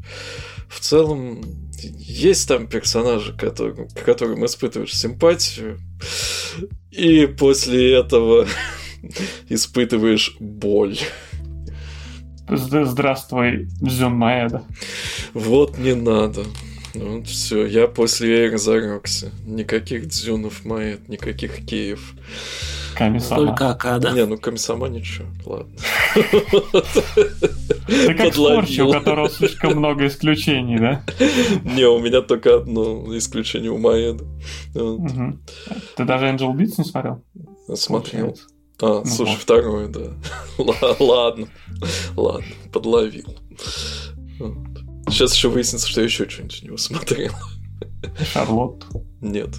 в 0.70 0.80
целом, 0.80 1.41
есть 1.82 2.47
там 2.47 2.68
персонажи, 2.68 3.34
которые, 3.34 3.88
к 3.88 4.03
которым 4.03 4.45
испытываешь 4.45 4.95
симпатию, 4.95 5.80
и 6.91 7.26
после 7.26 7.97
этого 7.97 8.47
испытываешь 9.49 10.36
боль. 10.39 10.97
Здравствуй, 12.49 13.68
Дзюн 13.82 14.14
Маэда. 14.14 14.64
Вот 15.34 15.78
не 15.78 15.95
надо. 15.95 16.45
Ну, 16.98 17.24
все, 17.24 17.66
я 17.66 17.88
после 17.88 18.45
Эйра 18.45 18.58
зарекся. 18.58 19.32
Никаких 19.45 20.08
дзюнов 20.08 20.66
Маэд, 20.66 21.08
никаких 21.08 21.66
Киев. 21.66 22.14
Камисама. 22.95 23.45
Только 23.45 23.70
Акада. 23.70 24.12
Не, 24.12 24.26
ну 24.26 24.38
Камисама 24.38 24.88
ничего, 24.88 25.28
ладно. 25.45 25.76
Ты 27.86 28.14
как 28.16 28.34
Скорчи, 28.34 28.82
у 28.82 28.91
которого 28.91 29.30
слишком 29.30 29.78
много 29.78 30.08
исключений, 30.08 30.80
да? 30.80 31.04
Не, 31.64 31.86
у 31.86 32.00
меня 32.00 32.22
только 32.22 32.56
одно 32.56 33.16
исключение 33.16 33.72
у 33.72 33.78
Маэда. 33.78 34.26
Ты 34.74 36.06
даже 36.06 36.26
Angel 36.26 36.54
Beats 36.54 36.76
не 36.78 36.84
смотрел? 36.84 37.24
Смотрел. 37.76 38.38
А, 38.80 39.02
ну, 39.04 39.06
слушай, 39.06 39.32
вот. 39.32 39.41
второе, 39.41 39.88
да. 39.88 40.14
ладно, 41.00 41.48
ладно, 42.16 42.48
подловил. 42.72 43.36
Сейчас 45.10 45.34
еще 45.34 45.49
выяснится, 45.49 45.88
что 45.88 46.01
я 46.01 46.05
еще 46.05 46.30
что-нибудь 46.30 46.64
у 46.64 46.66
него 46.66 46.78
смотрел. 46.78 47.32
Шарлотт. 48.34 48.86
Нет. 49.22 49.49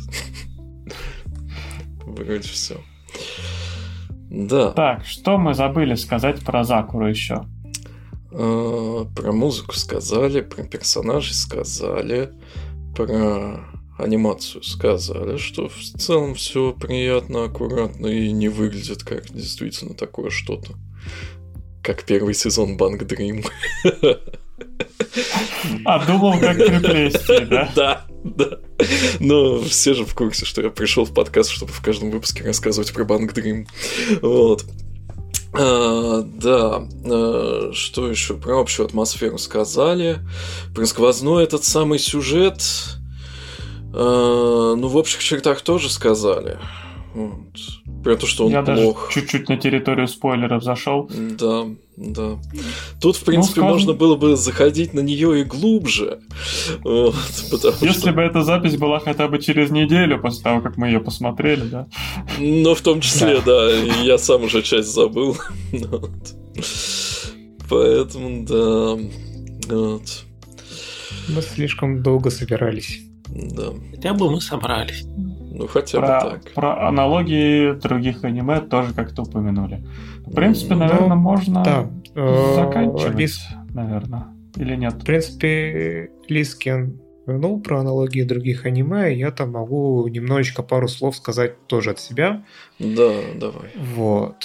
Вроде 2.04 2.40
все. 2.40 2.80
Да. 4.30 4.72
Так, 4.72 5.06
что 5.06 5.38
мы 5.38 5.54
забыли 5.54 5.94
сказать 5.94 6.44
про 6.44 6.64
Закуру 6.64 7.08
еще? 7.08 7.46
А, 8.30 9.04
про 9.04 9.32
музыку 9.32 9.74
сказали, 9.74 10.42
про 10.42 10.64
персонажей 10.64 11.34
сказали, 11.34 12.32
про 12.94 13.64
анимацию 13.98 14.62
сказали, 14.62 15.38
что 15.38 15.68
в 15.68 15.78
целом 15.78 16.34
все 16.34 16.72
приятно, 16.72 17.44
аккуратно 17.44 18.06
и 18.06 18.30
не 18.32 18.48
выглядит 18.48 19.02
как 19.02 19.32
действительно 19.32 19.94
такое 19.94 20.30
что-то. 20.30 20.74
Как 21.82 22.04
первый 22.04 22.34
сезон 22.34 22.76
Банк 22.76 23.04
Дрим. 23.04 23.42
А 25.84 26.04
думал, 26.06 26.38
как 26.38 26.56
приплести, 26.56 27.44
да? 27.50 27.70
Да, 27.74 28.06
да. 28.24 28.58
Но 29.20 29.60
все 29.62 29.94
же 29.94 30.04
в 30.04 30.14
курсе, 30.14 30.44
что 30.44 30.62
я 30.62 30.70
пришел 30.70 31.04
в 31.04 31.12
подкаст, 31.12 31.50
чтобы 31.50 31.72
в 31.72 31.80
каждом 31.80 32.10
выпуске 32.10 32.44
рассказывать 32.44 32.92
про 32.92 33.04
Банк 33.04 33.32
Дрим. 33.32 33.66
Вот. 34.22 34.64
А, 35.54 36.22
да, 36.22 36.86
а, 37.04 37.70
что 37.72 38.10
еще 38.10 38.34
про 38.34 38.60
общую 38.60 38.86
атмосферу 38.86 39.38
сказали. 39.38 40.18
Про 40.74 40.86
сквозной 40.86 41.44
этот 41.44 41.64
самый 41.64 41.98
сюжет. 41.98 42.62
А, 43.92 44.74
ну, 44.76 44.88
в 44.88 44.96
общих 44.96 45.22
чертах 45.22 45.62
тоже 45.62 45.90
сказали. 45.90 46.58
Вот. 47.18 48.02
Про 48.04 48.16
то, 48.16 48.26
что 48.26 48.46
он 48.46 48.52
Я 48.52 48.62
плох. 48.62 48.76
даже 49.08 49.14
чуть-чуть 49.20 49.48
на 49.48 49.56
территорию 49.56 50.06
спойлеров 50.06 50.62
зашел. 50.62 51.10
Да, 51.38 51.64
да. 51.96 52.38
Тут, 53.00 53.16
в 53.16 53.24
принципе, 53.24 53.60
скажем- 53.60 53.70
можно 53.70 53.92
было 53.92 54.14
бы 54.16 54.36
заходить 54.36 54.94
на 54.94 55.00
нее 55.00 55.40
и 55.40 55.44
глубже. 55.44 56.20
Вот, 56.84 57.16
потому 57.50 57.74
Если 57.80 58.00
что... 58.00 58.12
бы 58.12 58.22
эта 58.22 58.42
запись 58.44 58.76
была 58.76 59.00
хотя 59.00 59.26
бы 59.26 59.40
через 59.40 59.70
неделю 59.70 60.20
после 60.20 60.44
того, 60.44 60.60
как 60.60 60.76
мы 60.76 60.86
ее 60.88 61.00
посмотрели, 61.00 61.62
да? 61.62 61.86
Но 62.38 62.74
в 62.74 62.80
том 62.82 63.00
числе, 63.00 63.40
да, 63.44 63.70
я 64.04 64.16
сам 64.18 64.44
уже 64.44 64.62
часть 64.62 64.92
забыл. 64.94 65.36
Вот. 65.72 66.12
Поэтому, 67.68 68.46
да. 68.46 69.74
Вот. 69.74 70.24
Мы 71.28 71.42
слишком 71.42 72.02
долго 72.02 72.30
собирались. 72.30 73.00
Да. 73.28 73.72
Хотя 73.90 74.14
бы 74.14 74.30
мы 74.30 74.40
собрались. 74.40 75.04
Ну, 75.58 75.66
хотя 75.66 76.00
бы 76.00 76.06
Про, 76.06 76.20
так. 76.20 76.52
про 76.54 76.88
аналогии 76.88 77.72
других 77.72 78.24
аниме 78.24 78.60
тоже 78.60 78.94
как-то 78.94 79.22
упомянули. 79.22 79.84
В 80.26 80.34
принципе, 80.34 80.74
Ну, 80.74 80.80
наверное, 80.80 81.16
можно 81.16 81.64
Да. 81.64 81.90
э, 82.14 82.54
заканчивать, 82.54 83.14
Лис- 83.16 83.40
наверное. 83.74 84.26
Или 84.56 84.76
нет? 84.76 84.94
В 84.94 85.04
принципе, 85.04 86.10
Лискин 86.28 87.00
упомянул 87.22 87.60
про 87.60 87.80
аналогии 87.80 88.22
других 88.22 88.66
аниме, 88.66 89.14
я 89.14 89.30
там 89.32 89.50
могу 89.52 90.06
немножечко 90.08 90.62
пару 90.62 90.88
слов 90.88 91.16
сказать 91.16 91.66
тоже 91.66 91.90
от 91.90 92.00
себя. 92.00 92.44
Да, 92.78 93.10
давай. 93.36 93.70
Вот. 93.76 94.44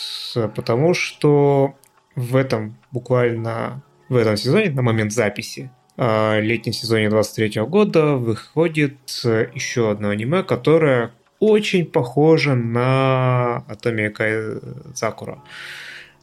Потому 0.55 0.93
что 0.93 1.75
в 2.15 2.35
этом 2.35 2.75
буквально 2.91 3.83
в 4.09 4.15
этом 4.15 4.35
сезоне, 4.37 4.69
на 4.71 4.81
момент 4.81 5.11
записи, 5.13 5.71
летнем 5.97 6.73
сезоне 6.73 7.09
23 7.09 7.61
года 7.61 8.15
выходит 8.15 9.21
э, 9.25 9.49
еще 9.53 9.91
одно 9.91 10.09
аниме, 10.09 10.43
которое 10.43 11.11
очень 11.39 11.85
похоже 11.85 12.55
на 12.55 13.57
Атомия 13.67 14.09
Кай 14.09 14.59
Закура. 14.95 15.43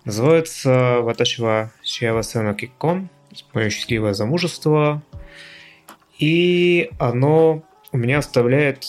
Называется 0.04 1.00
Ваташива 1.02 1.72
Шиавасена 1.84 2.54
Киккон. 2.54 3.10
Мое 3.52 3.70
счастливое 3.70 4.14
замужество. 4.14 5.02
И 6.18 6.90
оно 6.98 7.62
у 7.92 7.96
меня 7.98 8.18
оставляет, 8.18 8.86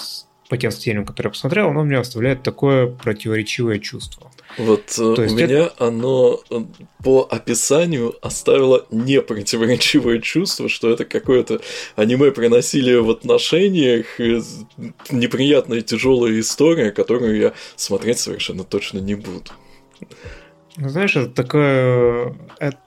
по 0.50 0.58
тем 0.58 0.72
статьям, 0.72 1.06
которые 1.06 1.30
я 1.30 1.32
посмотрел, 1.32 1.70
оно 1.70 1.82
у 1.82 1.84
меня 1.84 2.00
оставляет 2.00 2.44
такое 2.44 2.88
противоречивое 2.88 3.80
чувство. 3.80 4.32
Вот 4.58 4.98
э, 4.98 5.16
То 5.16 5.24
есть 5.24 5.34
у 5.34 5.38
меня 5.38 5.72
оно 5.78 6.42
э, 6.50 6.60
по 7.04 7.28
описанию 7.30 8.16
оставило 8.22 8.86
непротиворечивое 8.92 10.20
чувство, 10.20 10.70
что 10.70 10.90
это 10.90 11.06
какое-то 11.06 11.62
аниме 11.96 12.32
про 12.32 12.50
насилие 12.50 13.02
в 13.02 13.10
отношениях, 13.10 14.20
э, 14.20 14.42
неприятная 15.10 15.82
тяжелая 15.82 16.40
история, 16.40 16.92
которую 16.92 17.38
я 17.38 17.54
смотреть 17.76 18.20
совершенно 18.20 18.64
точно 18.64 19.00
не 19.00 19.16
буду. 19.16 19.52
Ну, 20.78 20.90
знаешь, 20.90 21.16
это 21.16 21.30
такое... 21.30 22.36
Это, 22.60 22.78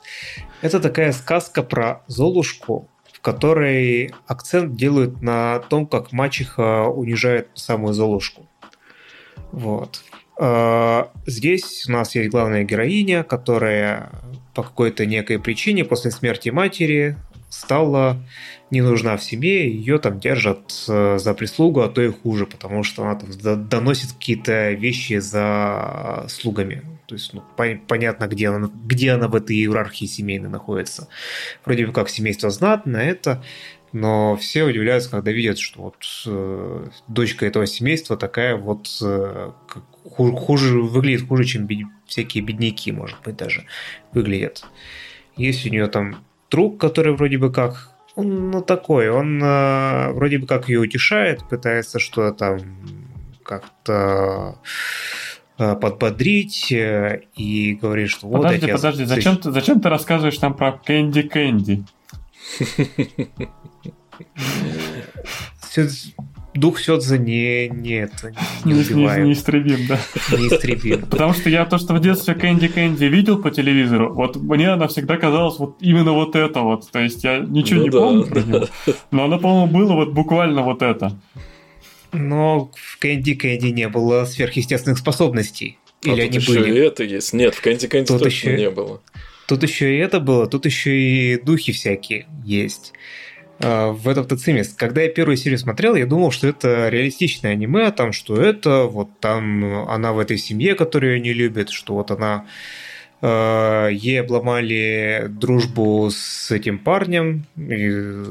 это 0.63 0.81
такая 0.81 1.13
сказка 1.13 1.63
про 1.63 2.03
Золушку, 2.07 2.91
в 3.13 3.21
которой 3.21 4.15
акцент 4.27 4.77
делают 4.77 5.23
на 5.23 5.61
том, 5.61 5.87
как 5.87 6.13
мачеха 6.13 6.89
унижает 6.89 7.49
самую 7.55 7.95
Золушку. 7.95 8.49
Вот. 9.53 10.03
А, 10.39 11.11
Здесь 11.27 11.87
у 11.89 11.93
нас 11.93 12.15
есть 12.15 12.31
главная 12.31 12.65
героиня, 12.65 13.23
которая 13.23 14.11
по 14.55 14.63
какой-то 14.63 15.07
некой 15.07 15.39
причине 15.39 15.85
после 15.85 16.11
смерти 16.11 16.49
матери 16.51 17.17
стала 17.49 18.19
не 18.71 18.81
нужна 18.81 19.17
в 19.17 19.23
семье, 19.23 19.71
ее 19.71 19.99
там 19.99 20.19
держат 20.19 20.73
э, 20.89 21.19
за 21.19 21.35
прислугу, 21.35 21.83
а 21.83 21.89
то 21.89 22.03
и 22.03 22.09
хуже, 22.09 22.47
потому 22.47 22.83
что 22.83 23.05
она 23.05 23.15
там 23.15 23.31
до- 23.31 23.57
доносит 23.57 24.13
какие-то 24.13 24.73
вещи 24.73 25.19
за 25.19 26.27
слугами. 26.29 26.83
То 27.07 27.15
есть, 27.15 27.33
ну, 27.33 27.43
пон- 27.57 27.81
понятно, 27.87 28.27
где 28.27 28.49
она, 28.49 28.69
где 28.85 29.13
она 29.13 29.29
в 29.29 29.35
этой 29.37 29.55
иерархии 29.57 30.07
семейной 30.07 30.49
находится. 30.49 31.09
Вроде 31.65 31.87
бы 31.87 31.93
как 31.93 32.09
семейство 32.09 32.51
знатное, 32.51 33.11
это, 33.11 33.45
но 33.93 34.37
все 34.37 34.65
удивляются, 34.65 35.11
когда 35.11 35.31
видят, 35.31 35.59
что 35.59 35.83
вот 35.83 36.05
э, 36.27 36.87
дочка 37.07 37.47
этого 37.47 37.67
семейства 37.67 38.17
такая 38.17 38.57
вот 38.57 38.89
э, 39.03 39.53
как 40.05 40.13
ху- 40.13 40.37
хуже, 40.37 40.81
выглядит 40.81 41.27
хуже, 41.29 41.45
чем 41.45 41.67
бед- 41.67 41.87
всякие 42.07 42.45
бедняки, 42.45 42.93
может 42.93 43.17
быть, 43.25 43.37
даже 43.37 43.65
выглядят. 44.13 44.65
Есть 45.37 45.67
у 45.67 45.71
нее 45.71 45.89
там 45.89 46.25
друг, 46.51 46.81
который 46.81 47.15
вроде 47.15 47.39
бы 47.39 47.53
как 47.53 47.91
он, 48.15 48.51
ну, 48.51 48.63
такой, 48.63 49.11
он 49.11 49.43
э, 49.43 50.13
вроде 50.13 50.39
бы 50.39 50.47
как 50.47 50.69
ее 50.69 50.81
утешает, 50.81 51.49
пытается 51.49 51.99
что-то 51.99 52.33
там 52.33 52.61
как-то 53.43 54.59
э, 55.59 55.75
подбодрить 55.75 56.71
э, 56.71 57.23
и 57.35 57.75
говорит, 57.75 58.11
что 58.11 58.29
вот 58.29 58.43
подожди, 58.43 58.67
я 58.67 58.77
подожди, 58.77 59.05
зачем 59.05 59.37
ты, 59.37 59.51
зачем 59.51 59.81
ты 59.81 59.89
рассказываешь 59.89 60.41
нам 60.41 60.55
про 60.55 60.73
Кэнди 60.73 61.23
Кэнди? 61.23 61.85
Дух 66.55 66.79
Сёдзе 66.81 67.19
не, 67.19 67.69
не, 67.69 67.95
это, 68.05 68.33
не 68.65 68.73
Не, 68.75 68.79
не, 68.79 68.85
убиваем, 68.85 69.27
неистребим, 69.29 69.87
да. 69.89 69.99
неистребим. 70.39 71.03
Потому 71.07 71.33
что 71.35 71.51
я 71.51 71.65
то, 71.65 71.79
что 71.79 71.95
в 71.95 72.01
детстве 72.01 72.35
Кэнди 72.35 72.69
Кэнди 72.69 73.05
видел 73.07 73.43
по 73.43 73.51
телевизору, 73.51 74.15
вот 74.15 74.37
мне 74.37 74.69
она 74.69 74.87
всегда 74.87 75.17
казалась 75.17 75.59
вот 75.59 75.77
именно 75.81 76.13
вот 76.13 76.37
это 76.37 76.61
вот. 76.61 76.89
То 76.93 77.01
есть 77.01 77.25
я 77.25 77.39
ничего 77.39 77.81
Ну 77.81 77.85
не 77.85 77.91
да, 77.91 77.99
помню 77.99 78.25
про 78.27 78.41
да. 78.41 78.47
него, 78.59 78.69
но 79.11 79.25
она, 79.25 79.39
по-моему, 79.39 79.67
была 79.67 79.95
вот 79.97 80.13
буквально 80.13 80.63
вот 80.63 80.83
это. 80.83 81.19
Но 82.13 82.71
в 82.75 82.99
Кэнди 82.99 83.35
Кэнди 83.35 83.67
не 83.69 83.89
было 83.89 84.25
сверхъестественных 84.25 84.99
способностей. 84.99 85.79
А 86.07 86.11
Или 86.11 86.21
тут 86.23 86.25
они 86.31 86.39
еще 86.39 86.53
были? 86.53 86.75
и 86.75 86.79
это 86.79 87.03
есть. 87.03 87.33
Нет, 87.33 87.55
в 87.55 87.61
Кэнди 87.61 87.89
Кэнди 87.89 88.07
точно 88.07 88.27
еще- 88.27 88.57
не 88.57 88.71
было. 88.71 89.01
Тут 89.49 89.63
еще 89.63 89.95
и 89.95 89.99
это 89.99 90.21
было, 90.21 90.47
тут 90.47 90.65
еще 90.67 90.97
и 90.99 91.43
духи 91.43 91.73
всякие 91.73 92.27
есть. 92.45 92.93
А, 93.61 93.93
В 93.93 94.09
этом 94.09 94.27
Тацимис. 94.27 94.75
Когда 94.75 95.03
я 95.03 95.09
первую 95.09 95.37
серию 95.37 95.59
смотрел, 95.59 95.95
я 95.95 96.07
думал, 96.07 96.31
что 96.33 96.47
это 96.49 96.89
реалистичное 96.89 97.53
аниме, 97.53 97.91
там, 97.93 98.13
что 98.13 98.37
это, 98.41 98.85
вот 98.85 99.09
там 99.21 99.89
она 99.89 100.13
в 100.13 100.19
этой 100.19 100.39
семье, 100.39 100.75
которую 100.75 101.21
не 101.23 101.33
любит, 101.33 101.71
что 101.71 101.95
вот 101.95 102.11
она 102.11 102.47
э, 103.23 103.89
ей 103.93 104.21
обломали 104.21 105.27
дружбу 105.29 106.09
с 106.11 106.51
этим 106.51 106.79
парнем, 106.79 107.47
и 107.57 108.25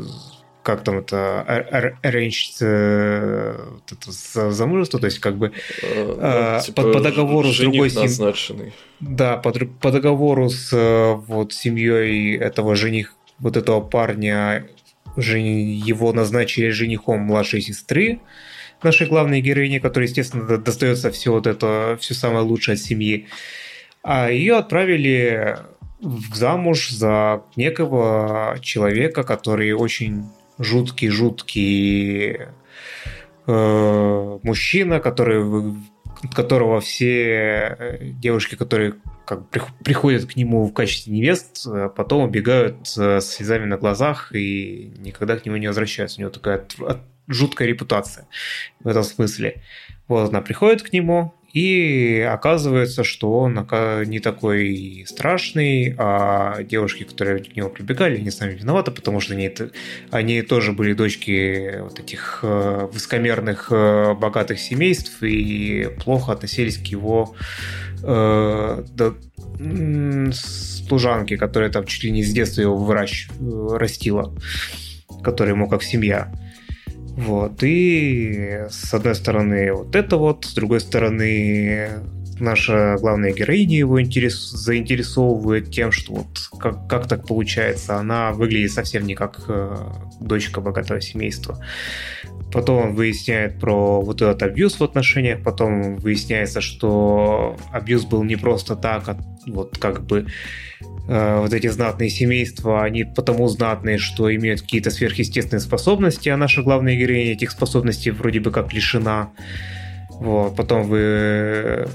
как 0.62 0.84
там 0.84 1.00
это, 1.00 1.92
arranged 2.04 2.58
э, 2.62 3.56
вот 3.72 3.92
это 3.92 4.12
за- 4.12 4.52
замужество, 4.52 5.00
то 5.00 5.08
есть 5.08 5.20
как 5.20 5.36
бы 5.38 5.52
Э, 5.82 6.18
А, 6.22 6.58
ну, 6.60 6.66
типа, 6.66 6.82
по- 6.84 6.92
по 6.94 7.00
договору 7.02 7.52
с 7.52 7.58
другой 7.60 7.90
сем- 7.90 8.04
назначенный. 8.04 8.74
да, 9.00 9.38
по, 9.38 9.52
по 9.52 9.92
договору 9.92 10.50
с 10.50 10.72
э, 10.74 11.14
вот 11.16 11.54
семьей 11.54 12.38
этого 12.38 12.76
жених, 12.76 13.16
вот 13.40 13.58
этого 13.58 13.82
парня, 13.82 14.66
его 15.16 16.14
назначили 16.14 16.70
женихом 16.70 17.22
младшей 17.22 17.62
сестры 17.62 18.20
нашей 18.84 19.08
главной 19.08 19.42
героини, 19.42 19.80
которой, 19.80 20.06
естественно, 20.06 20.46
до- 20.46 20.58
достается 20.58 21.12
все 21.12 21.32
вот 21.32 21.48
это, 21.48 21.98
все 22.00 22.14
самое 22.14 22.44
лучшее 22.44 22.74
от 22.74 22.80
семьи. 22.80 23.28
А 24.04 24.30
ее 24.30 24.58
отправили 24.58 25.58
в 26.02 26.36
замуж 26.36 26.90
за 26.90 27.44
некого 27.56 28.58
человека, 28.62 29.24
который 29.24 29.72
очень 29.72 30.26
жуткий-жуткий 30.60 32.40
э, 33.48 34.40
мужчина, 34.44 35.00
который, 35.00 35.76
которого 36.34 36.82
все 36.82 37.78
э, 37.80 37.98
девушки, 38.02 38.56
которые 38.56 38.96
как 39.26 39.48
приходят 39.84 40.26
к 40.26 40.36
нему 40.36 40.66
в 40.66 40.74
качестве 40.74 41.14
невест, 41.14 41.66
а 41.68 41.90
потом 41.90 42.24
убегают 42.24 42.88
с 42.88 43.22
слезами 43.22 43.66
на 43.66 43.78
глазах 43.78 44.36
и 44.36 44.94
никогда 44.98 45.38
к 45.38 45.46
нему 45.46 45.58
не 45.58 45.68
возвращаются. 45.68 46.20
У 46.20 46.22
него 46.22 46.32
такая 46.32 46.66
жуткая 47.28 47.68
репутация 47.68 48.28
в 48.82 48.88
этом 48.88 49.04
смысле. 49.04 49.62
Вот 50.08 50.30
она 50.30 50.42
приходит 50.42 50.84
к 50.84 50.92
нему, 50.92 51.34
и 51.54 52.20
оказывается, 52.20 53.04
что 53.04 53.32
он 53.32 53.54
не 54.08 54.20
такой 54.20 55.06
страшный, 55.08 55.94
а 56.00 56.64
девушки, 56.64 57.04
которые 57.04 57.44
к 57.44 57.56
нему 57.56 57.70
прибегали, 57.70 58.18
они 58.18 58.32
сами 58.32 58.56
виноваты, 58.56 58.90
потому 58.90 59.20
что 59.20 59.34
они, 59.34 59.54
они 60.10 60.42
тоже 60.42 60.72
были 60.72 60.94
дочки 60.94 61.80
вот 61.80 62.00
этих 62.00 62.40
э, 62.42 62.88
высокомерных 62.92 63.68
э, 63.70 64.16
богатых 64.16 64.60
семейств 64.60 65.22
и 65.22 65.90
плохо 66.04 66.32
относились 66.32 66.80
к 66.80 66.86
его 66.88 67.36
э, 68.04 68.84
до, 68.90 69.16
служанке, 70.34 71.38
которая 71.38 71.70
там 71.70 71.86
чуть 71.86 72.04
ли 72.04 72.12
не 72.12 72.24
с 72.24 72.32
детства 72.32 72.62
его 72.62 72.76
выращ, 72.76 73.28
растила, 73.40 74.34
которая 75.24 75.56
ему 75.56 75.68
как 75.68 75.84
семья. 75.84 76.32
Вот, 77.16 77.62
и 77.62 78.64
с 78.70 78.94
одной 78.94 79.16
стороны 79.16 79.72
вот 79.72 79.96
это 79.96 80.18
вот, 80.18 80.46
с 80.46 80.54
другой 80.54 80.82
стороны 80.82 81.90
наша 82.40 82.98
главная 83.00 83.32
героиня 83.32 83.78
его 83.78 84.02
интерес, 84.02 84.52
заинтересовывает 84.52 85.72
тем, 85.72 85.92
что 85.92 86.14
вот 86.14 86.50
как, 86.60 86.88
как 86.88 87.08
так 87.08 87.28
получается, 87.28 87.98
она 87.98 88.32
выглядит 88.32 88.72
совсем 88.72 89.06
не 89.06 89.16
как 89.16 89.44
э, 89.48 89.76
дочка 90.20 90.62
богатого 90.62 91.02
семейства. 91.02 91.60
Потом 92.52 92.96
выясняет 92.96 93.60
про 93.60 94.02
вот 94.02 94.22
этот 94.22 94.44
абьюз 94.44 94.80
в 94.80 94.84
отношениях, 94.84 95.44
потом 95.44 95.98
выясняется, 95.98 96.62
что 96.62 97.58
абьюз 97.72 98.06
был 98.06 98.24
не 98.24 98.36
просто 98.36 98.76
так, 98.76 99.10
а 99.10 99.18
вот 99.48 99.78
как 99.78 100.06
бы 100.06 100.28
Э, 101.08 101.42
вот 101.42 101.54
эти 101.54 101.68
знатные 101.68 102.10
семейства, 102.10 102.84
они 102.84 103.04
потому 103.04 103.48
знатные, 103.48 103.98
что 103.98 104.34
имеют 104.34 104.62
какие-то 104.62 104.90
сверхъестественные 104.90 105.60
способности, 105.60 106.30
а 106.30 106.38
наша 106.38 106.62
главная 106.62 106.96
героиня 106.96 107.34
этих 107.34 107.52
способностей 107.52 108.12
вроде 108.12 108.40
бы 108.40 108.52
как 108.52 108.74
лишена. 108.74 109.32
Вот. 110.12 110.56
Потом, 110.56 110.84
вы, 110.84 111.88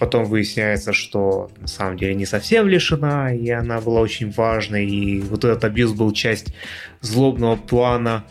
потом 0.00 0.24
выясняется, 0.24 0.92
что 0.92 1.50
на 1.60 1.68
самом 1.68 1.96
деле 1.96 2.14
не 2.14 2.26
совсем 2.26 2.66
лишена, 2.66 3.32
и 3.32 3.48
она 3.50 3.80
была 3.80 4.00
очень 4.00 4.32
важной, 4.32 4.86
и 4.86 5.20
вот 5.20 5.44
этот 5.44 5.64
абьюз 5.64 5.92
был 5.92 6.10
часть 6.10 6.54
злобного 7.00 7.54
плана 7.54 8.24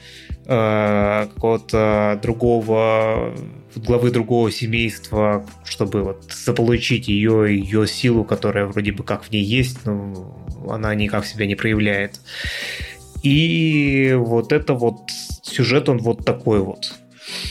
какого-то 0.46 2.20
другого 2.22 3.34
главы 3.76 4.12
другого 4.12 4.52
семейства, 4.52 5.46
чтобы 5.64 6.04
вот 6.04 6.24
заполучить 6.32 7.08
ее, 7.08 7.56
ее 7.56 7.88
силу, 7.88 8.24
которая 8.24 8.66
вроде 8.68 8.92
бы 8.92 9.04
как 9.04 9.24
в 9.24 9.32
ней 9.32 9.44
есть, 9.44 9.86
но 9.86 10.48
она 10.70 10.96
никак 10.96 11.26
себя 11.26 11.46
не 11.46 11.56
проявляет. 11.56 12.22
И 13.24 14.14
вот 14.18 14.52
это 14.52 14.74
вот 14.74 15.10
сюжет, 15.44 15.90
он 15.90 15.98
вот 15.98 16.24
такой 16.26 16.60
вот. 16.60 16.94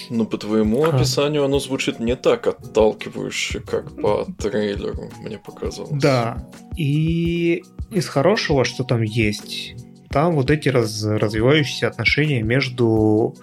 Ну, 0.09 0.25
по 0.25 0.39
твоему 0.39 0.85
описанию 0.85 1.45
оно 1.45 1.59
звучит 1.59 1.99
не 1.99 2.15
так 2.15 2.47
отталкивающе, 2.47 3.61
как 3.61 4.01
по 4.01 4.27
трейлеру, 4.39 5.11
мне 5.21 5.39
показалось. 5.39 6.01
Да. 6.01 6.49
И 6.77 7.65
из 7.91 8.07
хорошего, 8.07 8.65
что 8.65 8.85
там 8.85 9.03
есть, 9.03 9.75
там 10.15 10.37
вот 10.37 10.49
эти 10.49 10.69
раз, 10.69 11.05
развивающиеся 11.05 11.89
отношения 11.89 12.41
между 12.41 13.35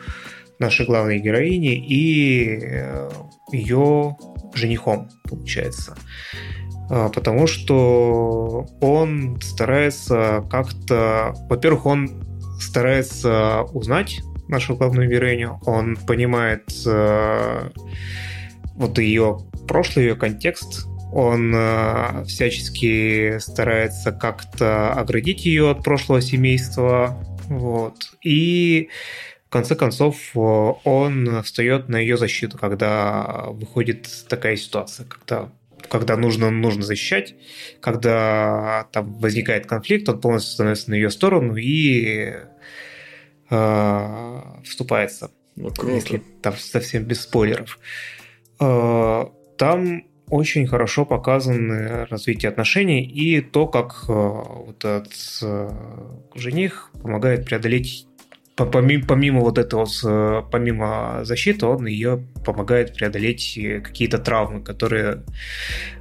нашей 0.57 0.86
главной 0.86 1.19
героини 1.19 1.76
и 1.76 2.59
э, 2.61 3.09
ее 3.51 4.15
женихом, 4.53 5.09
получается. 5.30 5.97
А, 6.89 7.09
потому 7.09 7.45
что 7.45 8.67
он 8.80 9.38
старается 9.41 10.45
как-то... 10.49 11.34
Во-первых, 11.49 11.86
он 11.86 12.24
старается 12.61 13.63
узнать 13.74 14.22
нашу 14.47 14.78
главную 14.78 15.09
героиню, 15.09 15.59
он 15.65 15.97
понимает 15.97 16.72
э, 16.86 17.69
вот 18.76 18.97
ее 18.97 19.39
прошлый, 19.67 20.05
ее 20.05 20.15
контекст, 20.15 20.88
он 21.12 21.53
э, 21.55 22.24
всячески 22.26 23.38
старается 23.39 24.12
как-то 24.12 24.93
оградить 24.93 25.45
ее 25.45 25.72
от 25.72 25.84
прошлого 25.84 26.22
семейства, 26.22 27.18
вот. 27.47 28.14
И 28.24 28.89
в 29.47 29.49
конце 29.49 29.76
концов, 29.76 30.16
э, 30.34 30.39
он 30.39 31.43
встает 31.43 31.89
на 31.89 31.97
ее 31.97 32.18
защиту, 32.18 32.57
когда 32.57 33.47
выходит 33.49 34.07
такая 34.30 34.55
ситуация, 34.55 35.05
когда 35.05 35.51
когда 35.89 36.16
нужно, 36.16 36.51
нужно 36.51 36.84
защищать, 36.84 37.36
когда 37.82 38.88
там 38.93 39.14
возникает 39.16 39.66
конфликт, 39.66 40.07
он 40.07 40.22
полностью 40.22 40.53
становится 40.53 40.89
на 40.89 40.95
ее 40.95 41.09
сторону 41.09 41.55
и 41.57 42.34
э, 43.49 44.41
вступается. 44.64 45.32
Ну, 45.57 45.70
круто. 45.72 45.95
Если 45.95 46.24
там 46.41 46.55
совсем 46.55 47.03
без 47.03 47.22
спойлеров. 47.22 47.78
Э, 48.62 49.26
там 49.57 50.03
очень 50.32 50.65
хорошо 50.65 51.05
показано 51.05 52.07
развитие 52.09 52.49
отношений 52.49 53.03
и 53.03 53.41
то, 53.41 53.67
как 53.67 54.05
э, 54.07 54.13
вот 54.13 54.86
этот 54.86 55.13
э, 55.43 55.69
жених 56.36 56.89
помогает 57.01 57.45
преодолеть 57.45 58.07
помимо, 58.55 59.05
помимо 59.05 59.41
вот 59.41 59.57
этого, 59.57 59.86
помимо 60.51 61.19
защиты, 61.23 61.65
он 61.65 61.86
ее 61.86 62.23
помогает 62.45 62.95
преодолеть 62.95 63.59
какие-то 63.84 64.19
травмы, 64.19 64.61
которые 64.61 65.23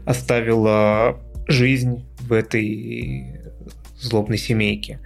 оставила 0.05 1.19
жизнь 1.49 2.07
в 2.21 2.33
этой 2.33 3.41
злобной 3.99 4.39
семейке. 4.39 5.01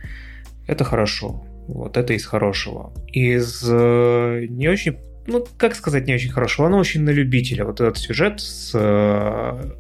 Это 0.67 0.85
хорошо. 0.85 1.45
Вот 1.67 1.97
это 1.97 2.13
из 2.13 2.27
хорошего. 2.27 2.93
Из 3.09 3.65
э, 3.67 4.47
не 4.49 4.69
очень, 4.69 4.99
ну, 5.27 5.47
как 5.57 5.75
сказать, 5.75 6.07
не 6.07 6.15
очень 6.15 6.31
хорошего, 6.31 6.69
оно 6.69 6.79
очень 6.79 7.03
на 7.03 7.11
любителя. 7.11 7.65
Вот 7.65 7.81
этот 7.81 7.99
сюжет 7.99 8.41
с 8.41 8.73
э, 8.75 9.71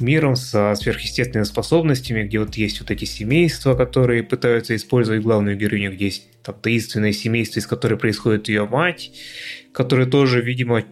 миром 0.00 0.36
со 0.36 0.74
сверхъестественными 0.74 1.44
способностями, 1.44 2.24
где 2.24 2.38
вот 2.38 2.54
есть 2.56 2.80
вот 2.80 2.90
эти 2.90 3.04
семейства, 3.04 3.74
которые 3.74 4.22
пытаются 4.22 4.76
использовать 4.76 5.22
главную 5.22 5.56
героиню, 5.56 5.92
где 5.92 6.06
есть 6.06 6.42
там 6.42 6.54
таинственное 6.60 7.12
семейство, 7.12 7.58
из 7.58 7.66
которой 7.66 7.96
происходит 7.98 8.48
ее 8.48 8.66
мать, 8.66 9.12
которое 9.72 10.06
тоже, 10.06 10.42
видимо, 10.42 10.84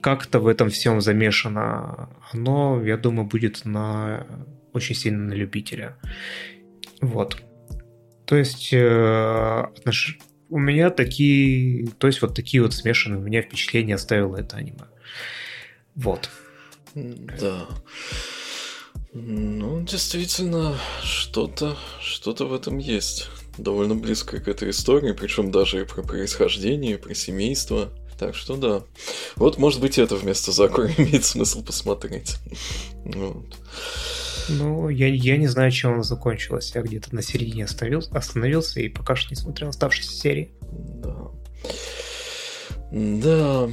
как-то 0.00 0.40
в 0.40 0.46
этом 0.46 0.70
всем 0.70 1.00
замешано. 1.00 2.10
Оно, 2.32 2.82
я 2.84 2.96
думаю, 2.96 3.26
будет 3.26 3.64
на 3.64 4.26
очень 4.72 4.94
сильно 4.94 5.24
на 5.24 5.32
любителя. 5.34 5.96
Вот. 7.00 7.42
То 8.24 8.36
есть 8.36 8.70
э, 8.72 9.64
у 10.52 10.58
меня 10.58 10.90
такие, 10.90 11.88
то 11.98 12.06
есть 12.06 12.20
вот 12.20 12.34
такие 12.34 12.62
вот 12.62 12.74
смешанные 12.74 13.18
у 13.18 13.22
меня 13.22 13.40
впечатления 13.40 13.94
оставило 13.94 14.36
это 14.36 14.58
аниме. 14.58 14.84
Вот. 15.94 16.28
Да. 16.94 17.66
Ну, 19.14 19.82
действительно, 19.82 20.76
что-то 21.02 21.76
что 22.00 22.34
в 22.34 22.52
этом 22.52 22.76
есть. 22.76 23.30
Довольно 23.56 23.94
близко 23.94 24.40
к 24.40 24.48
этой 24.48 24.70
истории, 24.70 25.12
причем 25.12 25.50
даже 25.50 25.80
и 25.80 25.84
про 25.86 26.02
происхождение, 26.02 26.94
и 26.94 26.98
про 26.98 27.14
семейство. 27.14 27.90
Так 28.18 28.34
что 28.34 28.56
да. 28.56 28.82
Вот, 29.36 29.56
может 29.56 29.80
быть, 29.80 29.98
это 29.98 30.16
вместо 30.16 30.52
Закура 30.52 30.90
имеет 30.98 31.24
смысл 31.24 31.64
посмотреть. 31.64 32.36
Вот. 33.04 33.56
Ну, 34.48 34.88
я, 34.88 35.08
я 35.08 35.36
не 35.36 35.46
знаю, 35.46 35.70
чем 35.70 35.94
она 35.94 36.02
закончилась. 36.02 36.72
Я 36.74 36.82
где-то 36.82 37.14
на 37.14 37.22
середине 37.22 37.64
остановился, 37.64 38.16
остановился 38.16 38.80
и 38.80 38.88
пока 38.88 39.16
что 39.16 39.30
не 39.30 39.36
смотрел 39.36 39.68
оставшиеся 39.68 40.12
серии. 40.12 40.52
Да. 40.62 41.16
Да. 42.92 43.68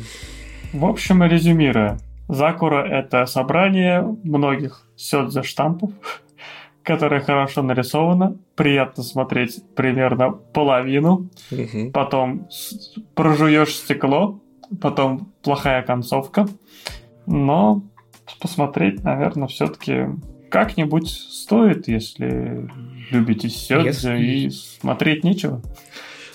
В 0.74 0.86
общем, 0.86 1.24
резюмируя. 1.24 2.00
Закура— 2.28 2.86
это 2.88 3.26
собрание 3.26 4.02
многих 4.24 4.88
сёдзе 4.96 5.42
штампов, 5.42 5.92
которое 6.84 7.22
хорошо 7.22 7.64
нарисовано, 7.64 8.38
приятно 8.56 9.04
смотреть 9.04 9.64
примерно 9.76 10.32
половину, 10.32 11.30
угу. 11.52 11.92
потом 11.92 12.48
прожуешь 13.16 13.76
стекло, 13.76 14.40
потом 14.80 15.32
плохая 15.42 15.82
концовка, 15.82 16.48
но 17.26 17.82
посмотреть, 18.40 19.04
наверное, 19.04 19.48
все-таки 19.48 20.06
как-нибудь 20.50 21.10
стоит, 21.10 21.88
если 21.88 22.70
любите 23.12 23.50
сёдзе 23.50 23.88
если... 23.88 24.22
и 24.22 24.50
смотреть 24.50 25.24
нечего. 25.24 25.62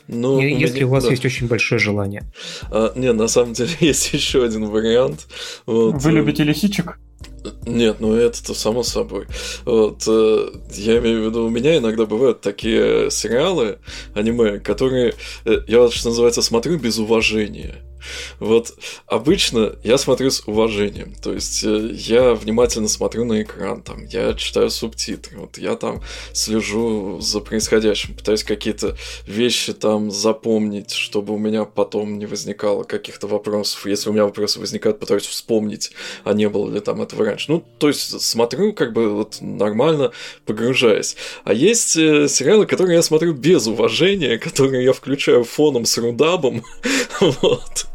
Ну, 0.07 0.39
если 0.39 0.81
меня, 0.81 0.87
у 0.87 0.91
вас 0.91 1.05
да. 1.05 1.11
есть 1.11 1.25
очень 1.25 1.47
большое 1.47 1.79
желание. 1.79 2.25
А, 2.71 2.93
не, 2.95 3.13
на 3.13 3.27
самом 3.27 3.55
деле 3.55 3.71
есть 3.81 4.13
еще 4.13 4.45
один 4.45 4.67
вариант. 4.67 5.27
Вот. 5.67 6.03
Вы 6.03 6.13
любите 6.13 6.45
лисичек? 6.45 6.99
Нет, 7.67 8.01
ну 8.01 8.15
это-то 8.15 8.55
само 8.55 8.83
собой. 8.83 9.27
Вот, 9.65 10.05
э, 10.07 10.47
я 10.73 10.99
имею 10.99 11.23
в 11.23 11.27
виду, 11.27 11.45
у 11.45 11.51
меня 11.51 11.77
иногда 11.77 12.07
бывают 12.07 12.41
такие 12.41 13.11
сериалы, 13.11 13.79
аниме, 14.15 14.61
которые 14.61 15.15
э, 15.45 15.61
я, 15.67 15.91
что 15.91 16.09
называется, 16.09 16.43
смотрю 16.43 16.79
без 16.79 16.99
уважения. 16.99 17.77
Вот 18.39 18.75
обычно 19.07 19.77
я 19.83 19.99
смотрю 19.99 20.31
с 20.31 20.43
уважением. 20.47 21.15
То 21.23 21.33
есть 21.33 21.65
э, 21.65 21.91
я 21.93 22.35
внимательно 22.35 22.89
смотрю 22.89 23.25
на 23.25 23.43
экран, 23.43 23.83
там, 23.83 24.05
я 24.07 24.35
читаю 24.35 24.71
субтитры, 24.71 25.39
вот 25.39 25.59
я 25.59 25.77
там 25.77 26.03
слежу 26.33 27.21
за 27.21 27.41
происходящим, 27.41 28.15
пытаюсь 28.15 28.45
какие-то 28.45 28.97
вещи 29.27 29.73
там 29.73 30.11
запомнить, 30.11 30.93
чтобы 30.93 31.35
у 31.35 31.39
меня 31.39 31.65
потом 31.65 32.19
не 32.19 32.27
возникало 32.27 32.85
каких-то 32.85 33.27
вопросов. 33.27 33.87
Если 33.87 34.11
у 34.11 34.13
меня 34.13 34.25
вопросы 34.25 34.61
возникают, 34.61 35.01
пытаюсь 35.01 35.27
вспомнить, 35.27 35.93
а 36.25 36.33
не 36.33 36.49
было 36.49 36.71
ли 36.71 36.81
там 36.81 37.03
этого 37.03 37.25
раньше. 37.25 37.51
Ну, 37.51 37.65
то 37.79 37.89
есть 37.89 38.21
смотрю 38.21 38.73
как 38.73 38.93
бы 38.93 39.11
вот 39.11 39.39
нормально, 39.41 40.13
погружаясь. 40.47 41.17
А 41.45 41.53
есть 41.53 41.97
э, 41.97 42.29
сериалы, 42.29 42.67
которые 42.67 42.97
я 42.97 43.03
смотрю 43.03 43.35
без 43.35 43.67
уважения, 43.67 44.39
которые 44.39 44.85
я 44.85 44.93
включаю 44.93 45.45
фоном 45.45 45.85
с 45.85 45.99
рудабом, 45.99 46.63
вот. 47.21 47.87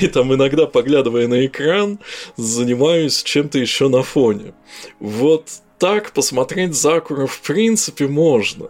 И 0.00 0.06
там 0.08 0.32
иногда, 0.34 0.66
поглядывая 0.66 1.28
на 1.28 1.44
экран, 1.46 1.98
занимаюсь 2.36 3.22
чем-то 3.22 3.58
еще 3.58 3.88
на 3.88 4.02
фоне. 4.02 4.54
Вот 4.98 5.48
так 5.80 6.12
посмотреть 6.12 6.74
Закура 6.74 7.26
в 7.26 7.40
принципе 7.40 8.06
можно. 8.06 8.68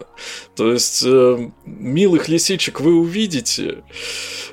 То 0.55 0.71
есть 0.71 1.03
э, 1.05 1.49
милых 1.65 2.29
лисичек 2.29 2.79
вы 2.79 2.95
увидите. 2.95 3.83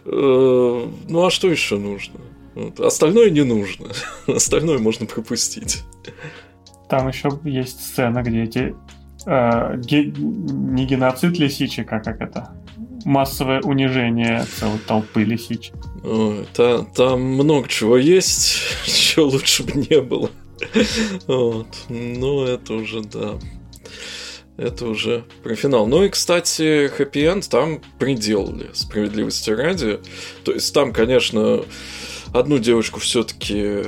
Э, 0.05 0.87
ну 1.09 1.24
а 1.24 1.31
что 1.31 1.49
еще 1.49 1.79
нужно? 1.79 2.20
Вот. 2.55 2.81
Остальное 2.81 3.31
не 3.31 3.45
нужно. 3.45 3.89
Остальное 4.26 4.79
можно 4.79 5.07
пропустить. 5.07 5.85
Там 6.89 7.09
еще 7.09 7.31
есть 7.45 7.81
сцена, 7.81 8.22
где 8.22 8.43
эти 8.43 8.74
э, 9.24 9.76
ге- 9.76 10.12
не 10.16 10.85
геноцид 10.85 11.39
лисичек, 11.39 11.93
а 11.93 12.01
как 12.01 12.20
это? 12.20 12.53
Массовое 13.05 13.61
унижение 13.61 14.45
целой 14.59 14.79
толпы 14.81 15.22
лисичек. 15.22 15.76
Ой, 16.11 16.46
та, 16.54 16.84
там 16.84 17.20
много 17.20 17.68
чего 17.68 17.98
есть, 17.98 18.56
чего 18.86 19.26
лучше 19.26 19.62
бы 19.62 19.72
не 19.74 20.00
было. 20.00 20.30
Вот. 21.26 21.66
Ну, 21.90 22.44
это 22.44 22.72
уже, 22.72 23.02
да. 23.02 23.38
Это 24.56 24.86
уже 24.86 25.24
про 25.42 25.54
финал. 25.54 25.86
Ну 25.86 26.04
и, 26.04 26.09
кстати, 26.09 26.88
хэппи 26.88 27.18
энд 27.18 27.48
там 27.50 27.82
приделали, 27.98 28.70
справедливости 28.72 29.50
ради. 29.50 30.00
То 30.44 30.52
есть 30.52 30.72
там, 30.72 30.94
конечно, 30.94 31.62
одну 32.32 32.59
девочку 32.59 33.00
все-таки 33.00 33.82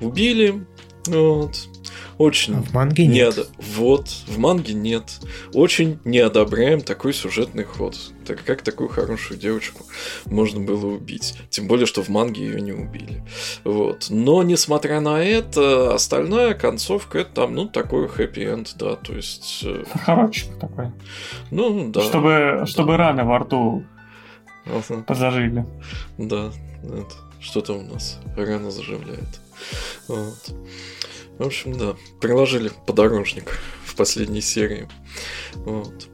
убили. 0.00 0.66
Вот. 1.06 1.68
Очень 2.18 2.56
А 2.56 2.62
в 2.62 2.72
манге 2.72 3.06
нет. 3.06 3.36
неодо- 3.36 3.46
Вот, 3.76 4.08
в 4.08 4.38
манге 4.38 4.72
нет. 4.72 5.04
Очень 5.52 5.98
не 6.04 6.18
одобряем 6.18 6.80
такой 6.80 7.12
сюжетный 7.12 7.64
ход. 7.64 7.94
Так 8.26 8.42
как 8.44 8.62
такую 8.62 8.88
хорошую 8.88 9.38
девочку 9.38 9.84
можно 10.24 10.60
было 10.60 10.86
убить? 10.86 11.34
Тем 11.50 11.68
более, 11.68 11.84
что 11.86 12.02
в 12.02 12.08
манге 12.08 12.46
ее 12.46 12.60
не 12.62 12.72
убили. 12.72 13.22
Вот. 13.64 14.06
Но, 14.08 14.42
несмотря 14.42 15.00
на 15.00 15.22
это, 15.22 15.94
остальная 15.94 16.54
концовка 16.54 17.18
это 17.18 17.30
там, 17.34 17.54
ну, 17.54 17.68
такой 17.68 18.08
хэппи-энд, 18.08 18.76
да, 18.78 18.96
то 18.96 19.12
есть... 19.14 19.60
э, 19.64 19.84
Хороший 20.04 20.48
такой. 20.58 20.92
Ну, 21.50 21.90
да. 21.90 22.00
чтобы, 22.00 22.64
чтобы 22.66 22.96
раны 22.96 23.24
во 23.24 23.40
рту 23.40 23.84
Ага. 24.64 25.02
позажили. 25.06 25.66
Да, 26.16 26.50
это 26.82 27.12
что-то 27.40 27.74
у 27.74 27.82
нас 27.82 28.18
рано 28.36 28.70
заживляет. 28.70 29.38
Вот. 30.08 30.54
В 31.38 31.46
общем, 31.46 31.76
да, 31.76 31.96
приложили 32.20 32.70
подорожник 32.86 33.58
в 33.84 33.94
последней 33.94 34.40
серии. 34.40 34.88
Вот. 35.54 36.08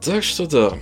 Так 0.00 0.22
что 0.24 0.46
да. 0.46 0.78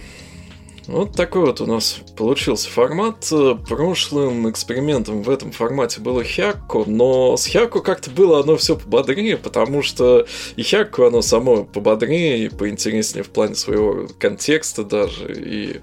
Вот 0.89 1.13
такой 1.15 1.43
вот 1.45 1.61
у 1.61 1.67
нас 1.67 1.99
получился 2.17 2.71
формат. 2.71 3.29
Э, 3.31 3.55
Прошлым 3.69 4.51
экспериментом 4.51 5.23
в 5.23 5.29
этом 5.29 5.53
формате 5.53 6.01
было 6.01 6.25
Хякко, 6.25 6.85
но 6.87 7.37
с 7.37 7.47
Хякко 7.47 7.81
как-то 7.81 8.11
было 8.11 8.41
оно 8.41 8.57
все 8.57 8.75
пободрее, 8.75 9.37
потому 9.37 9.83
что 9.83 10.27
и 10.57 10.63
Хякко 10.63 11.09
оно 11.09 11.21
само 11.21 11.65
пободрее 11.65 12.47
и 12.47 12.49
поинтереснее 12.49 13.23
в 13.23 13.29
плане 13.29 13.55
своего 13.55 14.09
контекста 14.19 14.83
даже 14.83 15.31
и 15.35 15.81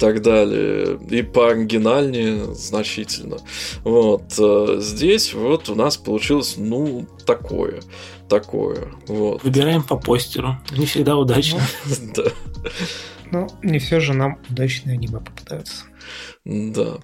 так 0.00 0.20
далее, 0.20 0.98
и 1.08 1.22
пооригинальнее 1.22 2.52
значительно. 2.52 3.36
Вот. 3.84 4.22
э, 4.36 4.78
Здесь 4.80 5.32
вот 5.32 5.68
у 5.68 5.76
нас 5.76 5.96
получилось, 5.96 6.54
ну, 6.56 7.06
такое. 7.24 7.82
Такое. 8.28 8.88
Вот. 9.06 9.44
Выбираем 9.44 9.84
по 9.84 9.96
постеру. 9.96 10.56
Не 10.76 10.86
всегда 10.86 11.16
удачно. 11.16 11.60
Да. 12.14 12.24
Но 13.32 13.46
не 13.62 13.78
все 13.78 14.00
же 14.00 14.14
нам 14.14 14.38
удачные 14.50 14.94
аниме 14.94 15.20
попадаются. 15.20 15.84
Да. 16.44 16.98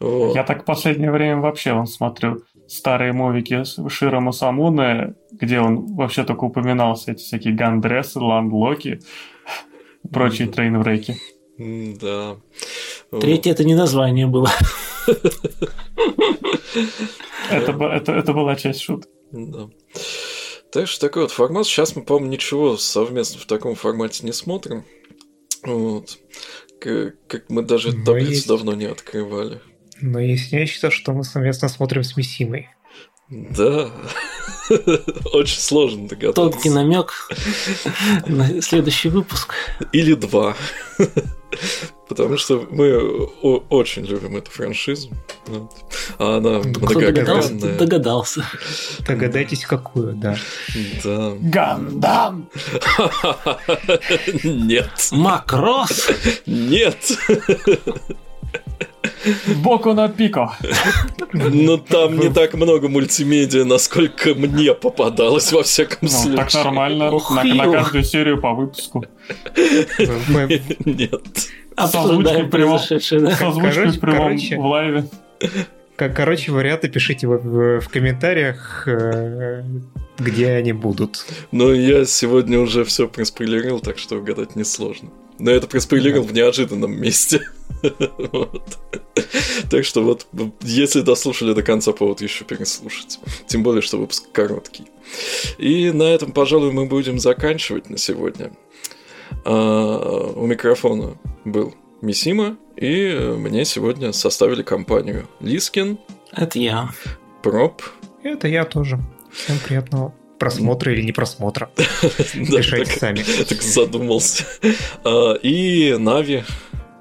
Вот. 0.00 0.34
Я 0.34 0.44
так 0.44 0.62
в 0.62 0.64
последнее 0.64 1.10
время 1.10 1.40
вообще 1.40 1.72
вон, 1.72 1.86
смотрю 1.86 2.42
старые 2.66 3.12
мувики 3.12 3.64
с 3.64 3.78
Широ 3.88 4.20
Масамуне, 4.20 5.14
где 5.32 5.60
он 5.60 5.94
вообще 5.94 6.24
только 6.24 6.44
упоминался, 6.44 7.12
эти 7.12 7.22
всякие 7.22 7.54
гандрессы, 7.54 8.18
ландлоки, 8.18 9.00
прочие 10.12 10.48
трейнбреки. 10.48 11.16
Да. 11.58 12.36
Третье 13.20 13.50
это 13.50 13.64
не 13.64 13.74
название 13.74 14.26
было. 14.26 14.50
Это, 17.50 17.72
это, 17.72 18.12
это 18.12 18.32
была 18.32 18.56
часть 18.56 18.80
шутки. 18.80 19.08
Да. 19.30 19.68
Так 20.72 20.88
что 20.88 21.06
такой 21.06 21.22
вот 21.22 21.30
формат. 21.30 21.66
Сейчас 21.66 21.96
мы, 21.96 22.02
по-моему, 22.02 22.30
ничего 22.30 22.76
совместно 22.76 23.40
в 23.40 23.46
таком 23.46 23.74
формате 23.76 24.26
не 24.26 24.32
смотрим. 24.32 24.84
Вот. 25.66 26.18
К- 26.80 27.12
Как 27.28 27.50
мы 27.50 27.62
даже 27.62 27.92
Но 27.92 28.04
таблицу 28.04 28.30
есть. 28.30 28.48
давно 28.48 28.72
не 28.74 28.86
открывали. 28.86 29.60
Но 30.00 30.18
есть 30.20 30.52
нечто, 30.52 30.90
что 30.90 31.12
мы 31.12 31.24
совместно 31.24 31.68
смотрим 31.68 32.02
с 32.04 32.16
Мисимой. 32.16 32.68
Да. 33.28 33.90
Очень 35.32 35.58
сложно 35.60 36.08
Тонкий 36.08 36.16
догадаться. 36.32 36.70
намек 36.70 37.28
на 38.26 38.62
следующий 38.62 39.08
выпуск. 39.08 39.54
Или 39.92 40.14
два. 40.14 40.54
Потому 42.08 42.36
что 42.36 42.66
мы 42.70 42.96
очень 43.68 44.04
любим 44.04 44.36
эту 44.36 44.50
франшизу. 44.50 45.10
Вот. 45.46 45.72
А 46.18 46.36
она 46.36 46.60
Кто 46.60 47.00
догадался, 47.00 47.50
многогранная. 47.52 47.78
догадался. 47.78 48.44
Догадайтесь, 49.06 49.64
какую, 49.66 50.14
да. 50.14 50.36
Да. 51.02 51.32
Гандам! 51.40 52.48
Нет. 54.44 55.08
Макрос! 55.10 56.08
Нет. 56.46 57.18
Боку 59.62 59.92
на 59.94 60.08
пико! 60.08 60.56
Но 61.32 61.76
там 61.78 62.18
не 62.18 62.30
так 62.32 62.54
много 62.54 62.88
мультимедиа, 62.88 63.64
насколько 63.64 64.34
мне 64.34 64.74
попадалось 64.74 65.52
во 65.52 65.62
всяком 65.62 65.98
Ну, 66.02 66.08
случае. 66.08 66.36
так 66.36 66.54
нормально. 66.54 67.10
На, 67.30 67.72
каждую 67.72 68.04
серию 68.04 68.40
по 68.40 68.52
выпуску. 68.54 69.04
Нет. 70.84 71.22
Обсуждаем 71.76 72.20
озвучкой 72.20 72.44
прямо. 72.48 72.50
произошедшее. 72.78 73.20
да. 73.20 73.36
Короче- 73.38 73.86
в 73.90 74.00
прямом 74.00 74.18
короче. 74.28 74.56
в 74.56 74.64
лайве. 74.66 75.04
Как, 75.96 76.14
короче, 76.16 76.52
варианты 76.52 76.88
пишите 76.88 77.26
в, 77.26 77.80
в- 77.80 77.88
комментариях, 77.88 78.86
э, 78.86 79.62
где 80.18 80.50
они 80.52 80.72
будут. 80.72 81.24
Но 81.52 81.72
я 81.72 82.04
сегодня 82.04 82.58
уже 82.60 82.84
все 82.84 83.08
проспойлерил, 83.08 83.80
так 83.80 83.98
что 83.98 84.16
угадать 84.16 84.56
несложно. 84.56 85.08
Но 85.38 85.50
это 85.50 85.66
проспойлерил 85.66 86.22
в 86.22 86.32
неожиданном 86.32 86.98
месте. 87.00 87.40
Вот. 88.32 88.78
Так 89.70 89.84
что 89.84 90.02
вот, 90.02 90.26
если 90.62 91.02
дослушали 91.02 91.52
до 91.52 91.62
конца, 91.62 91.92
повод 91.92 92.20
еще 92.20 92.44
переслушать. 92.44 93.20
Тем 93.46 93.62
более, 93.62 93.82
что 93.82 93.98
выпуск 93.98 94.24
короткий. 94.32 94.86
И 95.58 95.90
на 95.92 96.04
этом, 96.04 96.32
пожалуй, 96.32 96.72
мы 96.72 96.86
будем 96.86 97.18
заканчивать 97.18 97.90
на 97.90 97.98
сегодня. 97.98 98.52
А, 99.44 100.32
у 100.34 100.46
микрофона 100.46 101.18
был 101.44 101.74
Мисима, 102.00 102.56
и 102.76 103.14
мне 103.36 103.64
сегодня 103.64 104.12
составили 104.12 104.62
компанию 104.62 105.28
Лискин, 105.40 105.98
Это 106.32 106.58
я. 106.58 106.90
Проб, 107.42 107.82
Это 108.22 108.48
я 108.48 108.64
тоже. 108.64 108.98
Всем 109.32 109.58
приятного 109.58 110.14
просмотра 110.38 110.92
или 110.92 111.02
не 111.02 111.12
просмотра. 111.12 111.70
Решайте 112.34 112.90
так- 112.90 112.98
сами. 112.98 113.24
так 113.48 113.62
задумался. 113.62 114.44
А, 115.04 115.34
И 115.34 115.96
Нави, 115.98 116.44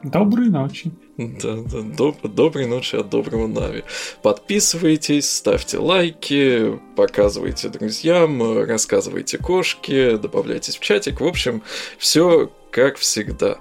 Доброй 0.03 0.49
ночи. 0.49 0.91
Да, 1.17 1.55
да, 1.55 1.77
доб- 1.79 2.27
доброй 2.27 2.67
ночи 2.67 2.95
от 2.97 3.09
доброго 3.09 3.47
Нави. 3.47 3.83
Подписывайтесь, 4.21 5.29
ставьте 5.29 5.77
лайки, 5.79 6.79
показывайте 6.95 7.69
друзьям, 7.69 8.59
рассказывайте 8.65 9.37
кошки, 9.37 10.17
добавляйтесь 10.17 10.77
в 10.77 10.81
чатик. 10.81 11.21
В 11.21 11.25
общем, 11.25 11.63
все 11.97 12.51
как 12.69 12.97
всегда. 12.97 13.57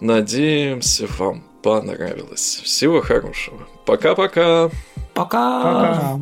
Надеемся, 0.00 1.06
вам 1.18 1.44
понравилось. 1.62 2.60
Всего 2.64 3.00
хорошего. 3.02 3.68
Пока-пока. 3.86 4.70
Пока! 5.14 5.62
Пока. 5.62 6.20